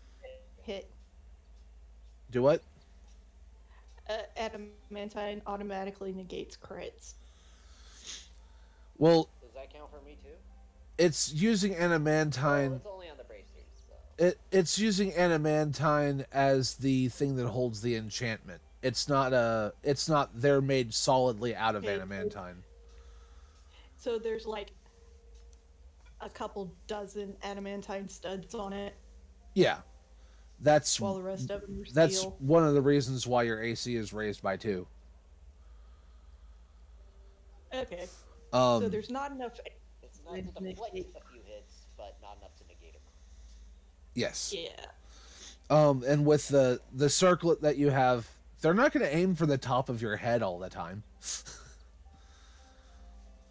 hit. 0.62 0.90
Do 2.30 2.42
what? 2.42 2.62
Uh, 4.08 4.18
adamantine 4.36 5.42
automatically 5.46 6.12
negates 6.12 6.56
crits. 6.56 7.14
Well, 8.96 9.28
Does 9.42 9.52
that 9.54 9.72
count 9.72 9.90
for 9.90 10.00
me 10.04 10.16
too? 10.22 10.30
it's 10.98 11.32
using 11.32 11.74
Oh, 11.74 11.78
adamantine. 11.78 12.72
it's 12.74 12.86
only 12.86 13.08
on 13.08 13.16
the 13.16 13.24
bracers, 13.24 13.46
so. 13.86 13.94
It 14.18 14.38
it's 14.50 14.78
using 14.78 15.14
adamantine 15.14 16.26
as 16.32 16.74
the 16.74 17.08
thing 17.08 17.36
that 17.36 17.46
holds 17.46 17.80
the 17.82 17.94
enchantment. 17.94 18.60
It's 18.82 19.08
not 19.08 19.32
a. 19.32 19.72
It's 19.82 20.08
not. 20.08 20.30
They're 20.34 20.60
made 20.60 20.92
solidly 20.92 21.54
out 21.54 21.76
of 21.76 21.84
Okay. 21.84 21.94
adamantine. 21.94 22.64
So 23.96 24.18
there's 24.18 24.46
like 24.46 24.72
a 26.20 26.28
couple 26.28 26.72
dozen 26.88 27.36
adamantine 27.42 28.08
studs 28.08 28.54
on 28.54 28.72
it, 28.72 28.94
Yeah, 29.54 29.78
that's 30.60 31.00
while 31.00 31.14
the 31.14 31.22
rest 31.22 31.50
of 31.50 31.60
them 31.62 31.80
are 31.80 31.84
that's 31.92 32.18
steel. 32.18 32.36
one 32.40 32.64
of 32.64 32.74
the 32.74 32.82
reasons 32.82 33.24
why 33.26 33.44
your 33.44 33.62
AC 33.62 33.94
is 33.94 34.12
raised 34.12 34.42
by 34.42 34.56
two. 34.56 34.86
Okay. 37.72 38.08
Um, 38.52 38.82
so 38.82 38.88
there's 38.88 39.10
not 39.10 39.30
enough. 39.30 39.60
It's 40.02 40.20
enough 40.20 40.36
to 40.54 40.60
Negate. 40.60 40.76
deflect 40.76 40.94
a 41.16 41.30
few 41.30 41.42
hits, 41.44 41.86
but 41.96 42.16
not 42.22 42.36
enough 42.38 42.56
to 42.56 42.64
negate 42.64 42.94
them. 42.94 43.02
Yes. 44.18 44.54
Yeah. 44.56 44.68
Um, 45.70 46.02
and 46.06 46.24
with 46.26 46.48
the 46.48 46.80
the 46.94 47.08
circlet 47.10 47.62
that 47.62 47.76
you 47.76 47.90
have, 47.90 48.28
they're 48.60 48.74
not 48.74 48.92
going 48.92 49.04
to 49.04 49.14
aim 49.14 49.34
for 49.34 49.46
the 49.46 49.58
top 49.58 49.88
of 49.88 50.00
your 50.02 50.16
head 50.16 50.42
all 50.42 50.58
the 50.58 50.70
time. 50.70 51.02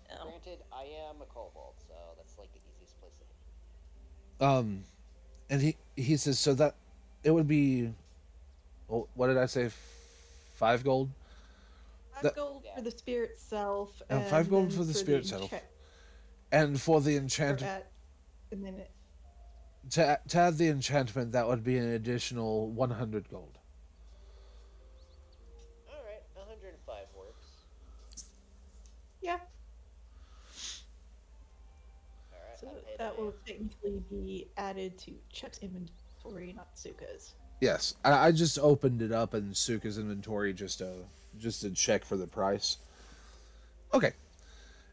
Um, 0.10 0.30
Granted, 0.30 0.60
I 0.72 0.84
am 1.10 1.22
a 1.22 1.26
kobold, 1.26 1.76
so 1.88 1.94
that's 2.18 2.38
like 2.38 2.50
the 2.54 2.60
easiest 2.74 3.00
place 3.00 3.14
to 3.18 3.24
hit. 4.46 4.50
Um, 4.50 4.84
and 5.50 5.62
he 5.62 5.76
he 5.96 6.18
says 6.18 6.40
so 6.40 6.54
that 6.56 6.76
it 7.24 7.32
would 7.32 7.48
be, 7.48 7.94
oh, 8.90 9.08
what 9.16 9.28
did 9.28 9.38
I 9.38 9.46
say? 9.48 9.70
Five 10.56 10.84
gold. 10.84 11.10
five 12.14 12.24
That- 12.24 12.36
gold 12.36 12.64
Yeah. 12.66 12.76
for 12.76 12.82
the 12.82 12.92
spirit 12.92 13.38
self. 13.38 14.02
And 14.10 14.26
five 14.26 14.50
gold 14.50 14.74
for 14.74 14.84
the 14.84 14.94
spirit 14.94 15.26
self. 15.26 15.54
And 16.52 16.80
for 16.82 17.02
the 17.02 17.16
or 17.16 17.20
enchant 17.20 17.62
at- 17.62 17.92
and 18.52 18.66
then 18.66 18.76
it, 18.76 18.90
to, 19.92 20.20
to 20.30 20.38
add 20.38 20.58
the 20.58 20.68
enchantment, 20.70 21.32
that 21.34 21.48
would 21.48 21.64
be 21.64 21.78
an 21.78 21.90
additional 21.94 22.70
one 22.72 22.92
hundred 22.92 23.30
gold. 23.30 23.58
Alright, 25.90 26.24
105 26.34 27.06
works. 27.16 27.46
yeah. 29.22 29.38
Alright, 32.34 32.60
So 32.60 32.68
that 32.98 33.18
will 33.18 33.34
technically 33.46 34.02
be 34.10 34.48
added 34.58 34.98
to 35.00 35.12
Chuck's 35.32 35.60
inventory, 35.60 36.54
not 36.56 36.76
Suka's. 36.76 37.34
Yes, 37.62 37.96
I, 38.06 38.28
I 38.28 38.32
just 38.32 38.60
opened 38.60 39.02
it 39.02 39.12
up 39.12 39.34
in 39.34 39.52
Suka's 39.52 39.98
inventory 39.98 40.54
just 40.54 40.80
to 40.80 40.92
just 41.40 41.62
to 41.62 41.70
check 41.72 42.04
for 42.06 42.18
the 42.18 42.28
price. 42.28 42.78
Okay. 43.94 44.12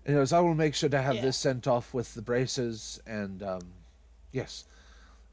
Anyways, 0.06 0.32
I 0.32 0.40
will 0.40 0.54
make 0.54 0.74
sure 0.74 0.88
to 0.90 1.00
have 1.00 1.14
Yeah. 1.16 1.22
this 1.22 1.36
sent 1.38 1.66
off 1.66 1.94
with 1.94 2.12
the 2.14 2.20
braces, 2.22 3.00
and 3.06 3.42
um, 3.42 3.62
yes, 4.32 4.64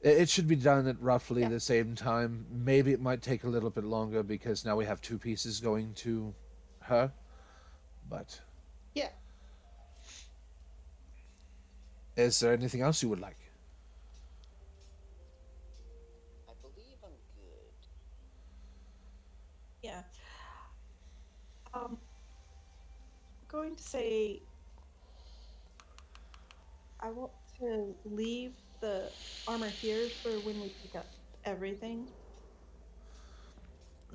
it, 0.02 0.22
it 0.22 0.30
should 0.30 0.48
be 0.48 0.56
done 0.56 0.88
at 0.88 1.02
roughly 1.02 1.42
Yeah. 1.42 1.50
the 1.50 1.60
same 1.60 1.96
time. 1.96 2.46
Maybe 2.52 2.92
it 2.92 3.02
might 3.02 3.22
take 3.22 3.44
a 3.44 3.48
little 3.50 3.70
bit 3.70 3.84
longer 3.84 4.24
because 4.24 4.66
now 4.66 4.76
we 4.76 4.86
have 4.86 5.02
two 5.02 5.18
pieces 5.18 5.60
going 5.60 5.94
to 5.96 6.34
her, 6.82 7.12
but 8.10 8.42
Yeah. 8.94 9.10
is 12.16 12.40
there 12.40 12.54
anything 12.54 12.82
else 12.82 13.02
you 13.02 13.10
would 13.10 13.20
like? 13.20 13.38
I 16.50 16.54
believe 16.62 16.98
I'm 17.04 17.12
good. 17.36 17.74
Yeah. 19.82 20.04
Um, 21.74 21.98
going 23.48 23.76
to 23.76 23.84
say 23.84 24.42
I 27.00 27.10
want 27.12 27.32
to 27.60 27.96
leave 28.06 28.54
the 28.82 29.10
armor 29.48 29.70
here 29.70 30.10
for 30.22 30.32
when 30.40 30.60
we 30.60 30.74
pick 30.84 30.96
up 30.96 31.06
everything, 31.46 32.08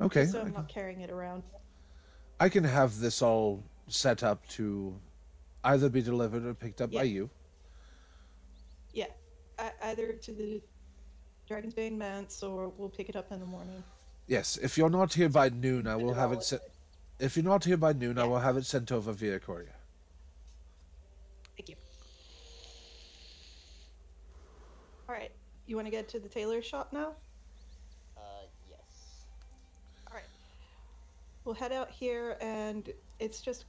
Okay, 0.00 0.26
so 0.26 0.40
I'm 0.40 0.52
not 0.52 0.68
carrying 0.68 1.00
it 1.00 1.10
around. 1.10 1.42
I 2.38 2.48
can 2.48 2.64
have 2.64 2.98
this 3.00 3.22
all 3.22 3.62
set 3.88 4.22
up 4.22 4.46
to 4.48 4.94
either 5.64 5.88
be 5.88 6.02
delivered 6.02 6.44
or 6.44 6.52
picked 6.54 6.80
up 6.82 6.92
by 6.92 7.04
you. 7.04 7.30
Yeah, 8.92 9.06
I, 9.58 9.70
either 9.84 10.12
to 10.12 10.32
the 10.32 10.60
Dragon's 11.48 11.74
Bane 11.74 11.96
Manse 11.96 12.42
or 12.42 12.68
we'll 12.76 12.90
pick 12.90 13.08
it 13.08 13.16
up 13.16 13.32
in 13.32 13.40
the 13.40 13.46
morning. 13.46 13.82
Yes, 14.26 14.58
if 14.58 14.76
you're 14.76 14.90
not 14.90 15.14
here 15.14 15.28
by 15.28 15.48
noon, 15.48 15.86
I 15.86 15.96
will 15.96 16.14
have 16.14 16.32
it 16.32 16.42
sent. 16.42 16.62
If 17.18 17.36
you're 17.36 17.44
not 17.44 17.64
here 17.64 17.78
by 17.78 17.92
noon, 17.94 18.18
I 18.18 18.24
will 18.24 18.40
have 18.40 18.56
it 18.58 18.66
sent 18.66 18.92
over 18.92 19.12
via 19.12 19.38
courier. 19.38 19.76
Thank 21.56 21.70
you. 21.70 21.76
All 25.08 25.14
right, 25.14 25.30
you 25.66 25.76
want 25.76 25.86
to 25.86 25.90
get 25.90 26.08
to 26.10 26.20
the 26.20 26.28
tailor 26.28 26.62
shop 26.62 26.92
now? 26.92 27.12
Uh, 28.16 28.46
yes. 28.68 29.24
All 30.08 30.14
right. 30.14 30.24
We'll 31.44 31.54
head 31.54 31.72
out 31.72 31.90
here, 31.90 32.36
and 32.40 32.88
it's 33.18 33.40
just 33.40 33.66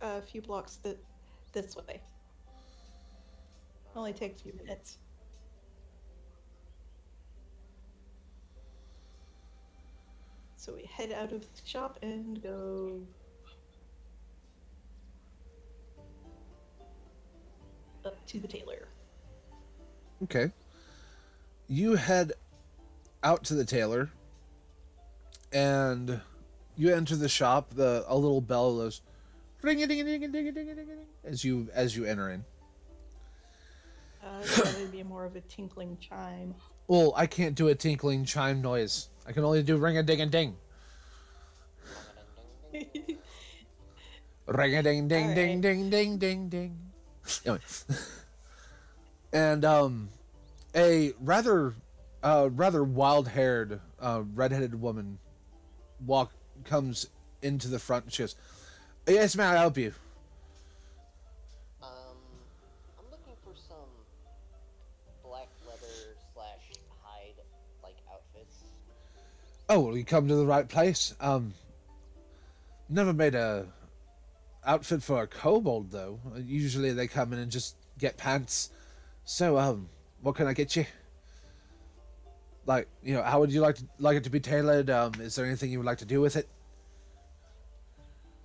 a 0.00 0.22
few 0.22 0.42
blocks 0.42 0.76
th- 0.76 0.98
this 1.52 1.76
way. 1.76 2.00
Only 3.96 4.12
takes 4.12 4.40
a 4.40 4.44
few 4.44 4.52
minutes. 4.54 4.98
So 10.56 10.74
we 10.74 10.84
head 10.84 11.10
out 11.10 11.32
of 11.32 11.40
the 11.40 11.48
shop 11.64 11.98
and 12.02 12.40
go 12.42 13.00
up 18.04 18.24
to 18.26 18.38
the 18.38 18.46
tailor. 18.46 18.88
Okay. 20.22 20.52
You 21.70 21.94
head 21.94 22.32
out 23.22 23.44
to 23.44 23.54
the 23.54 23.64
tailor, 23.64 24.10
and 25.52 26.20
you 26.76 26.92
enter 26.92 27.14
the 27.14 27.28
shop. 27.28 27.70
The 27.70 28.04
a 28.08 28.16
little 28.16 28.40
bell 28.40 28.76
goes, 28.76 29.02
ring 29.62 29.80
a 29.80 29.86
ding 29.86 30.00
a 30.00 30.04
ding 30.04 30.24
a 30.24 30.28
ding 30.28 30.48
a 30.48 30.52
ding 30.52 30.68
a 30.68 30.74
ding 30.74 30.88
as 31.22 31.44
you 31.44 31.68
as 31.72 31.96
you 31.96 32.06
enter 32.06 32.28
in. 32.30 32.44
Uh, 34.20 34.42
would 34.80 34.90
be 34.90 35.04
more 35.04 35.24
of 35.24 35.36
a 35.36 35.40
tinkling 35.42 35.96
chime. 36.00 36.56
Well, 36.88 37.12
I 37.16 37.28
can't 37.28 37.54
do 37.54 37.68
a 37.68 37.74
tinkling 37.76 38.24
chime 38.24 38.60
noise. 38.60 39.08
I 39.24 39.30
can 39.30 39.44
only 39.44 39.62
do 39.62 39.76
ring 39.76 39.96
a 39.96 40.02
ding 40.02 40.20
a 40.20 40.26
ding. 40.26 40.56
Ring 44.48 44.74
a 44.76 44.82
ding 44.82 45.06
ding 45.06 45.34
ding 45.36 45.60
ding 45.60 45.88
ding 45.88 46.18
ding 46.18 46.48
ding. 46.48 46.76
Anyway. 47.46 47.60
and 49.32 49.64
um, 49.64 50.08
a 50.74 51.12
rather, 51.20 51.74
uh, 52.22 52.48
rather 52.52 52.84
wild-haired, 52.84 53.80
uh, 54.00 54.22
red-headed 54.34 54.80
woman 54.80 55.18
walk 56.06 56.32
comes 56.64 57.06
into 57.42 57.68
the 57.68 57.78
front. 57.78 58.04
and 58.04 58.12
She 58.12 58.22
goes, 58.22 58.36
"Yes, 59.06 59.36
ma'am, 59.36 59.52
I'll 59.52 59.58
help 59.58 59.78
you." 59.78 59.92
Um, 61.82 61.88
I'm 62.98 63.04
looking 63.10 63.34
for 63.42 63.54
some 63.54 63.88
black 65.22 65.48
leather 65.66 66.16
slash 66.34 66.78
hide 67.02 67.34
like 67.82 67.96
outfits. 68.12 68.56
Oh, 69.68 69.80
well, 69.80 69.96
you 69.96 70.04
come 70.04 70.28
to 70.28 70.34
the 70.36 70.46
right 70.46 70.68
place. 70.68 71.14
Um, 71.20 71.54
never 72.88 73.12
made 73.12 73.34
a 73.34 73.66
outfit 74.64 75.02
for 75.02 75.22
a 75.22 75.26
kobold 75.26 75.90
though. 75.90 76.20
Usually 76.36 76.92
they 76.92 77.06
come 77.06 77.32
in 77.32 77.38
and 77.38 77.50
just 77.50 77.76
get 77.98 78.16
pants. 78.16 78.70
So, 79.24 79.58
um, 79.58 79.88
what 80.22 80.34
can 80.34 80.46
I 80.46 80.52
get 80.52 80.76
you? 80.76 80.86
Like, 82.66 82.88
you 83.02 83.14
know, 83.14 83.22
how 83.22 83.40
would 83.40 83.52
you 83.52 83.60
like 83.60 83.76
to 83.76 83.84
like 83.98 84.16
it 84.16 84.24
to 84.24 84.30
be 84.30 84.40
tailored? 84.40 84.90
Um, 84.90 85.12
is 85.20 85.34
there 85.34 85.46
anything 85.46 85.70
you 85.70 85.78
would 85.78 85.86
like 85.86 85.98
to 85.98 86.04
do 86.04 86.20
with 86.20 86.36
it? 86.36 86.48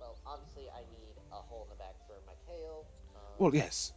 Well, 0.00 0.16
obviously 0.26 0.64
I 0.74 0.80
need 0.80 1.14
a 1.30 1.34
hole 1.36 1.64
in 1.64 1.70
the 1.70 1.76
back 1.76 1.94
for 2.06 2.14
my 2.26 2.32
tail. 2.46 2.86
Um, 3.14 3.20
Well, 3.38 3.54
yes. 3.54 3.92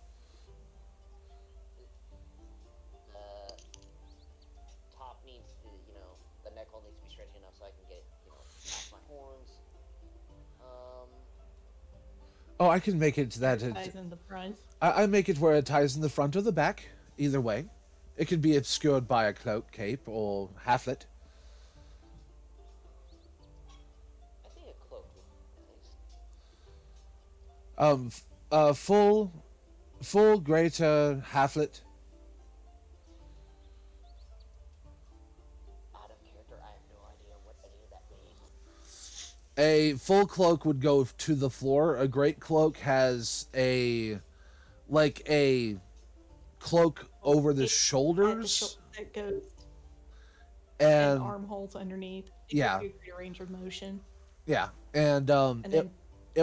the 3.14 3.54
top 4.96 5.22
needs 5.26 5.50
to, 5.64 5.70
you 5.88 5.94
know, 5.96 6.12
the 6.44 6.54
neck 6.56 6.68
hole 6.70 6.84
needs 6.86 6.98
to 6.98 7.04
be 7.08 7.12
stretchy 7.14 7.38
enough 7.38 7.54
so 7.58 7.66
I 7.66 7.70
can 7.70 7.88
get, 7.88 8.04
you 8.26 8.32
know, 8.32 8.38
past 8.44 8.92
my 8.92 9.00
horns. 9.08 9.50
Um, 10.62 11.08
Oh, 12.60 12.70
I 12.70 12.80
can 12.80 13.00
make 13.00 13.18
it 13.18 13.32
that 13.36 13.64
it, 13.64 13.74
Ties 13.74 13.96
in 13.96 14.10
the 14.10 14.18
front. 14.28 14.58
I, 14.82 15.04
I 15.04 15.06
make 15.08 15.30
it 15.30 15.40
where 15.40 15.56
it 15.56 15.66
ties 15.66 15.96
in 15.96 16.02
the 16.02 16.10
front 16.10 16.36
or 16.36 16.42
the 16.42 16.52
back 16.52 16.84
either 17.20 17.42
way. 17.42 17.66
It 18.18 18.26
could 18.26 18.42
be 18.42 18.58
obscured 18.58 19.08
by 19.08 19.26
a 19.26 19.34
cloak, 19.34 19.72
cape, 19.72 20.02
or 20.08 20.50
halflet. 20.66 21.06
I 24.44 24.50
think 24.56 24.68
a 24.68 24.88
cloak 24.90 25.06
Um, 27.78 28.12
a 28.52 28.74
full, 28.74 29.32
full 30.02 30.40
greater 30.40 31.24
halflet. 31.32 31.82
a 39.58 39.94
full 39.96 40.26
cloak 40.26 40.64
would 40.64 40.80
go 40.80 41.06
to 41.18 41.36
the 41.36 41.50
floor 41.50 41.98
a 41.98 42.08
great 42.08 42.40
cloak 42.40 42.78
has 42.78 43.48
a 43.54 44.18
like 44.88 45.22
a 45.30 45.76
cloak 46.60 47.09
over 47.24 47.54
the 47.54 47.64
At 47.64 47.70
the 47.70 47.74
shoulders 47.74 48.78
that 48.98 49.14
goes 49.14 49.44
and 50.80 50.90
and 51.16 51.22
armholes 51.22 51.76
underneath. 51.76 52.26
to 52.50 52.56
yeah. 52.58 52.80
give 52.82 52.94
you 53.06 53.14
a 53.14 53.18
range 53.18 53.40
of 53.42 53.50
motion. 53.50 54.00
yeah, 54.46 54.70
and 54.94 55.30
um, 55.30 55.62
And 55.66 55.74
it- 55.74 55.78
then 55.78 55.92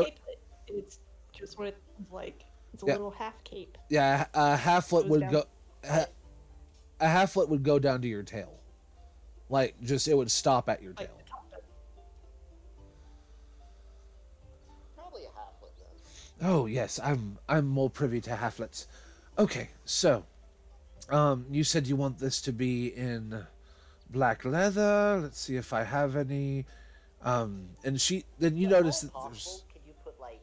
it- 0.03 0.05
cape 0.05 0.19
it, 0.29 0.41
it's 0.69 0.99
just 1.33 1.59
what 1.59 1.69
it's 1.69 1.81
like. 2.13 2.45
It's 2.75 2.83
a 2.83 2.87
Yeah. 2.87 2.93
little 2.95 3.11
half 3.11 3.43
cape. 3.45 3.79
yeah, 3.89 4.27
a 4.35 4.57
halflet 4.57 5.03
Goes 5.03 5.11
would 5.11 5.21
down- 5.21 5.33
go, 5.33 5.45
ha, 5.87 6.05
a 7.01 7.07
halflet 7.07 7.49
would 7.49 7.63
go 7.63 7.79
down 7.79 8.03
to 8.03 8.09
your 8.09 8.23
tail, 8.23 8.61
like 9.49 9.81
just 9.81 10.07
it 10.09 10.15
would 10.15 10.31
stop 10.31 10.69
at 10.69 10.83
your 10.83 10.93
Like 10.93 11.09
tail. 11.09 11.17
the 11.17 11.25
top 11.31 11.47
of 11.55 11.61
Probably 14.95 15.23
a 15.25 15.29
halflet 15.29 15.73
then. 15.79 16.49
Oh 16.51 16.67
yes, 16.67 17.01
I'm 17.03 17.39
I'm 17.49 17.67
more 17.67 17.89
privy 17.89 18.21
to 18.23 18.31
halflets. 18.33 18.87
Okay, 19.39 19.71
so 19.87 20.25
um 21.09 21.47
you 21.51 21.65
said 21.65 21.87
you 21.87 21.97
want 21.97 22.19
this 22.19 22.41
to 22.43 22.53
be 22.53 22.89
in 22.89 23.47
black 24.11 24.45
leather. 24.45 25.19
Let's 25.23 25.41
see 25.41 25.57
if 25.57 25.73
I 25.73 25.83
have 25.85 26.17
any. 26.17 26.67
Um 27.23 27.71
and 27.85 28.01
she 28.01 28.25
then 28.39 28.57
you 28.57 28.67
If 28.67 28.73
at 28.75 28.81
notice 28.81 29.01
that 29.01 29.13
possible, 29.13 29.31
there's 29.31 29.65
Could 29.73 29.83
you 29.87 29.95
put 30.05 30.19
like 30.21 30.41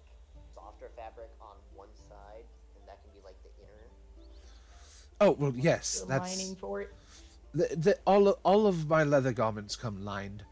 softer 0.56 0.90
fabric 0.96 1.30
on 1.42 1.56
one 1.76 1.88
side, 2.10 2.46
and 2.76 2.88
that 2.88 3.02
can 3.04 3.12
be 3.14 3.22
like 3.26 3.36
the 3.44 3.50
inner? 3.62 3.88
Oh 5.22 5.32
well 5.32 5.54
yes, 5.56 6.02
the 6.02 6.08
that's 6.08 6.38
lining 6.38 6.56
for 6.56 6.82
it. 6.82 6.94
the, 7.54 7.76
the, 7.76 8.00
all 8.06 8.28
of, 8.30 8.38
all 8.44 8.68
of 8.68 8.88
my 8.90 9.04
leather 9.04 9.32
garments 9.32 9.76
come 9.76 10.04
lined. 10.04 10.44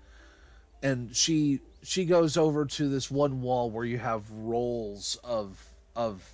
And 0.83 1.15
she 1.15 1.59
she 1.83 2.05
goes 2.05 2.37
over 2.37 2.65
to 2.65 2.89
this 2.89 3.11
one 3.11 3.41
wall 3.41 3.69
where 3.69 3.85
you 3.85 3.97
have 3.97 4.29
rolls 4.31 5.17
of 5.23 5.63
of 5.95 6.27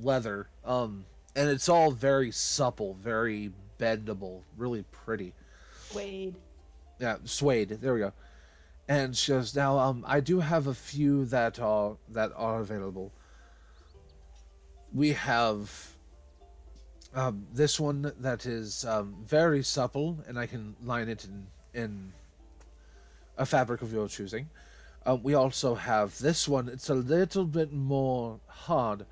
leather. 0.00 0.48
Um 0.64 1.06
and 1.36 1.48
it's 1.48 1.68
all 1.68 1.90
very 1.90 2.30
supple, 2.30 2.94
very 2.94 3.52
bendable, 3.78 4.42
really 4.56 4.84
pretty. 4.92 5.32
Suede. 5.90 6.36
Yeah, 7.00 7.16
suede. 7.24 7.78
There 7.80 7.94
we 7.94 8.00
go. 8.00 8.12
And 8.88 9.16
she 9.16 9.32
goes, 9.32 9.54
now 9.54 9.78
um, 9.78 10.04
I 10.06 10.20
do 10.20 10.40
have 10.40 10.66
a 10.66 10.74
few 10.74 11.24
that 11.26 11.58
are 11.58 11.96
that 12.10 12.32
are 12.36 12.60
available. 12.60 13.12
We 14.92 15.12
have 15.12 15.94
um, 17.14 17.46
this 17.52 17.80
one 17.80 18.12
that 18.20 18.44
is 18.46 18.84
um, 18.84 19.16
very 19.24 19.62
supple, 19.62 20.18
and 20.26 20.38
I 20.38 20.46
can 20.46 20.76
line 20.84 21.08
it 21.08 21.24
in 21.24 21.46
in 21.72 22.12
a 23.38 23.46
fabric 23.46 23.82
of 23.82 23.92
your 23.92 24.08
choosing. 24.08 24.48
Um, 25.06 25.22
we 25.22 25.34
also 25.34 25.74
have 25.74 26.18
this 26.18 26.48
one. 26.48 26.68
It's 26.68 26.88
a 26.88 26.94
little 26.94 27.44
bit 27.44 27.72
more 27.72 28.40
hard, 28.46 29.06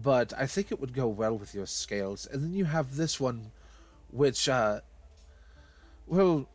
but 0.00 0.32
I 0.38 0.46
think 0.46 0.70
it 0.70 0.80
would 0.80 0.94
go 0.94 1.08
well 1.08 1.36
with 1.36 1.54
your 1.54 1.66
scales. 1.66 2.26
And 2.30 2.42
then 2.42 2.54
you 2.54 2.66
have 2.66 2.96
this 2.96 3.18
one, 3.18 3.50
which, 4.10 4.48
uh, 4.48 4.80
well, 6.06 6.48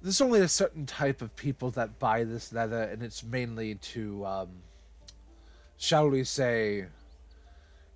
there's 0.00 0.22
only 0.22 0.40
a 0.40 0.48
certain 0.48 0.86
type 0.86 1.20
of 1.20 1.36
people 1.36 1.70
that 1.72 1.98
buy 1.98 2.24
this 2.24 2.52
leather, 2.52 2.82
and 2.82 3.02
it's 3.02 3.22
mainly 3.22 3.74
to, 3.74 4.24
um, 4.24 4.48
shall 5.76 6.08
we 6.08 6.24
say, 6.24 6.86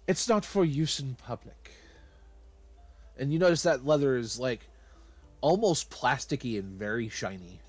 it's 0.07 0.29
not 0.29 0.45
for 0.45 0.65
use 0.65 1.01
in 1.01 1.15
public. 1.15 1.73
And 3.17 3.33
you 3.33 3.39
notice 3.39 3.63
that 3.63 3.87
leather 3.87 4.17
is 4.17 4.39
like 4.39 4.69
almost 5.41 5.91
plasticky 5.91 6.59
and 6.59 6.79
very 6.79 7.09
shiny. 7.09 7.62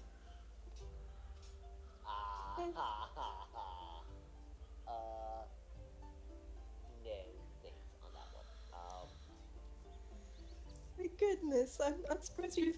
Goodness, 11.34 11.80
I'm 11.84 11.96
not 12.08 12.26
surprised 12.26 12.58
you 12.58 12.74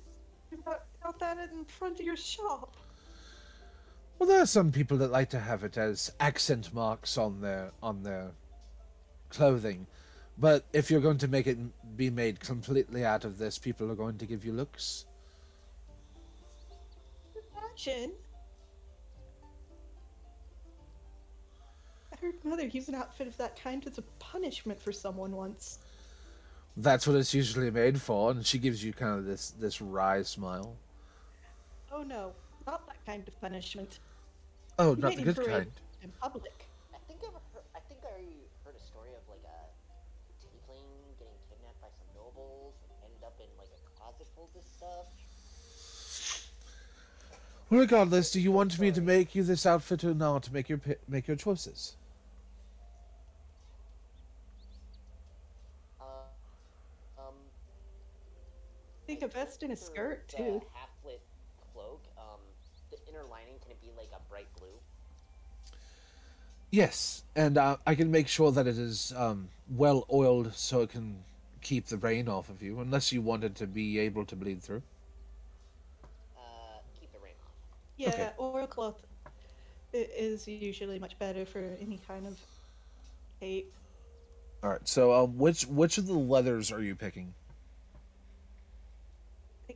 got, 0.64 0.84
got 1.04 1.20
that 1.20 1.38
in 1.52 1.66
front 1.66 2.00
of 2.00 2.06
your 2.06 2.16
shop. 2.16 2.76
Well, 4.18 4.30
there 4.30 4.42
are 4.42 4.46
some 4.46 4.72
people 4.72 4.98
that 4.98 5.12
like 5.12 5.30
to 5.32 5.40
have 5.40 5.64
it 5.64 5.78
as 5.78 6.12
accent 6.20 6.74
marks 6.74 7.18
on 7.18 7.42
their 7.42 7.72
on 7.84 8.04
their 8.04 8.32
clothing, 9.30 9.88
but 10.38 10.64
if 10.72 10.90
you're 10.90 11.02
going 11.02 11.18
to 11.18 11.28
make 11.28 11.48
it 11.48 11.58
be 11.98 12.10
made 12.10 12.40
completely 12.40 13.04
out 13.04 13.26
of 13.26 13.38
this, 13.38 13.58
people 13.58 13.92
are 13.92 13.96
going 13.96 14.18
to 14.20 14.26
give 14.26 14.46
you 14.46 14.54
looks. 14.54 15.06
Imagine. 17.58 18.14
I 22.14 22.26
heard 22.26 22.36
Mother 22.46 22.68
use 22.68 22.88
an 22.88 22.96
outfit 22.96 23.28
of 23.28 23.36
that 23.36 23.62
kind 23.62 23.86
as 23.86 23.98
a 23.98 24.04
punishment 24.20 24.80
for 24.80 24.94
someone 24.94 25.34
once. 25.34 25.80
That's 26.78 27.08
what 27.08 27.16
it's 27.16 27.34
usually 27.34 27.72
made 27.72 28.02
for, 28.02 28.32
and 28.32 28.46
she 28.46 28.58
gives 28.60 28.84
you 28.84 28.92
kind 28.92 29.18
of 29.18 29.26
this 29.26 29.52
this 29.60 29.82
wry 29.82 30.22
smile. 30.24 30.76
Oh 31.92 32.04
no, 32.04 32.34
not 32.68 32.86
that 32.88 32.98
kind 33.06 33.26
of 33.26 33.40
punishment. 33.40 34.00
Oh, 34.78 34.92
You 34.92 35.02
not 35.02 35.10
made 35.16 35.20
the 35.20 35.34
good 35.34 35.48
kind. 35.48 35.72
In 36.04 36.12
public. 36.22 36.68
I 36.94 36.98
think 37.08 37.22
I've 37.24 37.32
heard, 37.54 37.64
I 37.74 37.80
think 37.88 38.02
I 38.04 38.20
heard 38.66 38.76
a 38.76 38.86
story 38.86 39.12
of 39.12 39.24
like 39.30 39.46
a 39.46 39.60
tiefling 40.44 41.16
getting 41.18 41.40
kidnapped 41.50 41.82
by 41.82 41.88
some 41.96 42.12
nobles 42.14 42.74
and 42.90 42.98
ended 43.06 43.24
up 43.24 43.40
in 43.40 43.48
like 43.58 43.72
a 43.72 43.80
closet 43.98 44.28
full 44.36 44.44
of 44.44 44.54
this 44.54 44.70
stuff. 44.76 45.08
Regardless, 47.70 48.32
do 48.32 48.40
you 48.40 48.52
want 48.52 48.78
me 48.80 48.92
to 48.92 49.02
make 49.02 49.34
you 49.34 49.44
this 49.44 49.66
outfit 49.66 50.04
or 50.04 50.14
not? 50.14 50.52
Make 50.52 50.70
your 50.70 50.80
make 51.08 51.28
your 51.28 51.38
choices. 51.38 51.96
Uh, 56.00 56.04
um, 57.18 57.34
I 59.05 59.05
think 59.16 59.32
a 59.32 59.34
vest 59.34 59.64
and 59.64 59.72
a 59.72 59.76
skirt 59.76 60.28
the 60.30 60.38
too. 60.38 60.62
half-lit 60.74 61.22
cloak. 61.74 62.04
Um, 62.18 62.40
the 62.92 62.98
inner 63.10 63.24
lining 63.30 63.56
can 63.62 63.72
it 63.72 63.82
be 63.82 63.90
like 63.98 64.10
a 64.16 64.30
bright 64.30 64.48
blue? 64.58 64.68
Yes, 66.72 67.24
and 67.36 67.58
uh, 67.58 67.78
I 67.88 67.96
can 67.96 68.12
make 68.12 68.28
sure 68.28 68.52
that 68.52 68.68
it 68.68 68.78
is 68.78 69.14
um, 69.16 69.50
well 69.70 70.06
oiled 70.12 70.54
so 70.56 70.82
it 70.82 70.90
can 70.90 71.24
keep 71.62 71.86
the 71.88 71.98
rain 71.98 72.28
off 72.28 72.50
of 72.50 72.62
you, 72.62 72.80
unless 72.80 73.12
you 73.12 73.22
wanted 73.22 73.56
to 73.56 73.68
be 73.68 73.98
able 74.00 74.26
to 74.26 74.36
bleed 74.36 74.62
through. 74.62 74.82
Uh, 76.38 76.42
keep 77.00 77.12
the 77.14 77.20
rain 77.20 77.34
off. 77.46 77.52
Yeah, 77.98 78.10
Okay. 78.10 78.30
oilcloth 78.40 79.02
i- 79.94 79.98
is 80.18 80.48
usually 80.48 81.00
much 81.00 81.18
better 81.18 81.46
for 81.46 81.60
any 81.80 82.00
kind 82.08 82.28
of 82.28 82.38
cape. 83.40 83.72
All 84.64 84.72
right. 84.72 84.88
So, 84.88 85.14
um, 85.14 85.38
which 85.38 85.66
which 85.68 85.98
of 85.98 86.08
the 86.08 86.14
leathers 86.14 86.72
are 86.72 86.82
you 86.82 86.96
picking? 86.96 87.34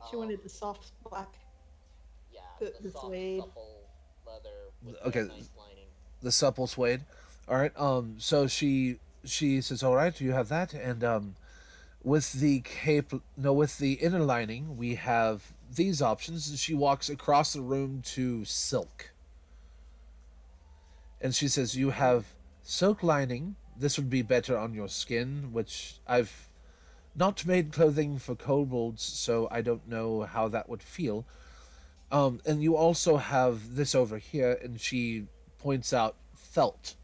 I 0.00 0.02
think 0.02 0.10
she 0.10 0.16
wanted 0.16 0.42
the 0.42 0.48
soft 0.48 0.92
black. 1.08 1.34
Yeah, 2.32 2.40
The- 2.58 2.72
the, 2.80 2.82
the 2.84 2.90
soft, 2.90 3.06
suede. 3.06 3.40
supple 3.40 3.88
leather 4.26 4.56
with 4.82 4.96
Okay. 5.06 5.22
the 5.22 5.28
nice 5.28 5.50
lining. 5.58 5.86
The 6.22 6.32
supple 6.32 6.66
suede. 6.66 7.04
All 7.48 7.56
right. 7.56 7.72
Um. 7.76 8.16
So 8.18 8.46
she 8.46 8.98
she 9.24 9.60
says, 9.60 9.82
"All 9.82 9.94
right, 9.96 10.18
you 10.20 10.32
have 10.32 10.48
that," 10.48 10.72
and 10.72 11.02
um, 11.04 11.34
with 12.02 12.32
the 12.34 12.60
cape, 12.60 13.12
no, 13.36 13.52
with 13.52 13.78
the 13.78 13.94
inner 13.94 14.20
lining, 14.20 14.76
we 14.76 14.94
have 14.94 15.52
these 15.74 16.00
options. 16.00 16.48
And 16.48 16.58
she 16.58 16.74
walks 16.74 17.08
across 17.10 17.52
the 17.52 17.60
room 17.60 18.02
to 18.14 18.44
silk, 18.44 19.10
and 21.20 21.34
she 21.34 21.48
says, 21.48 21.76
"You 21.76 21.90
have 21.90 22.34
silk 22.62 23.02
lining. 23.02 23.56
This 23.76 23.96
would 23.98 24.10
be 24.10 24.22
better 24.22 24.56
on 24.58 24.72
your 24.74 24.88
skin, 24.88 25.52
which 25.52 26.00
I've." 26.06 26.48
Not 27.14 27.44
made 27.44 27.72
clothing 27.72 28.18
for 28.18 28.34
kobolds, 28.34 29.02
so 29.02 29.48
I 29.50 29.62
don't 29.62 29.88
know 29.88 30.22
how 30.22 30.48
that 30.48 30.68
would 30.68 30.82
feel. 30.82 31.26
Um, 32.12 32.40
and 32.46 32.62
you 32.62 32.76
also 32.76 33.16
have 33.16 33.76
this 33.76 33.94
over 33.94 34.18
here, 34.18 34.58
and 34.62 34.80
she 34.80 35.26
points 35.58 35.92
out 35.92 36.16
felt. 36.34 36.94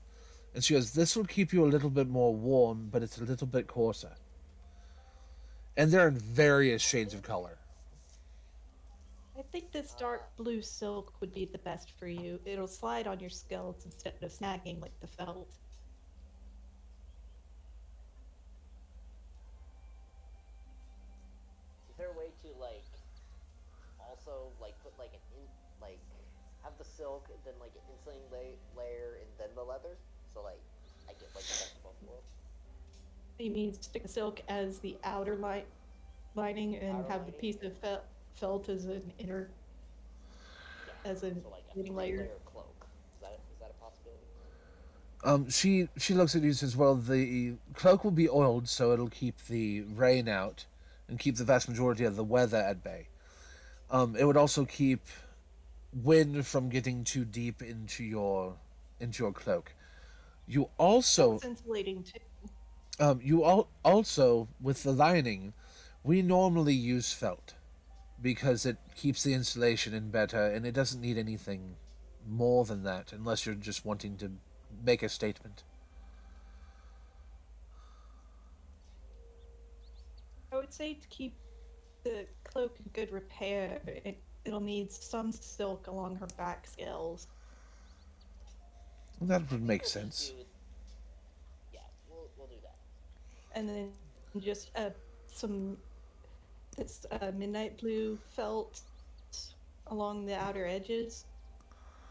And 0.54 0.64
she 0.64 0.74
goes, 0.74 0.92
This 0.92 1.16
will 1.16 1.24
keep 1.24 1.52
you 1.52 1.64
a 1.64 1.68
little 1.68 1.90
bit 1.90 2.08
more 2.08 2.34
warm, 2.34 2.88
but 2.90 3.02
it's 3.02 3.18
a 3.18 3.24
little 3.24 3.46
bit 3.46 3.66
coarser. 3.66 4.14
And 5.76 5.90
they're 5.90 6.08
in 6.08 6.18
various 6.18 6.80
shades 6.80 7.12
of 7.12 7.22
color. 7.22 7.58
I 9.38 9.42
think 9.52 9.70
this 9.70 9.92
dark 9.92 10.34
blue 10.36 10.62
silk 10.62 11.12
would 11.20 11.34
be 11.34 11.44
the 11.44 11.58
best 11.58 11.92
for 11.98 12.08
you. 12.08 12.40
It'll 12.46 12.66
slide 12.66 13.06
on 13.06 13.20
your 13.20 13.28
skills 13.28 13.84
instead 13.84 14.14
of 14.22 14.32
snagging 14.32 14.80
like 14.80 14.98
the 15.00 15.06
felt. 15.06 15.50
Is 21.90 21.96
there 21.98 22.08
a 22.08 22.18
way 22.18 22.30
to 22.42 22.48
like 22.58 22.84
also 24.08 24.48
like 24.58 24.72
put 24.82 24.98
like 24.98 25.12
an 25.12 25.20
in 25.36 25.44
like 25.82 26.00
have 27.12 27.20
the 27.22 27.28
silk 27.28 27.44
then 27.44 27.54
like 27.60 27.72
an 27.74 27.82
insulating 27.92 28.26
la- 28.32 28.82
layer 28.82 29.18
and 29.20 29.28
then 29.38 29.48
the 29.54 29.62
leather? 29.62 29.96
So 30.34 30.42
like 30.42 30.60
I 31.08 31.12
get 31.12 31.28
Like 31.34 31.44
the 31.44 31.54
best 31.54 31.76
of 31.76 31.82
both 31.82 32.08
worlds. 32.08 32.26
You 33.38 33.50
mean 33.50 33.72
stick 33.80 34.04
a 34.04 34.08
silk 34.08 34.42
as 34.48 34.78
the 34.80 34.96
outer 35.04 35.36
li- 35.36 35.64
lining 36.34 36.76
and 36.76 36.98
Outer 36.98 37.08
have 37.12 37.20
the 37.26 37.32
lining. 37.32 37.40
piece 37.40 37.62
of 37.62 37.76
fel- 37.78 38.04
felt 38.34 38.68
as 38.68 38.84
an 38.86 39.12
inner, 39.18 39.48
Yeah. 40.86 41.10
as 41.10 41.22
an 41.22 41.42
So 41.42 41.50
like 41.50 41.64
a 41.70 41.74
thin 41.74 41.86
three 41.86 41.94
layer. 41.94 42.16
layer 42.18 42.28
cloak. 42.44 42.86
Is 43.14 43.20
that 43.22 43.38
is 43.52 43.58
that 43.60 43.70
a 43.70 43.82
possibility? 43.82 44.22
Um, 45.24 45.48
she 45.50 45.88
she 45.98 46.14
looks 46.14 46.34
at 46.36 46.42
you 46.42 46.48
and 46.48 46.56
says, 46.56 46.76
"Well, 46.76 46.94
the 46.96 47.54
cloak 47.74 48.04
will 48.04 48.10
be 48.10 48.28
oiled, 48.28 48.68
so 48.68 48.92
it'll 48.92 49.08
keep 49.10 49.38
the 49.46 49.82
rain 49.82 50.28
out 50.28 50.66
and 51.08 51.18
keep 51.18 51.36
the 51.36 51.44
vast 51.44 51.68
majority 51.68 52.04
of 52.04 52.16
the 52.16 52.24
weather 52.24 52.58
at 52.58 52.82
bay. 52.82 53.08
Um, 53.90 54.16
it 54.16 54.24
would 54.24 54.36
also 54.36 54.64
keep 54.64 55.00
wind 56.02 56.46
from 56.46 56.68
getting 56.68 57.04
too 57.04 57.24
deep 57.24 57.62
into 57.62 58.04
your 58.04 58.56
into 59.00 59.22
your 59.24 59.32
cloak. 59.32 59.74
You 60.46 60.68
also 60.78 61.36
It's 61.36 61.44
insulating 61.44 62.02
too. 62.02 62.20
um, 63.00 63.20
you 63.22 63.42
all 63.42 63.68
also 63.84 64.48
with 64.60 64.82
the 64.82 64.92
lining, 64.92 65.52
we 66.04 66.22
normally 66.22 66.74
use 66.74 67.12
felt 67.12 67.54
because 68.20 68.64
it 68.64 68.78
keeps 68.94 69.22
the 69.22 69.34
insulation 69.34 69.92
in 69.94 70.10
better, 70.10 70.46
and 70.46 70.66
it 70.66 70.72
doesn't 70.72 71.00
need 71.00 71.18
anything 71.18 71.76
more 72.26 72.64
than 72.64 72.82
that 72.82 73.12
unless 73.12 73.46
you're 73.46 73.54
just 73.54 73.84
wanting 73.84 74.16
to 74.18 74.32
make 74.84 75.02
a 75.02 75.08
statement." 75.08 75.62
I 80.52 80.56
would 80.56 80.72
say 80.72 80.94
to 80.94 81.08
keep 81.08 81.34
the 82.04 82.26
cloak 82.44 82.78
in 82.78 82.90
good 82.92 83.12
repair, 83.12 83.80
it, 83.86 84.18
it'll 84.46 84.60
need 84.60 84.92
some 84.92 85.32
silk 85.32 85.88
along 85.88 86.16
her 86.16 86.28
back 86.38 86.66
scales. 86.66 87.26
That 89.20 89.50
would 89.50 89.62
make 89.62 89.84
sense. 89.84 90.32
Yeah, 91.72 91.80
we'll 92.08 92.28
we'll 92.36 92.46
do 92.46 92.56
that. 92.62 92.76
and 93.58 93.68
then 93.68 93.92
just 94.40 94.70
uh, 94.76 94.90
some 95.26 95.76
this 96.76 97.06
uh, 97.10 97.32
midnight 97.36 97.78
blue 97.78 98.18
felt 98.30 98.82
along 99.88 100.26
the 100.26 100.34
outer 100.36 100.66
edges. 100.66 101.24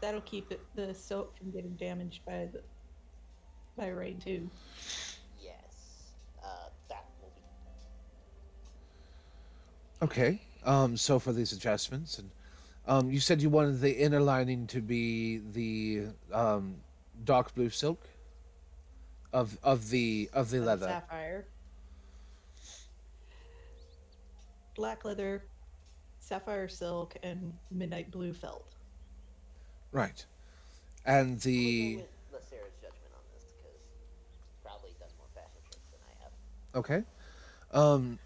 That'll 0.00 0.20
keep 0.22 0.50
it, 0.52 0.60
the 0.74 0.92
silk 0.92 1.36
from 1.38 1.50
getting 1.52 1.74
damaged 1.74 2.20
by 2.26 2.48
the 2.52 2.60
by 3.76 3.88
rain 3.88 4.18
too. 4.18 4.50
Yes. 5.40 6.12
Uh, 6.42 6.68
that 6.88 7.04
will 7.20 7.30
be. 7.36 7.42
Okay. 10.04 10.40
Um, 10.66 10.96
so 10.96 11.20
for 11.20 11.32
these 11.32 11.52
adjustments, 11.52 12.18
and 12.18 12.30
um, 12.88 13.10
you 13.10 13.20
said 13.20 13.40
you 13.40 13.48
wanted 13.48 13.80
the 13.80 13.92
inner 13.92 14.20
lining 14.20 14.66
to 14.66 14.82
be 14.82 15.38
the 15.52 16.08
um, 16.32 16.74
dark 17.24 17.54
blue 17.54 17.70
silk 17.70 18.02
of 19.32 19.56
of 19.62 19.90
the 19.90 20.28
of 20.32 20.50
the 20.50 20.58
leather. 20.58 20.86
sapphire, 20.86 21.46
black 24.74 25.04
leather, 25.04 25.44
sapphire 26.18 26.68
silk, 26.68 27.14
and 27.22 27.52
midnight 27.70 28.10
blue 28.10 28.32
felt. 28.32 28.74
Right. 29.92 30.26
And 31.04 31.40
the 31.40 31.94
go 31.94 32.00
with 32.00 32.42
Lacera's 32.42 32.74
judgment 32.82 33.12
on 33.14 33.22
this 33.32 33.44
because 33.56 33.78
probably 34.64 34.90
done 34.98 35.08
more 35.16 35.28
fashion 35.32 35.60
tricks 35.70 35.86
than 35.92 36.00
I 36.10 36.24
have. 36.24 36.32
okay. 36.74 37.04
Um, 37.72 38.18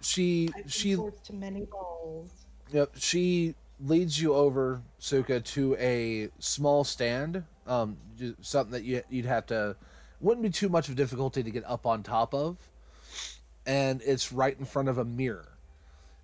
she 0.00 0.50
she 0.66 0.94
forced 0.94 1.24
to 1.26 1.32
many 1.34 1.64
balls. 1.66 2.30
Yep, 2.72 2.92
she 2.96 3.54
leads 3.80 4.20
you 4.20 4.34
over, 4.34 4.82
Suka, 4.98 5.40
to 5.40 5.76
a 5.76 6.28
small 6.38 6.84
stand. 6.84 7.44
Um, 7.66 7.96
ju- 8.16 8.36
something 8.40 8.72
that 8.72 8.84
you 8.84 9.02
you'd 9.10 9.26
have 9.26 9.46
to 9.46 9.76
wouldn't 10.20 10.42
be 10.42 10.50
too 10.50 10.68
much 10.68 10.88
of 10.88 10.96
difficulty 10.96 11.42
to 11.42 11.50
get 11.50 11.64
up 11.66 11.86
on 11.86 12.02
top 12.02 12.34
of, 12.34 12.56
and 13.66 14.02
it's 14.04 14.32
right 14.32 14.58
in 14.58 14.64
front 14.64 14.88
of 14.88 14.98
a 14.98 15.04
mirror. 15.04 15.48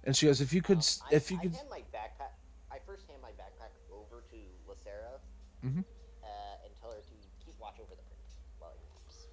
And 0.05 0.15
she 0.17 0.27
goes, 0.27 0.41
"If 0.41 0.53
you 0.53 0.63
could, 0.63 0.77
Um, 0.77 0.81
s 0.81 1.03
I, 1.11 1.15
if 1.15 1.31
you 1.31 1.39
I 1.39 1.43
could, 1.43 1.53
hand 1.55 1.69
my 1.71 1.81
backpack. 1.93 2.33
I 2.71 2.79
first 2.87 3.07
hand 3.09 3.21
my 3.23 3.31
backpack 3.31 3.71
over 3.93 4.23
to 4.31 4.37
Lacera 4.69 5.19
Mhm. 5.65 5.85
uh, 6.23 6.65
and 6.65 6.75
tell 6.81 6.91
her 6.93 6.99
to 7.01 7.15
keep 7.45 7.59
watch 7.59 7.77
over 7.81 7.95
the 7.95 8.03
prince 8.03 8.37
while 8.59 8.73
he 8.79 8.85
naps. 8.93 9.27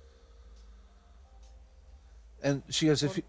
and 2.43 2.63
she 2.73 2.85
goes, 2.87 3.03
if 3.03 3.17
you, 3.17 3.23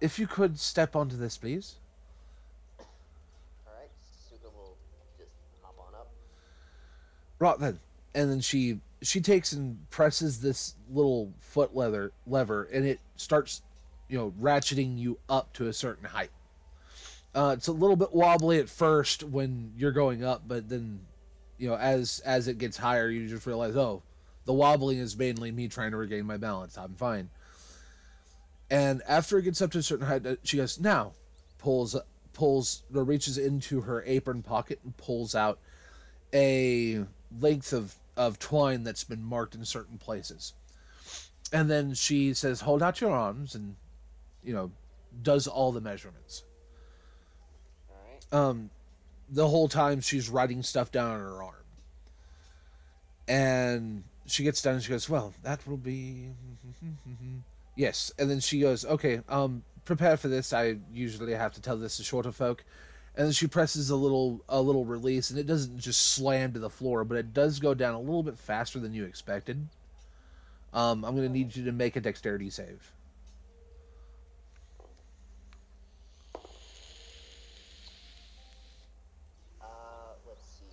if 0.00 0.18
you 0.18 0.26
could 0.26 0.58
step 0.58 0.96
onto 0.96 1.16
this, 1.16 1.38
please." 1.38 1.76
All 2.78 2.86
right, 3.78 3.90
Suga 4.28 4.52
will 4.54 4.76
just 5.18 5.30
hop 5.62 5.76
on 5.78 5.94
up. 5.94 6.08
Right 7.38 7.58
then, 7.58 7.80
and 8.14 8.30
then 8.30 8.40
she 8.40 8.80
she 9.02 9.20
takes 9.20 9.52
and 9.52 9.88
presses 9.90 10.40
this 10.40 10.74
little 10.90 11.32
foot 11.40 11.74
leather 11.74 12.12
lever, 12.26 12.64
and 12.72 12.84
it 12.84 13.00
starts, 13.16 13.62
you 14.08 14.18
know, 14.18 14.32
ratcheting 14.40 14.98
you 14.98 15.18
up 15.28 15.52
to 15.54 15.68
a 15.68 15.72
certain 15.72 16.04
height. 16.04 16.30
Uh, 17.34 17.54
it's 17.56 17.68
a 17.68 17.72
little 17.72 17.96
bit 17.96 18.12
wobbly 18.12 18.58
at 18.58 18.68
first 18.68 19.22
when 19.22 19.72
you're 19.76 19.92
going 19.92 20.24
up, 20.24 20.42
but 20.48 20.68
then, 20.68 21.00
you 21.58 21.68
know, 21.68 21.76
as 21.76 22.20
as 22.24 22.48
it 22.48 22.58
gets 22.58 22.76
higher, 22.76 23.08
you 23.08 23.28
just 23.28 23.46
realize, 23.46 23.76
oh, 23.76 24.02
the 24.46 24.52
wobbling 24.52 24.98
is 24.98 25.16
mainly 25.16 25.52
me 25.52 25.68
trying 25.68 25.92
to 25.92 25.96
regain 25.96 26.26
my 26.26 26.36
balance. 26.36 26.76
I'm 26.76 26.94
fine. 26.94 27.30
And 28.70 29.02
after 29.08 29.38
it 29.38 29.42
gets 29.42 29.60
up 29.60 29.72
to 29.72 29.78
a 29.78 29.82
certain 29.82 30.06
height, 30.06 30.24
uh, 30.24 30.36
she 30.44 30.56
goes, 30.56 30.78
now, 30.78 31.12
pulls 31.58 31.96
pulls 32.32 32.82
or 32.94 33.04
reaches 33.04 33.36
into 33.36 33.82
her 33.82 34.02
apron 34.06 34.42
pocket 34.42 34.78
and 34.84 34.96
pulls 34.96 35.34
out 35.34 35.58
a 36.32 37.04
length 37.38 37.72
of, 37.72 37.94
of 38.16 38.38
twine 38.38 38.84
that's 38.84 39.04
been 39.04 39.22
marked 39.22 39.54
in 39.54 39.64
certain 39.64 39.98
places. 39.98 40.54
And 41.52 41.68
then 41.68 41.94
she 41.94 42.32
says, 42.32 42.60
Hold 42.60 42.82
out 42.82 43.00
your 43.00 43.10
arms 43.10 43.54
and, 43.54 43.76
you 44.44 44.52
know, 44.52 44.70
does 45.22 45.48
all 45.48 45.72
the 45.72 45.80
measurements. 45.80 46.44
All 47.90 47.96
right. 48.08 48.48
Um, 48.48 48.70
the 49.28 49.48
whole 49.48 49.68
time 49.68 50.00
she's 50.00 50.30
writing 50.30 50.62
stuff 50.62 50.92
down 50.92 51.10
on 51.10 51.20
her 51.20 51.42
arm. 51.42 51.54
And 53.26 54.04
she 54.26 54.44
gets 54.44 54.62
done 54.62 54.74
and 54.74 54.82
she 54.82 54.90
goes, 54.90 55.08
Well, 55.08 55.34
that 55.42 55.66
will 55.66 55.76
be. 55.76 56.28
yes. 57.80 58.12
And 58.18 58.30
then 58.30 58.40
she 58.40 58.60
goes, 58.60 58.84
Okay, 58.84 59.20
um, 59.28 59.62
prepare 59.84 60.16
for 60.16 60.28
this. 60.28 60.52
I 60.52 60.76
usually 60.92 61.34
have 61.34 61.54
to 61.54 61.62
tell 61.62 61.76
this 61.76 61.96
to 61.96 62.04
shorter 62.04 62.32
folk. 62.32 62.64
And 63.16 63.26
then 63.26 63.32
she 63.32 63.48
presses 63.48 63.90
a 63.90 63.96
little 63.96 64.44
a 64.48 64.60
little 64.60 64.84
release 64.84 65.30
and 65.30 65.38
it 65.38 65.46
doesn't 65.46 65.78
just 65.78 66.00
slam 66.14 66.52
to 66.52 66.60
the 66.60 66.70
floor, 66.70 67.04
but 67.04 67.18
it 67.18 67.34
does 67.34 67.58
go 67.58 67.74
down 67.74 67.94
a 67.94 68.00
little 68.00 68.22
bit 68.22 68.38
faster 68.38 68.78
than 68.78 68.94
you 68.94 69.04
expected. 69.04 69.66
Um, 70.72 71.04
I'm 71.04 71.16
gonna 71.16 71.28
need 71.28 71.56
you 71.56 71.64
to 71.64 71.72
make 71.72 71.96
a 71.96 72.00
dexterity 72.00 72.50
save. 72.50 72.92
Uh, 79.60 79.66
let's 80.26 80.44
see. 80.44 80.64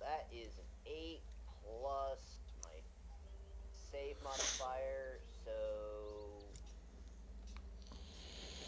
That 0.00 0.26
is 0.30 0.52
an 0.58 0.92
eight 0.92 1.22
plus 1.64 2.36
my 2.62 2.70
save 3.90 4.16
modifier, 4.22 5.18
so 5.44 5.52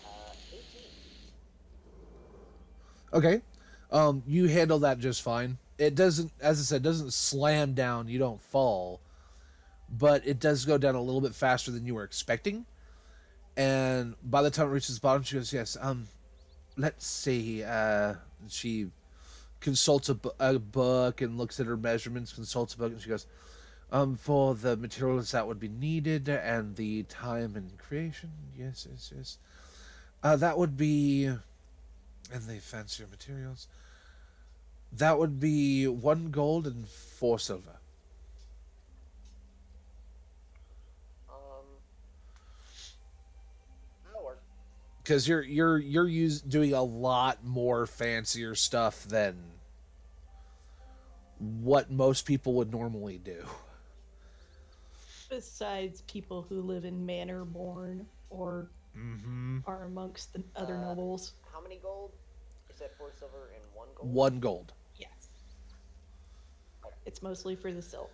uh, 0.06 0.32
eighteen. 0.52 0.90
Okay. 3.12 3.42
Um, 3.90 4.22
you 4.26 4.46
handle 4.46 4.80
that 4.80 4.98
just 4.98 5.22
fine. 5.22 5.58
It 5.78 5.94
doesn't, 5.94 6.32
as 6.40 6.58
I 6.60 6.62
said, 6.62 6.82
doesn't 6.82 7.12
slam 7.12 7.74
down. 7.74 8.08
You 8.08 8.18
don't 8.18 8.40
fall, 8.40 9.00
but 9.88 10.26
it 10.26 10.40
does 10.40 10.64
go 10.64 10.76
down 10.76 10.94
a 10.94 11.00
little 11.00 11.20
bit 11.20 11.34
faster 11.34 11.70
than 11.70 11.86
you 11.86 11.94
were 11.94 12.04
expecting. 12.04 12.66
And 13.56 14.14
by 14.22 14.42
the 14.42 14.50
time 14.50 14.68
it 14.68 14.72
reaches 14.72 14.96
the 14.96 15.00
bottom, 15.00 15.22
she 15.22 15.36
goes, 15.36 15.52
"Yes. 15.52 15.76
Um, 15.80 16.08
let's 16.76 17.06
see." 17.06 17.62
Uh, 17.64 18.14
she 18.48 18.90
consults 19.60 20.08
a, 20.08 20.14
bu- 20.14 20.30
a 20.38 20.58
book 20.58 21.20
and 21.20 21.38
looks 21.38 21.58
at 21.58 21.66
her 21.66 21.76
measurements. 21.76 22.32
Consults 22.32 22.74
a 22.74 22.78
book, 22.78 22.92
and 22.92 23.00
she 23.00 23.08
goes, 23.08 23.26
"Um, 23.90 24.16
for 24.16 24.54
the 24.54 24.76
materials 24.76 25.30
that 25.32 25.46
would 25.46 25.58
be 25.58 25.68
needed 25.68 26.28
and 26.28 26.76
the 26.76 27.04
time 27.04 27.56
and 27.56 27.76
creation, 27.78 28.30
yes, 28.56 28.86
yes, 28.90 29.12
yes. 29.16 29.38
Uh, 30.22 30.36
that 30.36 30.58
would 30.58 30.76
be." 30.76 31.30
And 32.32 32.42
the 32.46 32.58
fancier 32.60 33.06
materials. 33.10 33.66
That 34.92 35.18
would 35.18 35.38
be 35.40 35.86
one 35.86 36.30
gold 36.30 36.66
and 36.66 36.86
four 36.88 37.38
silver. 37.38 37.78
Um, 41.28 41.36
that'll 44.06 44.24
work. 44.24 44.40
Because 45.02 45.28
you're 45.28 45.42
you're 45.42 45.78
you're 45.78 46.08
use, 46.08 46.40
doing 46.40 46.72
a 46.72 46.82
lot 46.82 47.44
more 47.44 47.86
fancier 47.86 48.54
stuff 48.54 49.04
than 49.04 49.36
what 51.38 51.90
most 51.90 52.26
people 52.26 52.54
would 52.54 52.72
normally 52.72 53.18
do. 53.18 53.44
Besides 55.28 56.00
people 56.02 56.46
who 56.48 56.62
live 56.62 56.84
in 56.84 57.04
Manor-born 57.04 58.06
or 58.30 58.70
Mm-hmm. 58.96 59.58
are 59.66 59.84
amongst 59.84 60.32
the 60.32 60.42
other 60.56 60.74
Uh, 60.74 60.80
nobles. 60.80 61.34
How 61.58 61.64
many 61.64 61.80
gold? 61.82 62.12
You 62.68 62.74
said 62.78 62.90
four 62.96 63.10
silver 63.18 63.50
and 63.52 63.64
one 63.74 63.88
gold. 63.96 64.14
One 64.14 64.38
gold. 64.38 64.72
Yes. 64.96 65.08
It's 67.04 67.20
mostly 67.20 67.56
for 67.56 67.72
the 67.72 67.82
silk. 67.82 68.12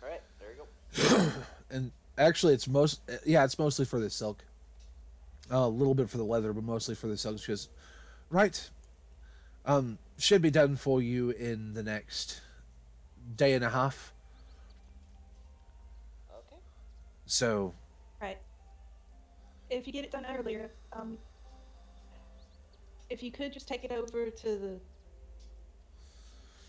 All 0.00 0.08
right, 0.08 0.20
there 0.38 0.50
you 0.52 0.62
go. 1.02 1.32
and 1.76 1.90
actually, 2.16 2.54
it's 2.54 2.68
most 2.68 3.00
yeah, 3.26 3.42
it's 3.42 3.58
mostly 3.58 3.86
for 3.86 3.98
the 3.98 4.08
silk. 4.08 4.44
a 5.50 5.68
little 5.68 5.96
bit 5.96 6.08
for 6.08 6.18
the 6.18 6.24
leather, 6.24 6.52
but 6.52 6.62
mostly 6.62 6.94
for 6.94 7.08
the 7.08 7.16
silk. 7.16 7.40
She 7.40 7.48
goes, 7.48 7.68
right. 8.30 8.70
Um, 9.66 9.98
should 10.16 10.42
be 10.42 10.52
done 10.52 10.76
for 10.76 11.02
you 11.02 11.30
in 11.30 11.74
the 11.74 11.82
next 11.82 12.40
day 13.34 13.54
and 13.54 13.64
a 13.64 13.70
half. 13.70 14.12
Okay. 16.30 16.60
So 17.26 17.74
Right. 18.22 18.38
If 19.70 19.88
you 19.88 19.92
get 19.92 20.04
it 20.04 20.12
done 20.12 20.24
earlier, 20.24 20.70
um, 20.92 21.18
if 23.10 23.22
you 23.22 23.30
could 23.30 23.52
just 23.52 23.68
take 23.68 23.84
it 23.84 23.92
over 23.92 24.30
to 24.30 24.46
the 24.56 24.78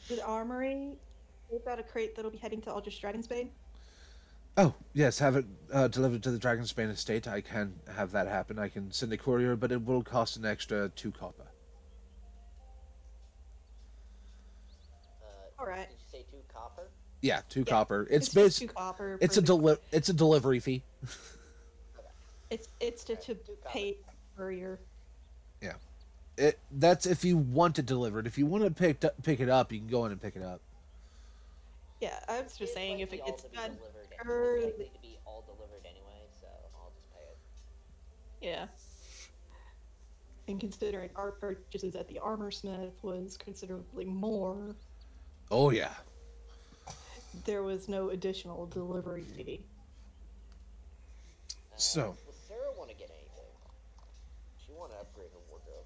to 0.08 0.16
the 0.16 0.26
armory, 0.26 0.94
they've 1.52 1.64
got 1.64 1.80
a 1.80 1.84
crate 1.84 2.16
that'll 2.16 2.32
be 2.32 2.38
heading 2.38 2.62
to 2.62 2.72
Aldrich 2.72 3.02
Dragonsbane. 3.02 3.50
Oh, 4.58 4.74
yes, 4.94 5.20
have 5.20 5.36
it 5.36 5.46
uh, 5.72 5.88
delivered 5.88 6.24
to 6.24 6.32
the 6.32 6.40
Dragonsbane 6.40 6.90
estate. 6.90 7.28
I 7.28 7.42
can 7.42 7.74
have 7.96 8.12
that 8.12 8.28
happen. 8.28 8.58
I 8.58 8.68
can 8.70 8.92
send 8.92 9.14
a 9.14 9.18
courier, 9.18 9.56
but 9.56 9.72
it 9.72 9.86
will 9.86 10.02
cost 10.04 10.36
an 10.38 10.46
extra 10.46 10.90
two 10.90 11.12
copper. 11.12 11.46
Uh, 15.22 15.62
All 15.62 15.68
right. 15.68 15.88
Did 15.88 15.98
you 16.00 16.20
say 16.20 16.26
two 16.32 16.38
copper? 16.54 16.90
Yeah, 17.22 17.42
two 17.50 17.60
Yeah, 17.62 17.66
copper. 17.66 18.08
It's 18.10 18.28
just 18.28 18.36
basic. 18.36 18.70
two 18.70 18.74
copper. 18.76 19.18
It's 19.22 19.38
a 19.38 19.42
the- 19.42 19.48
deli- 19.48 19.78
It's 19.92 20.10
a 20.10 20.14
delivery 20.14 20.60
fee. 20.60 20.84
It's 22.52 22.68
it's 22.80 23.04
to, 23.04 23.16
to 23.16 23.36
two 23.36 23.56
pay 23.64 23.98
for 24.36 24.52
your. 24.52 24.80
It 26.40 26.58
that's 26.72 27.06
if 27.06 27.26
you 27.26 27.38
want 27.38 27.78
it 27.80 27.86
delivered. 27.86 28.26
If 28.26 28.38
you 28.38 28.46
want 28.46 28.64
to 28.64 28.72
pick 28.72 29.04
pick 29.24 29.42
it 29.42 29.50
up, 29.50 29.72
you 29.74 29.80
can 29.80 29.88
go 29.90 30.06
in 30.06 30.12
and 30.14 30.22
pick 30.22 30.36
it 30.38 30.42
up. 30.42 30.62
Yeah, 32.00 32.18
I 32.30 32.42
was 32.42 32.52
just 32.52 32.62
It's 32.62 32.74
saying 32.74 33.00
if 33.02 33.12
it 33.12 33.26
gets 33.26 33.44
to 33.44 33.50
be 33.50 33.58
done 33.58 33.72
it's 34.02 34.26
early. 34.26 34.72
to 34.72 35.02
be 35.02 35.18
all 35.26 35.44
delivered 35.46 35.86
anyway, 35.86 36.24
so 36.40 36.48
I'll 36.78 36.92
just 36.96 37.12
pay 37.14 37.20
it. 37.20 37.38
Yeah. 38.54 38.68
And 40.48 40.62
considering 40.62 41.10
our 41.18 41.32
purchases 41.32 41.96
at 41.96 42.08
the 42.08 42.20
armor 42.20 42.52
smith 42.52 42.94
was 43.02 43.36
considerably 43.38 44.06
more, 44.06 44.76
Oh 45.52 45.72
yeah. 45.72 45.94
there 47.46 47.64
was 47.64 47.90
no 47.90 48.12
additional 48.12 48.66
delivery 48.68 49.24
fee. 49.36 49.60
Uh, 51.52 51.78
So- 51.78 52.16
Does 52.26 52.36
Sarah 52.48 52.72
want 52.78 52.90
to 52.92 52.96
get 52.96 53.10
anything? 53.12 53.52
She 54.66 54.72
want 54.72 54.92
to 54.94 54.98
upgrade 55.00 55.28
her 55.34 55.40
wardrobe. 55.50 55.86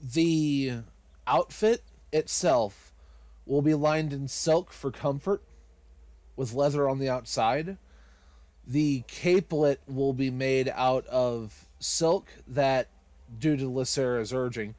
the 0.00 0.80
outfit 1.26 1.82
itself 2.12 2.92
will 3.46 3.62
be 3.62 3.74
lined 3.74 4.12
in 4.12 4.28
silk 4.28 4.72
for 4.72 4.90
comfort 4.90 5.42
with 6.36 6.52
leather 6.54 6.88
on 6.88 6.98
the 6.98 7.08
outside. 7.08 7.78
The 8.70 9.02
capelet 9.08 9.78
will 9.88 10.12
be 10.12 10.30
made 10.30 10.72
out 10.72 11.04
of 11.08 11.66
silk 11.80 12.28
that 12.46 12.86
due 13.36 13.56
to 13.56 13.64
Lysera's 13.64 14.32
urging, 14.32 14.76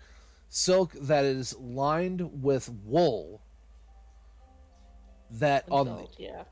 silk 0.47 0.93
that 0.93 1.25
is 1.25 1.57
lined 1.59 2.41
with 2.41 2.69
wool 2.85 3.41
that 5.31 5.65
on 5.69 5.85
the, 5.87 6.07
yeah. 6.17 6.43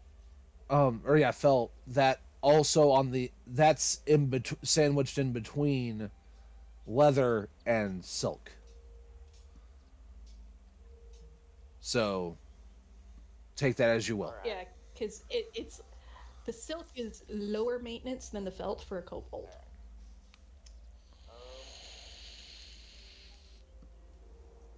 um 0.70 1.02
or 1.06 1.18
yeah 1.18 1.32
felt 1.32 1.72
that 1.88 2.20
also 2.42 2.92
on 2.92 3.12
the 3.12 3.32
that's 3.48 4.02
in 4.06 4.28
between 4.28 4.60
sandwiched 4.64 5.18
in 5.18 5.32
between 5.32 6.10
leather 6.88 7.48
and 7.66 8.04
silk. 8.04 8.52
So 11.80 12.38
take 13.56 13.78
that 13.78 13.90
as 13.90 14.10
you 14.10 14.18
will. 14.18 14.34
Yeah, 14.44 14.64
because 14.94 15.24
it, 15.30 15.50
it's 15.54 15.82
the 16.50 16.54
silk 16.54 16.88
is 16.96 17.24
lower 17.30 17.78
maintenance 17.78 18.30
than 18.30 18.44
the 18.44 18.50
felt 18.50 18.82
for 18.82 18.98
a 18.98 19.04
kobold. 19.04 19.50
Um, 21.30 21.36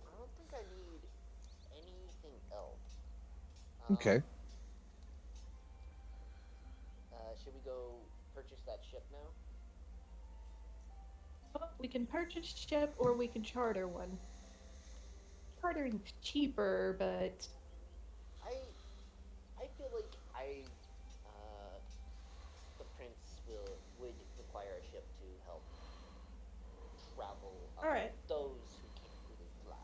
I 0.05 0.17
don't 0.17 0.29
think 0.35 0.49
I 0.51 0.63
need 0.75 0.99
anything 1.71 2.35
else. 2.51 2.97
Um, 3.87 3.93
okay 3.93 4.21
Uh, 7.13 7.17
should 7.41 7.53
we 7.53 7.61
go 7.63 7.93
purchase 8.35 8.59
that 8.67 8.79
ship 8.91 9.05
now? 9.13 9.29
Well, 11.55 11.69
we 11.79 11.87
can 11.87 12.05
purchase 12.05 12.47
ship 12.47 12.93
or 12.97 13.13
we 13.13 13.27
can 13.27 13.43
charter 13.43 13.87
one. 13.87 14.17
Chartering's 15.61 16.13
cheaper, 16.21 16.97
but 16.99 17.47
I 18.43 18.55
I 19.57 19.67
feel 19.77 19.89
like 19.93 20.11
I 20.35 20.63
uh, 21.25 21.77
the 22.79 22.85
prince 22.97 23.41
will 23.47 23.77
would 23.99 24.15
require 24.37 24.81
a 24.81 24.83
ship 24.91 25.05
to 25.19 25.27
help 25.45 25.63
travel 27.81 27.81
uh, 27.81 27.85
Alright. 27.87 28.11
those 28.27 28.77
who 28.81 28.87
can't 28.95 29.21
really 29.29 29.49
fly. 29.65 29.75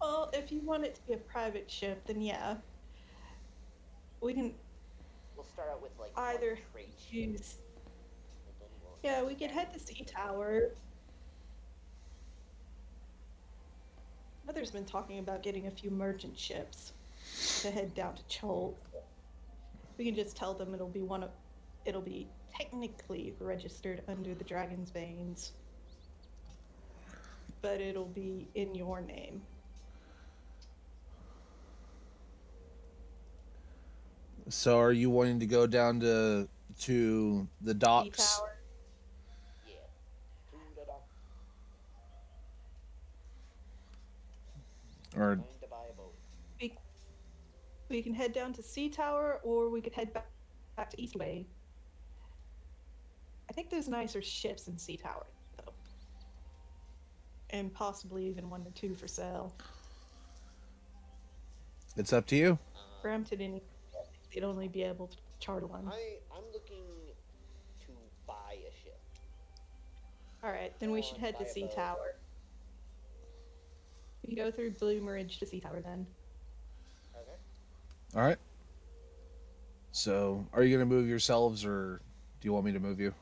well, 0.00 0.30
if 0.32 0.50
you 0.52 0.60
want 0.60 0.84
it 0.84 0.94
to 0.96 1.06
be 1.06 1.12
a 1.14 1.18
private 1.18 1.70
ship, 1.70 2.02
then 2.06 2.20
yeah, 2.20 2.56
we 4.20 4.34
can 4.34 4.54
We'll 5.36 5.46
start 5.46 5.68
out 5.70 5.82
with 5.82 5.92
like 5.98 6.10
Either 6.16 6.50
one 6.50 6.58
trade 6.72 6.88
ship, 6.98 7.14
use. 7.14 7.56
and 8.46 8.54
then 8.60 8.68
we'll 8.82 8.98
Yeah, 9.02 9.22
we 9.22 9.34
could 9.34 9.50
head 9.50 9.72
to 9.72 9.78
Sea 9.78 10.04
Tower. 10.06 10.72
Mother's 14.46 14.70
been 14.70 14.84
talking 14.84 15.18
about 15.18 15.42
getting 15.42 15.66
a 15.66 15.70
few 15.70 15.90
merchant 15.90 16.38
ships 16.38 16.92
to 17.62 17.70
head 17.70 17.94
down 17.94 18.16
to 18.16 18.22
Chol. 18.24 18.74
We 19.96 20.04
can 20.04 20.14
just 20.14 20.36
tell 20.36 20.54
them 20.54 20.74
it'll 20.74 20.88
be 20.88 21.02
one 21.02 21.22
of, 21.22 21.30
it'll 21.84 22.00
be 22.02 22.26
technically 22.58 23.34
registered 23.38 24.02
under 24.08 24.34
the 24.34 24.44
Dragonsbanes, 24.44 25.50
but 27.62 27.80
it'll 27.80 28.04
be 28.06 28.48
in 28.54 28.74
your 28.74 29.00
name. 29.00 29.42
so 34.50 34.78
are 34.78 34.92
you 34.92 35.08
wanting 35.08 35.38
to 35.38 35.46
go 35.46 35.66
down 35.66 36.00
to 36.00 36.48
to 36.78 37.46
the 37.60 37.72
docks 37.72 38.40
yeah. 39.66 39.74
To 40.50 40.56
the 40.74 40.86
dock, 40.86 41.06
or 45.16 45.36
going 45.36 45.46
to 45.62 45.68
buy 45.68 45.76
a 45.88 45.96
boat. 45.96 46.14
We, 46.60 46.74
we 47.88 48.02
can 48.02 48.12
head 48.12 48.32
down 48.32 48.52
to 48.54 48.62
Sea 48.62 48.88
Tower, 48.88 49.40
or 49.44 49.68
we 49.68 49.80
could 49.80 49.92
head 49.92 50.12
back, 50.12 50.28
back 50.76 50.90
to 50.90 50.96
Eastway. 50.96 51.44
I 53.50 53.52
think 53.52 53.68
there's 53.68 53.88
nicer 53.88 54.22
ships 54.22 54.68
in 54.68 54.78
Sea 54.78 54.96
Tower, 54.96 55.26
though. 55.56 55.72
and 57.50 57.74
possibly 57.74 58.24
even 58.26 58.48
one 58.48 58.60
or 58.60 58.70
two 58.76 58.94
for 58.94 59.08
sale. 59.08 59.52
It's 61.96 62.12
up 62.12 62.26
to 62.26 62.36
you. 62.36 62.58
Brampton, 63.02 63.40
any, 63.40 63.62
they'd 64.32 64.44
only 64.44 64.68
be 64.68 64.84
able 64.84 65.08
to 65.08 65.16
charter 65.40 65.66
one. 65.66 65.88
I 65.88 66.18
I'm 66.32 66.44
looking 66.52 66.84
to 67.80 67.92
buy 68.24 68.54
a 68.54 68.72
ship. 68.84 69.00
All 70.44 70.50
right, 70.50 70.72
then 70.78 70.92
we 70.92 71.02
should 71.02 71.18
head 71.18 71.36
to 71.40 71.46
Sea. 71.48 71.68
Tower. 71.74 72.14
We 74.22 74.32
can 74.32 74.44
go 74.44 74.52
through 74.52 74.70
Bloomridge 74.72 75.40
to 75.40 75.46
Sea 75.46 75.58
Tower 75.58 75.80
then. 75.80 76.06
Okay. 77.16 77.36
All 78.14 78.22
right. 78.22 78.38
So, 79.90 80.46
are 80.52 80.62
you 80.62 80.76
going 80.76 80.88
to 80.88 80.94
move 80.94 81.08
yourselves, 81.08 81.64
or 81.64 82.00
do 82.40 82.46
you 82.46 82.52
want 82.52 82.64
me 82.64 82.70
to 82.72 82.78
move 82.80 83.00
you? 83.00 83.12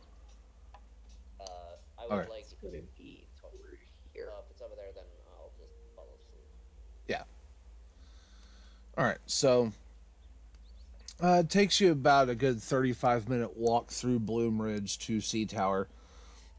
I 2.11 2.15
would 2.15 2.21
Alright. 2.27 2.31
like. 2.31 2.45
Gonna 2.63 2.83
be 2.97 3.25
over 3.45 3.79
here. 4.13 4.31
Uh, 4.35 4.41
if 4.45 4.51
it's 4.51 4.63
over 4.63 4.75
there, 4.75 4.91
then 4.95 5.05
I'll 5.39 5.53
just 5.59 5.73
follow 5.95 6.09
suit. 6.19 6.43
All 8.99 9.05
right. 9.05 9.19
So, 9.27 9.73
uh, 11.23 11.43
it 11.45 11.51
takes 11.51 11.81
you 11.81 11.93
about 11.93 12.29
a 12.29 12.35
good 12.35 12.61
35 12.61 13.29
minute 13.29 13.57
walk 13.57 13.91
through 13.91 14.19
Bloomridge 14.19 14.99
to 15.07 15.21
Sea 15.21 15.47
Tower. 15.47 15.87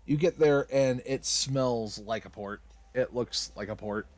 You 0.06 0.16
get 0.16 0.40
there, 0.40 0.66
and 0.72 1.02
it 1.06 1.26
smells 1.26 2.00
like 2.00 2.24
a 2.24 2.30
port. 2.30 2.62
It 2.96 3.14
looks 3.14 3.52
like 3.56 3.68
a 3.68 3.76
port. 3.76 4.08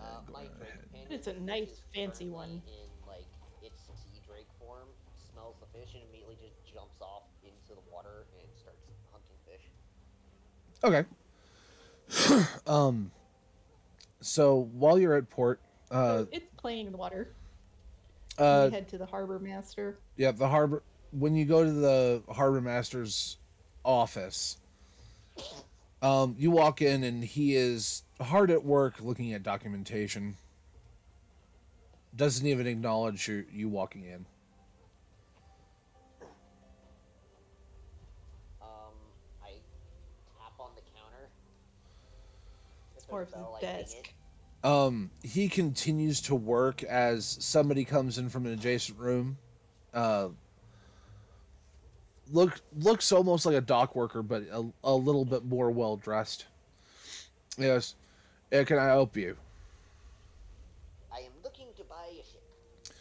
Uh, 0.00 0.22
my 0.32 0.42
ahead. 0.42 0.56
drake 0.56 0.80
companion, 0.82 1.10
It's 1.10 1.26
a 1.26 1.34
nice, 1.40 1.82
fancy 1.92 2.30
one. 2.30 2.62
In 2.70 2.88
like 3.04 3.26
its 3.60 3.82
sea 3.82 4.22
drake 4.24 4.46
form, 4.58 4.86
smells 5.18 5.56
the 5.58 5.66
fish 5.76 5.90
and 5.94 6.02
immediately 6.08 6.38
just 6.38 6.54
jumps 6.62 7.02
off 7.02 7.26
into 7.42 7.74
the 7.74 7.82
water 7.90 8.24
and 8.38 8.46
starts 8.54 8.86
hunting 9.10 9.34
fish. 9.44 9.66
Okay. 10.84 11.04
um. 12.66 13.10
So 14.20 14.68
while 14.72 14.98
you're 14.98 15.14
at 15.14 15.30
port, 15.30 15.60
uh, 15.90 16.24
it's 16.32 16.46
playing 16.56 16.86
in 16.86 16.92
the 16.92 16.98
water. 16.98 17.32
uh, 18.38 18.68
we 18.68 18.74
head 18.74 18.88
to 18.88 18.98
the 18.98 19.06
harbor 19.06 19.38
master. 19.38 19.98
Yeah, 20.16 20.32
the 20.32 20.48
harbor. 20.48 20.82
When 21.12 21.34
you 21.34 21.44
go 21.44 21.64
to 21.64 21.70
the 21.70 22.22
harbor 22.28 22.60
master's 22.60 23.38
office, 23.84 24.58
um, 26.02 26.34
you 26.38 26.50
walk 26.50 26.82
in 26.82 27.04
and 27.04 27.24
he 27.24 27.54
is 27.54 28.02
hard 28.20 28.50
at 28.50 28.64
work 28.64 29.00
looking 29.00 29.32
at 29.32 29.42
documentation. 29.42 30.34
Doesn't 32.16 32.46
even 32.46 32.66
acknowledge 32.66 33.28
you, 33.28 33.44
you 33.52 33.68
walking 33.68 34.04
in. 34.04 34.26
If 43.08 43.12
Or 43.12 43.18
there's 43.20 43.30
the 43.30 43.36
bell, 43.36 43.56
I 43.56 43.60
ding 43.60 43.76
desk. 43.80 44.12
Um, 44.64 45.10
he 45.22 45.48
continues 45.48 46.20
to 46.22 46.34
work 46.34 46.82
as 46.82 47.38
somebody 47.40 47.84
comes 47.84 48.18
in 48.18 48.28
from 48.28 48.46
an 48.46 48.52
adjacent 48.52 48.98
room. 48.98 49.38
Uh, 49.94 50.28
look 52.32 52.60
looks 52.76 53.12
almost 53.12 53.46
like 53.46 53.54
a 53.54 53.60
dock 53.60 53.94
worker, 53.94 54.22
but 54.22 54.42
a, 54.52 54.64
a 54.84 54.94
little 54.94 55.24
bit 55.24 55.44
more 55.44 55.70
well 55.70 55.96
dressed. 55.96 56.46
Yes, 57.56 57.94
yeah, 58.50 58.64
can 58.64 58.78
I 58.78 58.86
help 58.86 59.16
you? 59.16 59.36
I 61.12 61.20
am 61.20 61.32
looking 61.42 61.66
to 61.76 61.84
buy 61.84 62.06
a 62.10 62.16
ship. 62.16 62.94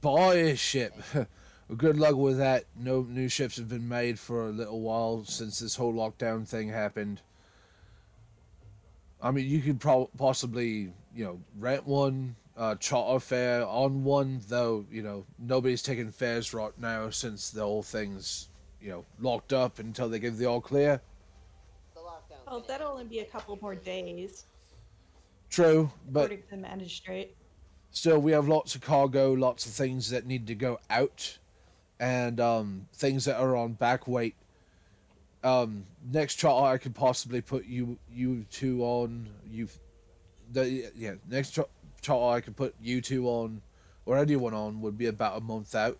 Buy 0.00 0.34
a 0.34 0.56
ship. 0.56 0.94
Good 1.76 1.98
luck 1.98 2.16
with 2.16 2.38
that. 2.38 2.64
No 2.76 3.02
new 3.02 3.28
ships 3.28 3.56
have 3.56 3.68
been 3.68 3.88
made 3.88 4.18
for 4.18 4.48
a 4.48 4.52
little 4.52 4.80
while 4.80 5.24
since 5.24 5.58
this 5.60 5.76
whole 5.76 5.94
lockdown 5.94 6.46
thing 6.46 6.68
happened. 6.68 7.22
I 9.24 9.30
mean, 9.30 9.48
you 9.48 9.60
could 9.62 9.80
pro- 9.80 10.10
possibly, 10.18 10.92
you 11.16 11.24
know, 11.24 11.40
rent 11.58 11.86
one, 11.86 12.36
uh, 12.58 12.74
charter 12.74 13.18
fare 13.18 13.66
on 13.66 14.04
one, 14.04 14.42
though, 14.48 14.84
you 14.92 15.02
know, 15.02 15.24
nobody's 15.38 15.82
taking 15.82 16.10
fares 16.10 16.52
right 16.52 16.78
now 16.78 17.08
since 17.08 17.50
the 17.50 17.62
whole 17.62 17.82
thing's, 17.82 18.50
you 18.82 18.90
know, 18.90 19.04
locked 19.18 19.54
up 19.54 19.78
until 19.78 20.10
they 20.10 20.18
give 20.18 20.36
the 20.36 20.44
all 20.44 20.60
clear. 20.60 21.00
The 21.94 22.00
lockdown. 22.00 22.36
Oh, 22.46 22.62
that'll 22.68 22.92
only 22.92 23.04
be 23.04 23.20
a 23.20 23.24
couple 23.24 23.58
more 23.62 23.74
days, 23.74 24.44
True, 25.48 25.90
but 26.10 26.24
according 26.26 26.42
to 26.42 26.50
the 26.50 26.56
magistrate. 26.58 27.34
still 27.92 28.18
we 28.18 28.32
have 28.32 28.46
lots 28.48 28.74
of 28.74 28.80
cargo 28.80 29.32
lots 29.32 29.66
of 29.66 29.72
things 29.72 30.10
that 30.10 30.26
need 30.26 30.48
to 30.48 30.54
go 30.54 30.80
out 30.90 31.38
and 32.00 32.40
um, 32.40 32.86
things 32.92 33.24
that 33.24 33.36
are 33.36 33.56
on 33.56 33.72
back 33.74 34.06
weight 34.08 34.34
um, 35.44 35.84
next 36.10 36.34
charter 36.36 36.66
i 36.66 36.78
could 36.78 36.94
possibly 36.94 37.40
put 37.40 37.66
you 37.66 37.98
you 38.10 38.44
two 38.50 38.82
on 38.82 39.28
you 39.48 39.68
the 40.52 40.90
yeah 40.96 41.12
next 41.28 41.50
char- 41.50 41.68
charter 42.00 42.36
i 42.36 42.40
could 42.40 42.56
put 42.56 42.74
you 42.80 43.00
two 43.00 43.28
on 43.28 43.60
or 44.06 44.16
anyone 44.18 44.54
on 44.54 44.80
would 44.80 44.96
be 44.98 45.06
about 45.06 45.36
a 45.36 45.40
month 45.40 45.74
out 45.74 45.98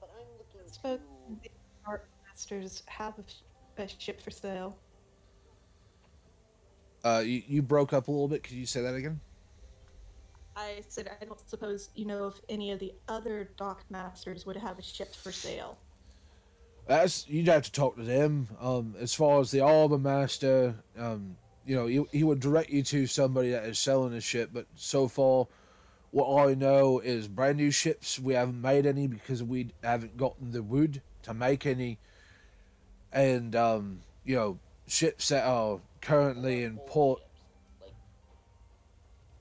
But 0.00 0.10
I'm 0.18 0.26
looking 0.38 0.72
Spoke 0.72 1.00
to. 1.00 1.42
the 1.42 1.50
harbor 1.84 2.04
masters 2.26 2.82
have 2.86 3.18
a, 3.18 3.22
sh- 3.26 3.42
a 3.78 3.88
ship 4.00 4.20
for 4.20 4.30
sale. 4.30 4.78
uh, 7.04 7.22
you, 7.24 7.42
you 7.46 7.62
broke 7.62 7.92
up 7.92 8.08
a 8.08 8.10
little 8.10 8.28
bit 8.28 8.42
could 8.42 8.52
you 8.56 8.66
say 8.66 8.80
that 8.82 8.94
again 8.94 9.20
I 10.58 10.82
said 10.88 11.08
I 11.20 11.24
don't 11.24 11.48
suppose 11.48 11.90
you 11.94 12.04
know 12.04 12.26
if 12.26 12.34
any 12.48 12.72
of 12.72 12.80
the 12.80 12.92
other 13.08 13.50
dock 13.56 13.84
masters 13.90 14.44
would 14.44 14.56
have 14.56 14.78
a 14.78 14.82
ship 14.82 15.14
for 15.14 15.30
sale. 15.30 15.78
That's 16.86 17.28
you'd 17.28 17.46
have 17.46 17.62
to 17.62 17.72
talk 17.72 17.96
to 17.96 18.02
them. 18.02 18.48
Um, 18.60 18.96
as 18.98 19.14
far 19.14 19.40
as 19.40 19.50
the 19.50 19.60
Arbor 19.60 19.98
Master, 19.98 20.74
um, 20.98 21.36
you 21.64 21.76
know, 21.76 21.86
he, 21.86 22.02
he 22.10 22.24
would 22.24 22.40
direct 22.40 22.70
you 22.70 22.82
to 22.82 23.06
somebody 23.06 23.50
that 23.50 23.66
is 23.66 23.78
selling 23.78 24.14
a 24.14 24.20
ship. 24.20 24.50
But 24.52 24.66
so 24.74 25.06
far, 25.06 25.46
what 26.10 26.48
I 26.48 26.54
know 26.54 26.98
is 26.98 27.28
brand 27.28 27.58
new 27.58 27.70
ships. 27.70 28.18
We 28.18 28.34
haven't 28.34 28.60
made 28.60 28.86
any 28.86 29.06
because 29.06 29.42
we 29.42 29.68
haven't 29.84 30.16
gotten 30.16 30.50
the 30.50 30.62
wood 30.62 31.02
to 31.24 31.34
make 31.34 31.66
any. 31.66 31.98
And 33.12 33.54
um, 33.54 34.00
you 34.24 34.34
know, 34.34 34.58
ships 34.86 35.28
that 35.28 35.44
are 35.44 35.80
currently 36.00 36.64
in 36.64 36.78
port. 36.78 37.20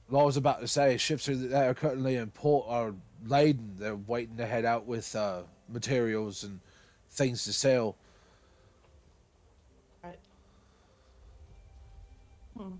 Like, 0.09 0.21
I 0.21 0.25
was 0.25 0.37
about 0.37 0.61
to 0.61 0.67
say, 0.67 0.97
ships 0.97 1.27
are- 1.27 1.35
that 1.35 1.67
are 1.67 1.73
currently 1.73 2.15
in 2.15 2.31
port 2.31 2.65
are 2.69 2.93
laden. 3.25 3.75
They're 3.77 3.95
waiting 3.95 4.37
to 4.37 4.45
head 4.45 4.65
out 4.65 4.85
with 4.85 5.15
uh, 5.15 5.41
materials 5.69 6.43
and 6.43 6.59
things 7.09 7.43
to 7.45 7.53
sell. 7.53 7.95
Right. 10.03 10.19
Hmm. 12.57 12.73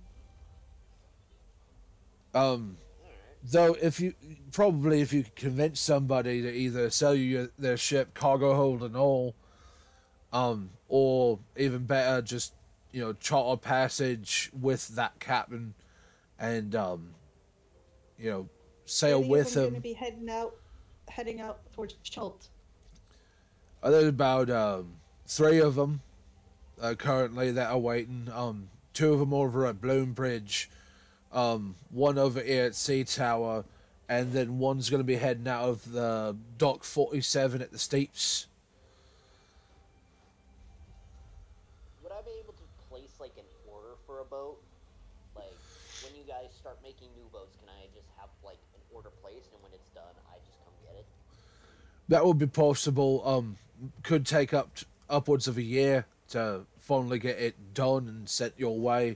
Um, 2.33 2.77
though, 3.43 3.75
if 3.81 3.99
you 3.99 4.13
probably 4.51 5.01
if 5.01 5.11
you 5.11 5.23
could 5.23 5.35
convince 5.35 5.79
somebody 5.79 6.41
to 6.41 6.53
either 6.53 6.89
sell 6.89 7.15
you 7.15 7.23
your, 7.23 7.49
their 7.57 7.77
ship, 7.77 8.13
cargo 8.13 8.53
hold 8.55 8.83
and 8.83 8.95
all, 8.95 9.35
um, 10.31 10.69
or 10.87 11.39
even 11.55 11.85
better, 11.85 12.21
just 12.21 12.53
you 12.91 13.01
know 13.01 13.13
charter 13.13 13.59
passage 13.59 14.51
with 14.59 14.89
that 14.89 15.19
captain, 15.19 15.73
and 16.39 16.75
um, 16.75 17.09
you 18.17 18.29
know 18.29 18.49
sail 18.85 19.17
Any 19.17 19.23
of 19.23 19.29
with 19.29 19.53
them 19.53 19.63
him. 19.63 19.69
Going 19.69 19.81
to 19.81 19.81
be 19.81 19.93
heading 19.93 20.29
out, 20.29 20.55
heading 21.07 21.41
out 21.41 21.59
towards 21.73 21.95
Schult. 22.03 22.47
Uh, 23.83 23.91
There's 23.91 24.07
about 24.07 24.49
um, 24.49 24.93
three 25.25 25.59
of 25.59 25.75
them 25.75 26.01
uh, 26.81 26.95
currently 26.95 27.51
that 27.51 27.69
are 27.69 27.77
waiting. 27.77 28.29
Um, 28.33 28.69
two 28.93 29.13
of 29.13 29.19
them 29.19 29.33
over 29.33 29.65
at 29.65 29.79
Bloomridge, 29.79 30.67
um, 31.31 31.75
one 31.91 32.17
over 32.17 32.41
here 32.41 32.65
at 32.65 32.75
Sea 32.75 33.03
Tower, 33.03 33.65
and 34.09 34.31
then 34.31 34.57
one's 34.57 34.89
going 34.89 35.01
to 35.01 35.05
be 35.05 35.15
heading 35.15 35.47
out 35.47 35.63
of 35.63 35.91
the 35.91 36.35
Dock 36.57 36.83
47 36.83 37.61
at 37.61 37.71
the 37.71 37.77
Steeps. 37.77 38.47
would 42.07 42.15
I 42.17 42.21
be 42.21 42.31
able 42.41 42.53
to 42.53 42.63
place 42.89 43.19
like 43.19 43.33
an 43.37 43.43
order 43.67 43.99
for 44.05 44.21
a 44.21 44.25
boat? 44.25 44.57
Like, 45.35 45.51
when 46.03 46.15
you 46.15 46.23
guys 46.23 46.56
start 46.67 46.83
making 46.83 47.07
new 47.15 47.29
boats, 47.31 47.55
can 47.55 47.69
I 47.69 47.87
just 47.95 48.09
have 48.19 48.27
like 48.43 48.59
an 48.75 48.81
order 48.93 49.09
placed, 49.21 49.53
and 49.53 49.63
when 49.63 49.71
it's 49.71 49.89
done, 49.91 50.03
I 50.29 50.35
just 50.45 50.59
come 50.65 50.73
get 50.83 50.95
it? 50.95 51.05
That 52.09 52.25
would 52.25 52.37
be 52.37 52.45
possible. 52.45 53.23
Um, 53.25 53.55
could 54.03 54.25
take 54.25 54.53
up 54.53 54.75
t- 54.75 54.85
upwards 55.09 55.47
of 55.47 55.57
a 55.57 55.61
year 55.61 56.05
to 56.29 56.65
finally 56.77 57.19
get 57.19 57.39
it 57.39 57.73
done 57.73 58.09
and 58.09 58.27
set 58.27 58.51
your 58.57 58.77
way. 58.77 59.15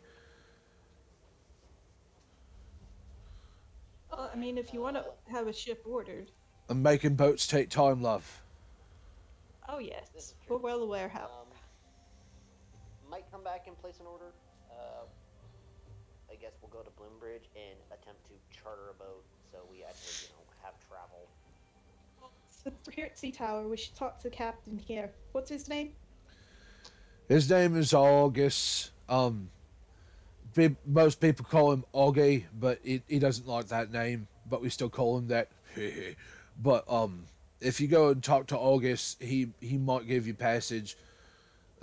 Well, 4.10 4.32
I 4.34 4.38
mean, 4.38 4.58
if 4.58 4.74
you 4.74 4.80
want 4.80 4.96
to 4.96 5.04
have 5.30 5.48
a 5.48 5.54
ship 5.54 5.84
ordered. 5.86 6.32
And 6.70 6.82
making 6.82 7.16
boats 7.16 7.48
take 7.48 7.70
time, 7.70 8.02
love. 8.02 8.42
Oh 9.68 9.80
yes, 9.80 10.36
we're 10.48 10.56
well 10.56 10.84
aware 10.84 11.10
how. 11.10 11.26
Um, 11.26 11.48
might 13.10 13.30
come 13.30 13.44
back 13.44 13.68
and 13.68 13.78
place 13.78 14.00
an 14.00 14.06
order. 14.06 14.32
Uh, 16.42 16.46
I 16.46 16.50
guess 16.50 16.58
we'll 16.62 16.72
go 16.72 16.84
to 16.84 16.92
Bloomridge 16.92 17.48
and 17.56 17.78
attempt 17.92 18.26
to 18.26 18.58
charter 18.58 18.90
a 18.90 18.94
boat 18.94 19.24
so 19.52 19.60
we 19.70 19.84
actually, 19.84 20.28
you 20.28 20.34
know, 20.34 20.44
have 20.64 20.74
travel. 20.88 21.28
So 22.50 22.72
we're 22.86 22.94
here 22.94 23.06
at 23.06 23.18
Sea 23.18 23.32
Tower. 23.32 23.68
We 23.68 23.78
should 23.78 23.96
talk 23.96 24.18
to 24.18 24.24
the 24.24 24.30
captain 24.30 24.78
here. 24.78 25.12
What's 25.32 25.50
his 25.50 25.68
name? 25.68 25.94
His 27.28 27.50
name 27.50 27.76
is 27.76 27.94
August. 27.94 28.92
Um, 29.10 29.50
pe- 30.54 30.76
most 30.86 31.20
people 31.20 31.46
call 31.50 31.72
him 31.72 31.86
Augie, 31.94 32.46
but 32.60 32.80
he, 32.84 33.02
he 33.08 33.20
doesn't 33.20 33.48
like 33.48 33.68
that 33.68 33.92
name. 33.92 34.28
But 34.50 34.62
we 34.62 34.70
still 34.70 34.90
call 34.90 35.18
him 35.18 35.28
that. 35.30 35.50
but 36.62 36.92
um, 36.92 37.26
if 37.62 37.82
you 37.82 37.88
go 37.88 38.10
and 38.10 38.24
talk 38.24 38.48
to 38.48 38.58
August, 38.58 39.22
he 39.22 39.50
he 39.60 39.78
might 39.78 40.08
give 40.08 40.28
you 40.28 40.34
passage. 40.34 40.98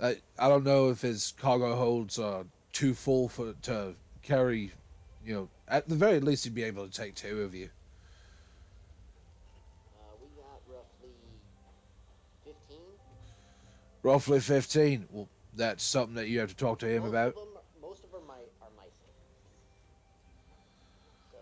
I 0.01 0.17
I 0.37 0.47
don't 0.47 0.63
know 0.63 0.89
if 0.89 1.01
his 1.01 1.33
cargo 1.37 1.75
holds 1.75 2.19
uh 2.19 2.43
too 2.71 2.93
full 2.93 3.27
for 3.27 3.53
to 3.63 3.95
carry. 4.21 4.71
You 5.25 5.33
know, 5.33 5.49
at 5.67 5.87
the 5.89 5.95
very 5.95 6.19
least, 6.19 6.43
he'd 6.45 6.55
be 6.55 6.63
able 6.63 6.87
to 6.87 6.91
take 6.91 7.15
two 7.15 7.41
of 7.41 7.53
you. 7.53 7.69
Uh, 9.99 10.15
we 10.21 10.27
got 10.41 10.61
roughly 10.67 11.13
15. 12.45 12.77
Roughly 14.01 14.39
fifteen. 14.39 15.07
Well, 15.11 15.27
that's 15.55 15.83
something 15.83 16.15
that 16.15 16.27
you 16.29 16.39
have 16.39 16.49
to 16.49 16.55
talk 16.55 16.79
to 16.79 16.87
him 16.87 17.01
most 17.03 17.09
about. 17.09 17.27
Of 17.29 17.35
them, 17.35 17.47
most 17.81 18.03
of 18.03 18.11
them 18.11 18.21
are, 18.29 18.65
are 18.65 18.69
Mycen. 18.79 19.11
So, 21.31 21.37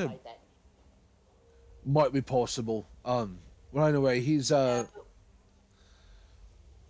Yeah. 0.00 0.16
that. 0.24 0.38
might 1.84 2.12
be 2.12 2.20
possible. 2.22 2.86
Um, 3.04 3.38
well, 3.72 3.86
anyway, 3.86 4.20
he's 4.20 4.50
uh, 4.50 4.86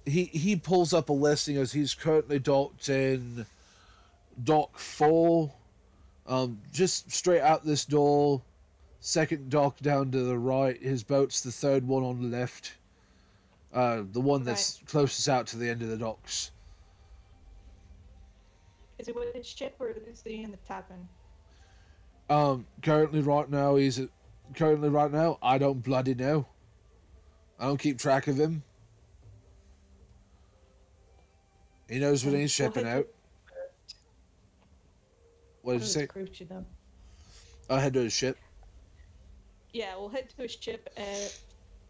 he 0.07 0.25
he 0.27 0.55
pulls 0.57 0.93
up 0.95 1.09
a 1.09 1.12
listing 1.12 1.57
as 1.57 1.73
he's 1.73 1.93
currently 1.95 2.39
docked 2.39 2.89
in 2.89 3.47
dock 4.44 4.78
four, 4.78 5.52
um, 6.27 6.60
just 6.73 7.10
straight 7.10 7.40
out 7.40 7.65
this 7.65 7.85
door. 7.85 8.43
Second 9.01 9.48
dock 9.48 9.78
down 9.78 10.10
to 10.10 10.23
the 10.24 10.39
right. 10.39 10.81
His 10.82 11.02
boat's 11.02 11.40
the 11.40 11.52
third 11.52 11.86
one 11.86 12.02
on 12.02 12.20
the 12.20 12.36
left. 12.36 12.74
Uh, 13.73 14.02
the 14.12 14.20
one 14.20 14.44
that's 14.44 14.81
closest 14.86 15.28
out 15.28 15.47
to 15.48 15.56
the 15.56 15.69
end 15.69 15.82
of 15.82 15.89
the 15.89 15.97
docks. 15.97 16.51
Is 18.98 19.09
it 19.09 19.15
with 19.15 19.35
his 19.35 19.47
ship 19.47 19.77
or 19.78 19.90
is 19.90 20.23
he 20.24 20.43
in 20.43 20.51
the 20.51 20.56
tavern? 20.59 21.09
Um, 22.28 22.66
currently 22.82 23.20
right 23.20 23.48
now 23.48 23.77
he's 23.77 23.98
at, 23.98 24.09
currently 24.55 24.89
right 24.89 25.12
now 25.12 25.39
I 25.40 25.59
don't 25.59 25.82
bloody 25.82 26.15
know. 26.15 26.47
I 27.59 27.66
don't 27.66 27.78
keep 27.78 27.98
track 27.98 28.27
of 28.27 28.39
him. 28.39 28.62
He 31.89 31.98
knows 31.98 32.24
when 32.24 32.35
he's 32.35 32.51
shipping 32.51 32.86
out. 32.86 33.06
To- 35.69 35.74
What 35.74 35.81
did 35.81 35.86
you 35.86 36.01
say? 36.01 36.07
crew 36.07 36.28
should 36.32 36.51
know. 36.51 36.65
I 37.70 37.81
head 37.81 37.93
to 37.95 38.01
his 38.01 38.12
ship. 38.12 38.39
Yeah, 39.73 39.97
we'll 39.97 40.09
head 40.09 40.31
to 40.31 40.43
his 40.43 40.53
ship 40.53 40.89
and, 40.97 41.32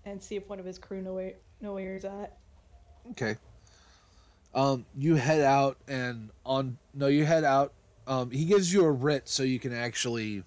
and 0.05 0.23
see 0.23 0.37
if 0.37 0.49
one 0.49 0.59
of 0.59 0.65
his 0.65 0.79
crew 0.79 1.01
know 1.01 1.15
where 1.15 1.35
know 1.61 1.75
where 1.75 1.95
he's 1.95 2.05
at. 2.05 2.37
Okay. 3.13 3.37
Um, 4.55 4.85
you 4.97 5.15
head 5.15 5.41
out 5.43 5.77
and 5.87 6.31
on 6.45 6.79
no, 6.95 7.07
you 7.07 7.25
head 7.25 7.45
out. 7.45 7.73
Um, 8.07 8.31
he 8.31 8.45
gives 8.47 8.73
you 8.73 8.85
a 8.85 8.91
writ 8.91 9.29
so 9.29 9.43
you 9.43 9.59
can 9.61 9.73
actually 9.73 10.43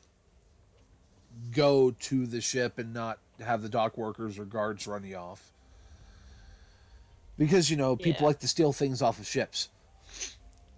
go 1.51 1.91
to 1.91 2.25
the 2.25 2.41
ship 2.41 2.77
and 2.79 2.93
not 2.93 3.19
have 3.39 3.61
the 3.61 3.69
dock 3.69 3.97
workers 3.97 4.37
or 4.39 4.45
guards 4.45 4.85
run 4.87 5.03
you 5.05 5.15
off. 5.15 5.53
Because 7.37 7.69
you 7.69 7.77
know 7.77 7.95
people 7.95 8.21
Yeah. 8.23 8.27
like 8.27 8.39
to 8.39 8.47
steal 8.47 8.73
things 8.73 9.01
off 9.01 9.19
of 9.19 9.27
ships. 9.27 9.69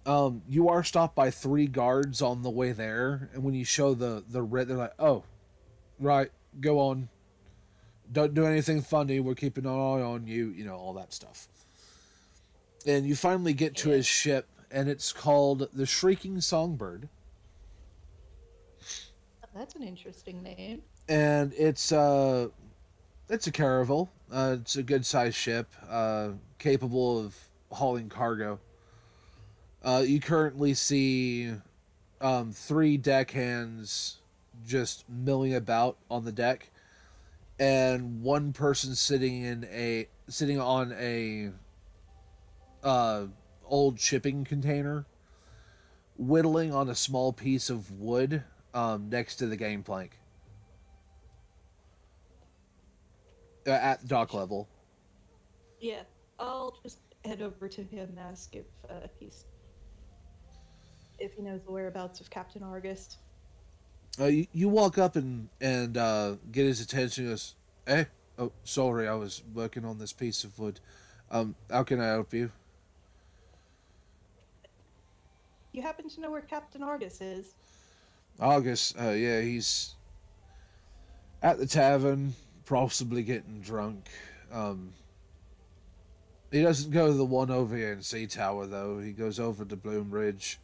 Um, 0.06 0.42
you 0.48 0.68
are 0.68 0.84
stopped 0.84 1.14
by 1.14 1.30
three 1.30 1.66
guards 1.66 2.20
on 2.20 2.42
the 2.42 2.50
way 2.50 2.72
there, 2.72 3.30
and 3.32 3.42
when 3.42 3.54
you 3.54 3.64
show 3.64 3.94
the 3.94 4.22
the 4.28 4.42
writ, 4.42 4.68
they're 4.68 4.76
like, 4.76 4.92
"Oh, 4.98 5.24
right, 5.98 6.30
go 6.60 6.78
on. 6.80 7.08
Don't 8.12 8.34
do 8.34 8.44
anything 8.44 8.82
funny. 8.82 9.18
We're 9.20 9.34
keeping 9.34 9.64
an 9.64 9.70
eye 9.70 10.02
on 10.02 10.26
you. 10.26 10.48
You 10.48 10.64
know 10.64 10.76
all 10.76 10.92
that 10.94 11.12
stuff." 11.12 11.48
and 12.86 13.06
you 13.06 13.16
finally 13.16 13.54
get 13.54 13.74
to 13.74 13.88
Yeah. 13.88 13.94
his 13.96 14.04
ship 14.06 14.46
and 14.70 14.90
it's 14.90 15.10
called 15.10 15.66
the 15.72 15.86
shrieking 15.86 16.38
songbird 16.42 17.08
That's 19.54 19.74
an 19.74 19.82
interesting 19.84 20.42
name. 20.42 20.82
and 21.08 21.54
it's 21.54 21.92
uh 21.92 22.48
it's 23.30 23.46
a 23.46 23.52
caravel 23.52 24.10
uh, 24.30 24.56
it's 24.60 24.76
a 24.76 24.82
good 24.82 25.06
sized 25.06 25.36
ship 25.36 25.72
uh, 25.88 26.32
capable 26.58 27.18
of 27.24 27.34
hauling 27.72 28.10
cargo 28.10 28.58
uh, 29.84 30.02
you 30.04 30.20
currently 30.20 30.74
see 30.74 31.52
um, 32.20 32.52
three 32.52 32.96
deckhands 32.96 34.16
just 34.66 35.04
milling 35.08 35.54
about 35.54 35.98
on 36.10 36.24
the 36.24 36.32
deck 36.32 36.70
and 37.58 38.22
one 38.22 38.52
person 38.52 38.94
sitting 38.94 39.42
in 39.42 39.64
a 39.70 40.08
sitting 40.28 40.58
on 40.58 40.92
a 40.98 41.50
uh, 42.82 43.26
old 43.66 44.00
shipping 44.00 44.44
container 44.44 45.04
whittling 46.16 46.72
on 46.72 46.88
a 46.88 46.94
small 46.94 47.32
piece 47.32 47.68
of 47.68 48.00
wood 48.00 48.42
um, 48.72 49.08
next 49.10 49.36
to 49.36 49.46
the 49.46 49.56
gangplank 49.56 50.18
uh, 53.66 53.70
at 53.70 54.06
dock 54.06 54.32
level. 54.34 54.68
Yeah, 55.80 56.02
I'll 56.38 56.78
just 56.82 56.98
head 57.24 57.42
over 57.42 57.68
to 57.68 57.82
him 57.82 58.08
and 58.10 58.18
ask 58.18 58.54
if 58.54 58.66
uh, 58.88 59.06
he's 59.18 59.44
if 61.24 61.34
he 61.34 61.42
knows 61.42 61.62
the 61.64 61.72
whereabouts 61.72 62.20
of 62.20 62.30
Captain 62.30 62.62
Argus. 62.62 63.16
Uh, 64.20 64.26
you, 64.26 64.46
you 64.52 64.68
walk 64.68 64.98
up 64.98 65.16
and 65.16 65.48
and 65.60 65.96
uh, 65.96 66.36
get 66.52 66.66
his 66.66 66.80
attention. 66.80 67.24
He 67.24 67.30
goes, 67.30 67.54
"Hey, 67.86 68.06
oh, 68.38 68.52
sorry, 68.62 69.08
I 69.08 69.14
was 69.14 69.42
working 69.52 69.84
on 69.84 69.98
this 69.98 70.12
piece 70.12 70.44
of 70.44 70.58
wood. 70.58 70.80
Um, 71.30 71.56
how 71.70 71.82
can 71.82 72.00
I 72.00 72.06
help 72.06 72.32
you?" 72.32 72.52
You 75.72 75.82
happen 75.82 76.08
to 76.08 76.20
know 76.20 76.30
where 76.30 76.40
Captain 76.40 76.84
Argus 76.84 77.20
is? 77.20 77.54
August, 78.38 78.96
uh, 79.00 79.10
yeah, 79.10 79.40
he's 79.40 79.94
at 81.42 81.58
the 81.58 81.66
tavern, 81.66 82.34
possibly 82.64 83.24
getting 83.24 83.60
drunk. 83.60 84.08
Um, 84.52 84.92
he 86.52 86.62
doesn't 86.62 86.92
go 86.92 87.08
to 87.08 87.12
the 87.12 87.24
one 87.24 87.50
over 87.50 87.76
here 87.76 87.92
in 87.92 88.02
Sea 88.02 88.28
Tower, 88.28 88.66
though. 88.66 89.00
He 89.00 89.10
goes 89.10 89.40
over 89.40 89.64
to 89.64 89.76
Bloomridge. 89.76 90.58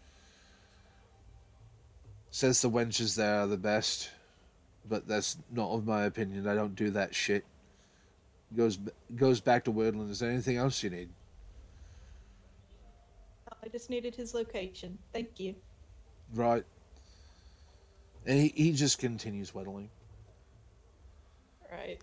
Says 2.31 2.62
the 2.62 2.70
wenches 2.70 3.16
there 3.16 3.40
are 3.40 3.47
the 3.47 3.57
best, 3.57 4.11
but 4.89 5.07
that's 5.09 5.36
not 5.51 5.70
of 5.70 5.86
my 5.86 6.05
opinion. 6.05 6.47
I 6.47 6.55
don't 6.55 6.77
do 6.77 6.90
that 6.90 7.15
shit. 7.15 7.44
Goes 8.57 8.78
goes 9.16 9.40
back 9.40 9.65
to 9.65 9.70
Woodland. 9.70 10.11
Is 10.11 10.20
there 10.20 10.31
anything 10.31 10.57
else 10.57 10.82
you 10.82 10.90
need? 10.90 11.09
I 13.62 13.69
just 13.69 13.90
needed 13.90 14.15
his 14.15 14.32
location. 14.32 14.98
Thank 15.12 15.39
you. 15.39 15.55
Right. 16.35 16.65
And 18.27 18.39
he, 18.39 18.52
he 18.55 18.73
just 18.73 18.98
continues 18.98 19.55
whittling. 19.55 19.90
Right. 21.70 21.98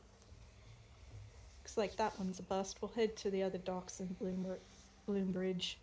Looks 1.61 1.77
like 1.77 1.95
that 1.97 2.17
one's 2.19 2.39
a 2.39 2.43
bust. 2.43 2.77
We'll 2.81 2.91
head 2.95 3.15
to 3.17 3.31
the 3.31 3.43
other 3.43 3.57
docks 3.57 3.99
in 3.99 4.15
Bloomber- 4.21 4.59
Bloomridge. 5.07 5.75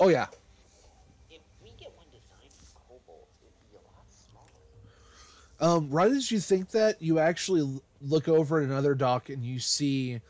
Oh 0.00 0.08
yeah, 0.08 0.28
if 1.30 1.40
we 1.62 1.70
get 1.78 1.92
one 1.94 2.06
designed 2.10 2.50
for 2.88 2.96
it'd 3.42 3.70
be 3.70 3.76
a 3.76 3.84
lot 3.86 4.06
smaller. 4.08 5.76
Um, 5.76 5.90
right 5.90 6.10
as 6.10 6.30
you 6.32 6.40
think 6.40 6.70
that, 6.70 7.02
you 7.02 7.18
actually 7.18 7.80
look 8.00 8.26
over 8.26 8.60
at 8.60 8.64
another 8.64 8.94
dock 8.94 9.28
and 9.28 9.44
you 9.44 9.60
see 9.60 10.22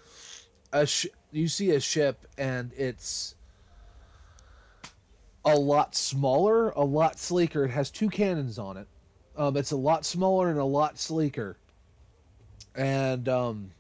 a 0.72 0.84
sh- 0.84 1.06
you 1.30 1.46
see 1.46 1.70
a 1.70 1.78
ship 1.78 2.26
and 2.36 2.72
it's 2.76 3.36
a 5.44 5.54
lot 5.54 5.94
smaller, 5.94 6.70
a 6.70 6.82
lot 6.82 7.16
sleeker. 7.18 7.64
It 7.64 7.70
has 7.70 7.90
two 7.90 8.08
cannons 8.08 8.58
on 8.58 8.76
it. 8.76 8.88
Um, 9.36 9.56
it's 9.56 9.70
a 9.70 9.76
lot 9.76 10.04
smaller 10.04 10.50
and 10.50 10.58
a 10.58 10.64
lot 10.64 10.98
sleeker. 10.98 11.56
And 12.74 13.28
um, 13.28 13.70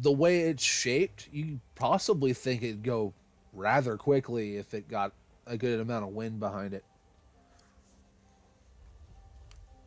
the 0.00 0.12
way 0.12 0.40
it's 0.40 0.64
shaped, 0.64 1.28
you 1.32 1.60
possibly 1.76 2.32
think 2.32 2.62
it'd 2.62 2.82
go 2.82 3.14
rather 3.52 3.96
quickly 3.96 4.56
if 4.56 4.74
it 4.74 4.88
got 4.88 5.12
a 5.46 5.56
good 5.56 5.80
amount 5.80 6.04
of 6.04 6.10
wind 6.10 6.40
behind 6.40 6.74
it. 6.74 6.84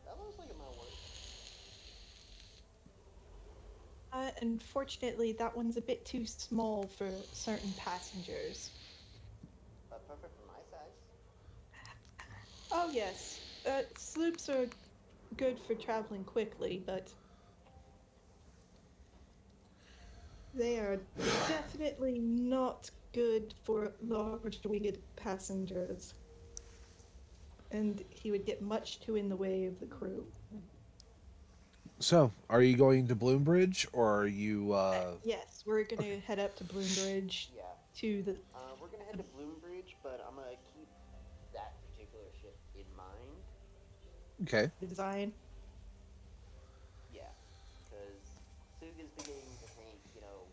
That 0.05 0.17
looks 0.19 0.37
like 0.39 0.49
it 0.49 0.57
might 0.57 0.67
work. 0.77 0.89
Uh, 4.13 4.31
unfortunately, 4.41 5.33
that 5.33 5.55
one's 5.55 5.77
a 5.77 5.81
bit 5.81 6.05
too 6.05 6.25
small 6.25 6.83
for 6.97 7.09
certain 7.33 7.73
passengers. 7.77 8.69
But 9.89 10.07
perfect 10.07 10.33
for 10.39 10.47
my 10.47 10.59
size. 10.71 10.91
Oh, 12.71 12.89
yes. 12.93 13.39
Uh, 13.67 13.81
sloops 13.97 14.49
are 14.49 14.67
good 15.37 15.59
for 15.59 15.73
traveling 15.73 16.23
quickly, 16.23 16.83
but 16.85 17.09
they 20.53 20.77
are 20.79 20.99
definitely 21.47 22.19
not 22.19 22.89
good 23.15 23.53
for 23.63 23.93
large 24.01 24.59
winged 24.65 24.97
passengers. 25.15 26.13
And 27.71 28.03
he 28.09 28.31
would 28.31 28.45
get 28.45 28.61
much 28.61 28.99
too 28.99 29.15
in 29.15 29.29
the 29.29 29.35
way 29.35 29.65
of 29.65 29.79
the 29.79 29.85
crew. 29.87 30.27
So, 31.99 32.31
are 32.49 32.61
you 32.61 32.75
going 32.75 33.07
to 33.07 33.15
Bloomridge 33.15 33.85
or 33.93 34.21
are 34.21 34.27
you 34.27 34.73
uh 34.73 35.15
Yes, 35.23 35.63
we're 35.65 35.83
gonna 35.83 36.19
head 36.19 36.39
up 36.39 36.55
to 36.57 36.63
Bloomridge 36.65 37.47
Yeah. 37.55 37.63
to 38.01 38.21
the. 38.23 38.31
Uh, 38.53 38.75
we're 38.81 38.89
gonna 38.89 39.05
head 39.05 39.17
to 39.17 39.23
Bloomridge, 39.23 39.95
but 40.03 40.19
I'm 40.27 40.35
gonna 40.35 40.59
keep 40.75 40.89
that 41.53 41.71
particular 41.87 42.25
ship 42.41 42.59
in 42.75 42.85
mind. 42.95 43.39
okay. 44.43 44.69
The 44.81 44.87
design. 44.87 45.31
Yeah, 47.13 47.31
because 47.87 48.19
Suga's 48.79 49.11
beginning 49.15 49.55
to 49.63 49.67
think, 49.79 50.03
you 50.13 50.21
know, 50.21 50.51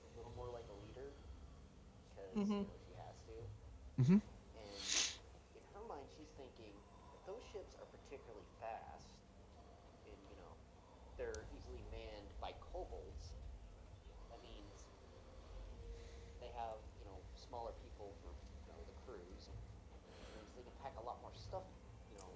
a 0.00 0.16
little 0.16 0.32
more 0.36 0.48
like 0.50 0.64
a 0.72 0.76
leader, 0.88 1.12
Mhm. 2.38 2.66
know, 2.66 2.74
she 2.86 2.94
has 2.94 3.16
to. 3.26 3.34
Mhm. 3.98 4.20
And 4.22 4.82
in 5.58 5.62
her 5.74 5.84
mind, 5.88 6.06
she's 6.16 6.30
thinking, 6.38 6.74
if 7.14 7.20
those 7.26 7.42
ships 7.52 7.74
are 7.82 7.88
particularly 7.90 8.46
fast, 8.62 9.10
and 10.06 10.18
you 10.30 10.36
know, 10.38 10.52
they're 11.18 11.42
easily 11.54 11.82
manned 11.90 12.30
by 12.40 12.52
kobolds, 12.70 13.34
that 14.30 14.38
means 14.42 14.74
they 16.40 16.50
have, 16.54 16.78
you 17.02 17.06
know, 17.10 17.18
smaller 17.34 17.72
people 17.82 18.14
for 18.22 18.30
you 18.30 18.72
know 18.72 18.82
the 18.86 18.96
crews. 19.02 19.42
Means 19.50 20.50
they 20.54 20.62
can 20.62 20.76
pack 20.82 20.94
a 21.02 21.04
lot 21.04 21.18
more 21.22 21.34
stuff, 21.34 21.66
you 22.14 22.18
know, 22.22 22.30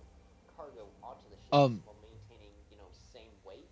cargo 0.56 0.90
onto 1.02 1.30
the 1.30 1.38
ships 1.38 1.54
Um, 1.54 1.82
while 1.86 1.96
maintaining, 2.02 2.52
you 2.70 2.76
know, 2.76 2.90
same 3.14 3.30
weight. 3.46 3.70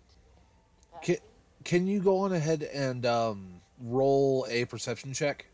Can, 1.03 1.17
can 1.63 1.87
you 1.87 1.99
go 1.99 2.19
on 2.19 2.31
ahead 2.33 2.63
and 2.63 3.05
um 3.05 3.61
roll 3.81 4.45
a 4.49 4.65
perception 4.65 5.13
check? 5.13 5.50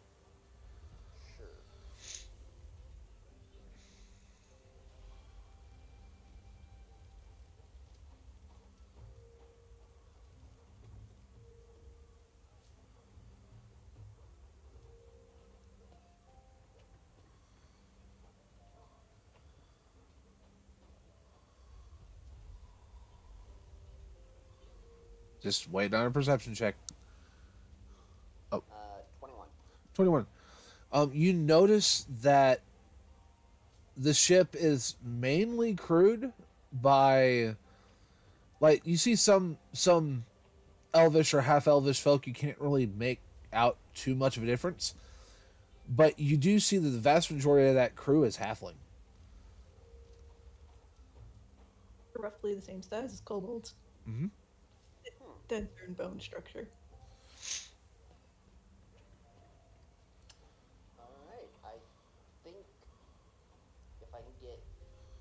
Just 25.47 25.71
wait 25.71 25.93
on 25.93 26.05
a 26.05 26.11
perception 26.11 26.53
check. 26.53 26.75
Uh, 28.51 28.59
21. 29.19 29.47
21. 29.95 30.25
Um, 30.91 31.11
you 31.13 31.31
notice 31.31 32.05
that 32.21 32.59
the 33.95 34.13
ship 34.13 34.57
is 34.59 34.97
mainly 35.01 35.73
crewed 35.73 36.33
by 36.73 37.55
like 38.59 38.81
you 38.85 38.97
see 38.97 39.15
some 39.15 39.57
some 39.71 40.25
elvish 40.93 41.33
or 41.33 41.39
half 41.39 41.65
elvish 41.65 42.01
folk 42.01 42.27
you 42.27 42.33
can't 42.33 42.59
really 42.59 42.85
make 42.85 43.21
out 43.53 43.77
too 43.95 44.15
much 44.15 44.35
of 44.35 44.43
a 44.43 44.45
difference 44.45 44.95
but 45.87 46.19
you 46.19 46.35
do 46.35 46.59
see 46.59 46.77
that 46.77 46.89
the 46.89 46.99
vast 46.99 47.31
majority 47.31 47.69
of 47.69 47.75
that 47.75 47.95
crew 47.95 48.25
is 48.25 48.37
halfling 48.37 48.75
roughly 52.19 52.53
the 52.53 52.61
same 52.61 52.81
size 52.81 53.13
as 53.13 53.21
kobolds. 53.21 53.73
Mhm. 54.07 54.29
Denser 55.47 55.83
and 55.85 55.97
bone 55.97 56.19
structure. 56.19 56.67
Alright, 60.99 61.51
I 61.63 61.75
think 62.43 62.65
if 64.01 64.09
I 64.13 64.21
can 64.21 64.35
get, 64.41 64.59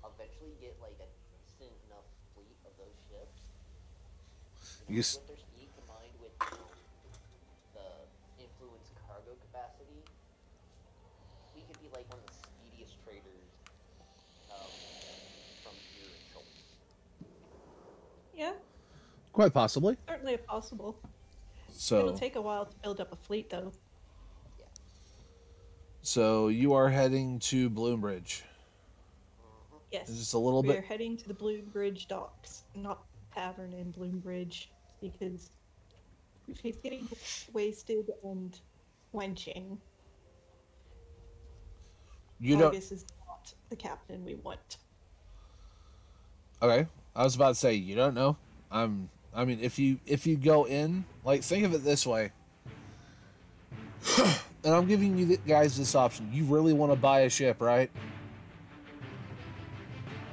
eventually 0.05 0.55
get 0.61 0.77
like 0.81 0.97
a 1.01 1.09
decent 1.31 1.73
enough 1.87 2.07
fleet 2.33 2.57
of 2.65 2.73
those 2.77 2.97
ships, 3.09 3.41
you 4.81 4.85
know, 4.87 4.93
You 4.95 4.99
s- 4.99 5.15
with 5.15 5.27
their 5.27 5.37
speed 5.37 5.69
combined 5.75 6.15
with, 6.19 6.33
you 6.51 6.57
know, 6.57 6.71
the 7.73 7.87
influence 8.43 8.91
cargo 9.07 9.35
capacity, 9.41 10.03
we 11.55 11.61
could 11.63 11.79
be 11.79 11.89
like 11.89 12.07
one 12.09 12.19
of 12.19 12.25
the 12.25 12.33
speediest 12.35 12.97
traders 13.03 13.49
um, 14.51 14.71
from 15.63 15.75
here 15.93 16.07
in 16.13 16.21
Schultz. 16.31 16.77
Yeah, 18.33 18.53
quite 19.37 19.53
possibly 19.53 19.95
certainly 20.09 20.35
possible. 20.35 20.99
so 21.71 21.99
It'll 21.99 22.17
take 22.17 22.37
a 22.37 22.41
while 22.41 22.65
to 22.65 22.75
build 22.81 22.99
up 22.99 23.13
a 23.13 23.15
fleet, 23.15 23.51
though. 23.51 23.71
so 26.01 26.47
you 26.47 26.73
are 26.73 26.89
heading 26.89 27.37
to 27.39 27.69
Bloomridge 27.69 28.41
Yes. 29.91 30.09
is 30.09 30.17
this 30.17 30.33
a 30.33 30.39
little 30.39 30.63
bit? 30.63 30.71
we 30.71 30.77
are 30.77 30.81
heading 30.81 31.15
to 31.17 31.27
the 31.27 31.35
Bloomridge 31.35 32.07
docks, 32.07 32.63
not 32.73 33.03
tavern 33.31 33.73
in 33.73 33.93
Bloomridge, 33.93 34.69
because 35.01 35.51
if 36.47 36.59
he's 36.59 36.77
getting 36.77 37.07
wasted 37.53 38.09
and 38.23 38.59
wenching. 39.13 39.77
you 42.39 42.57
don't 42.57 42.69
August 42.69 42.91
is 42.91 43.05
not 43.27 43.53
the 43.69 43.75
captain 43.75 44.25
we 44.25 44.33
want. 44.33 44.77
Okay, 46.59 46.87
I 47.15 47.23
was 47.23 47.35
about 47.35 47.49
to 47.49 47.55
say 47.55 47.75
you 47.75 47.95
don't 47.95 48.15
know. 48.15 48.35
I'm. 48.71 49.09
I 49.37 49.45
mean, 49.45 49.59
if 49.61 49.77
you 49.77 49.99
if 50.07 50.25
you 50.25 50.35
go 50.35 50.65
in, 50.65 51.05
like, 51.23 51.43
think 51.43 51.63
of 51.63 51.73
it 51.75 51.83
this 51.83 52.07
way. 52.07 52.31
and 54.17 54.73
I'm 54.73 54.87
giving 54.87 55.15
you 55.15 55.37
guys 55.47 55.77
this 55.77 55.93
option. 55.93 56.27
You 56.33 56.43
really 56.45 56.73
want 56.73 56.91
to 56.91 56.95
buy 56.95 57.21
a 57.21 57.29
ship, 57.29 57.61
right? 57.61 57.91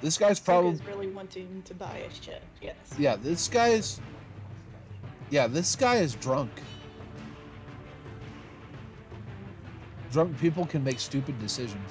This 0.01 0.17
guy's 0.17 0.41
probably 0.41 0.81
really 0.87 1.09
wanting 1.09 1.63
to 1.67 1.75
buy 1.75 1.99
a 1.99 2.15
ship. 2.15 2.43
Yes. 2.63 2.77
yeah. 2.99 3.17
This 3.17 3.47
guy's 3.47 4.01
yeah. 5.29 5.49
This 5.49 5.77
guy 5.77 5.97
is 5.97 6.15
drunk. 6.15 6.51
Drunk 10.13 10.41
people 10.41 10.65
can 10.65 10.83
make 10.83 10.99
stupid 10.99 11.39
decisions. 11.39 11.91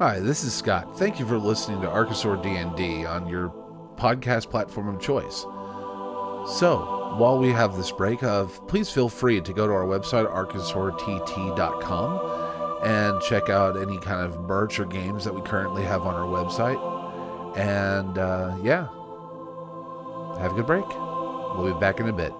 Hi, 0.00 0.20
this 0.20 0.44
is 0.44 0.54
Scott. 0.54 0.96
Thank 0.96 1.18
you 1.18 1.26
for 1.26 1.38
listening 1.38 1.80
to 1.80 1.88
Archosaur 1.88 2.40
D&D 2.40 3.04
on 3.04 3.26
your 3.26 3.48
podcast 3.96 4.48
platform 4.48 4.86
of 4.86 5.00
choice. 5.00 5.40
So, 6.56 7.16
while 7.18 7.40
we 7.40 7.48
have 7.48 7.76
this 7.76 7.90
break 7.90 8.22
of, 8.22 8.64
please 8.68 8.90
feel 8.90 9.08
free 9.08 9.40
to 9.40 9.52
go 9.52 9.66
to 9.66 9.72
our 9.72 9.86
website 9.86 10.32
archosaurtt.com 10.32 12.84
and 12.84 13.20
check 13.22 13.50
out 13.50 13.76
any 13.76 13.98
kind 13.98 14.24
of 14.24 14.40
merch 14.42 14.78
or 14.78 14.84
games 14.84 15.24
that 15.24 15.34
we 15.34 15.40
currently 15.40 15.82
have 15.82 16.02
on 16.02 16.14
our 16.14 16.28
website. 16.28 16.78
And 17.58 18.18
uh, 18.18 18.56
yeah, 18.62 18.86
have 20.40 20.52
a 20.52 20.54
good 20.54 20.66
break. 20.66 20.86
We'll 21.56 21.74
be 21.74 21.80
back 21.80 21.98
in 21.98 22.08
a 22.08 22.12
bit. 22.12 22.32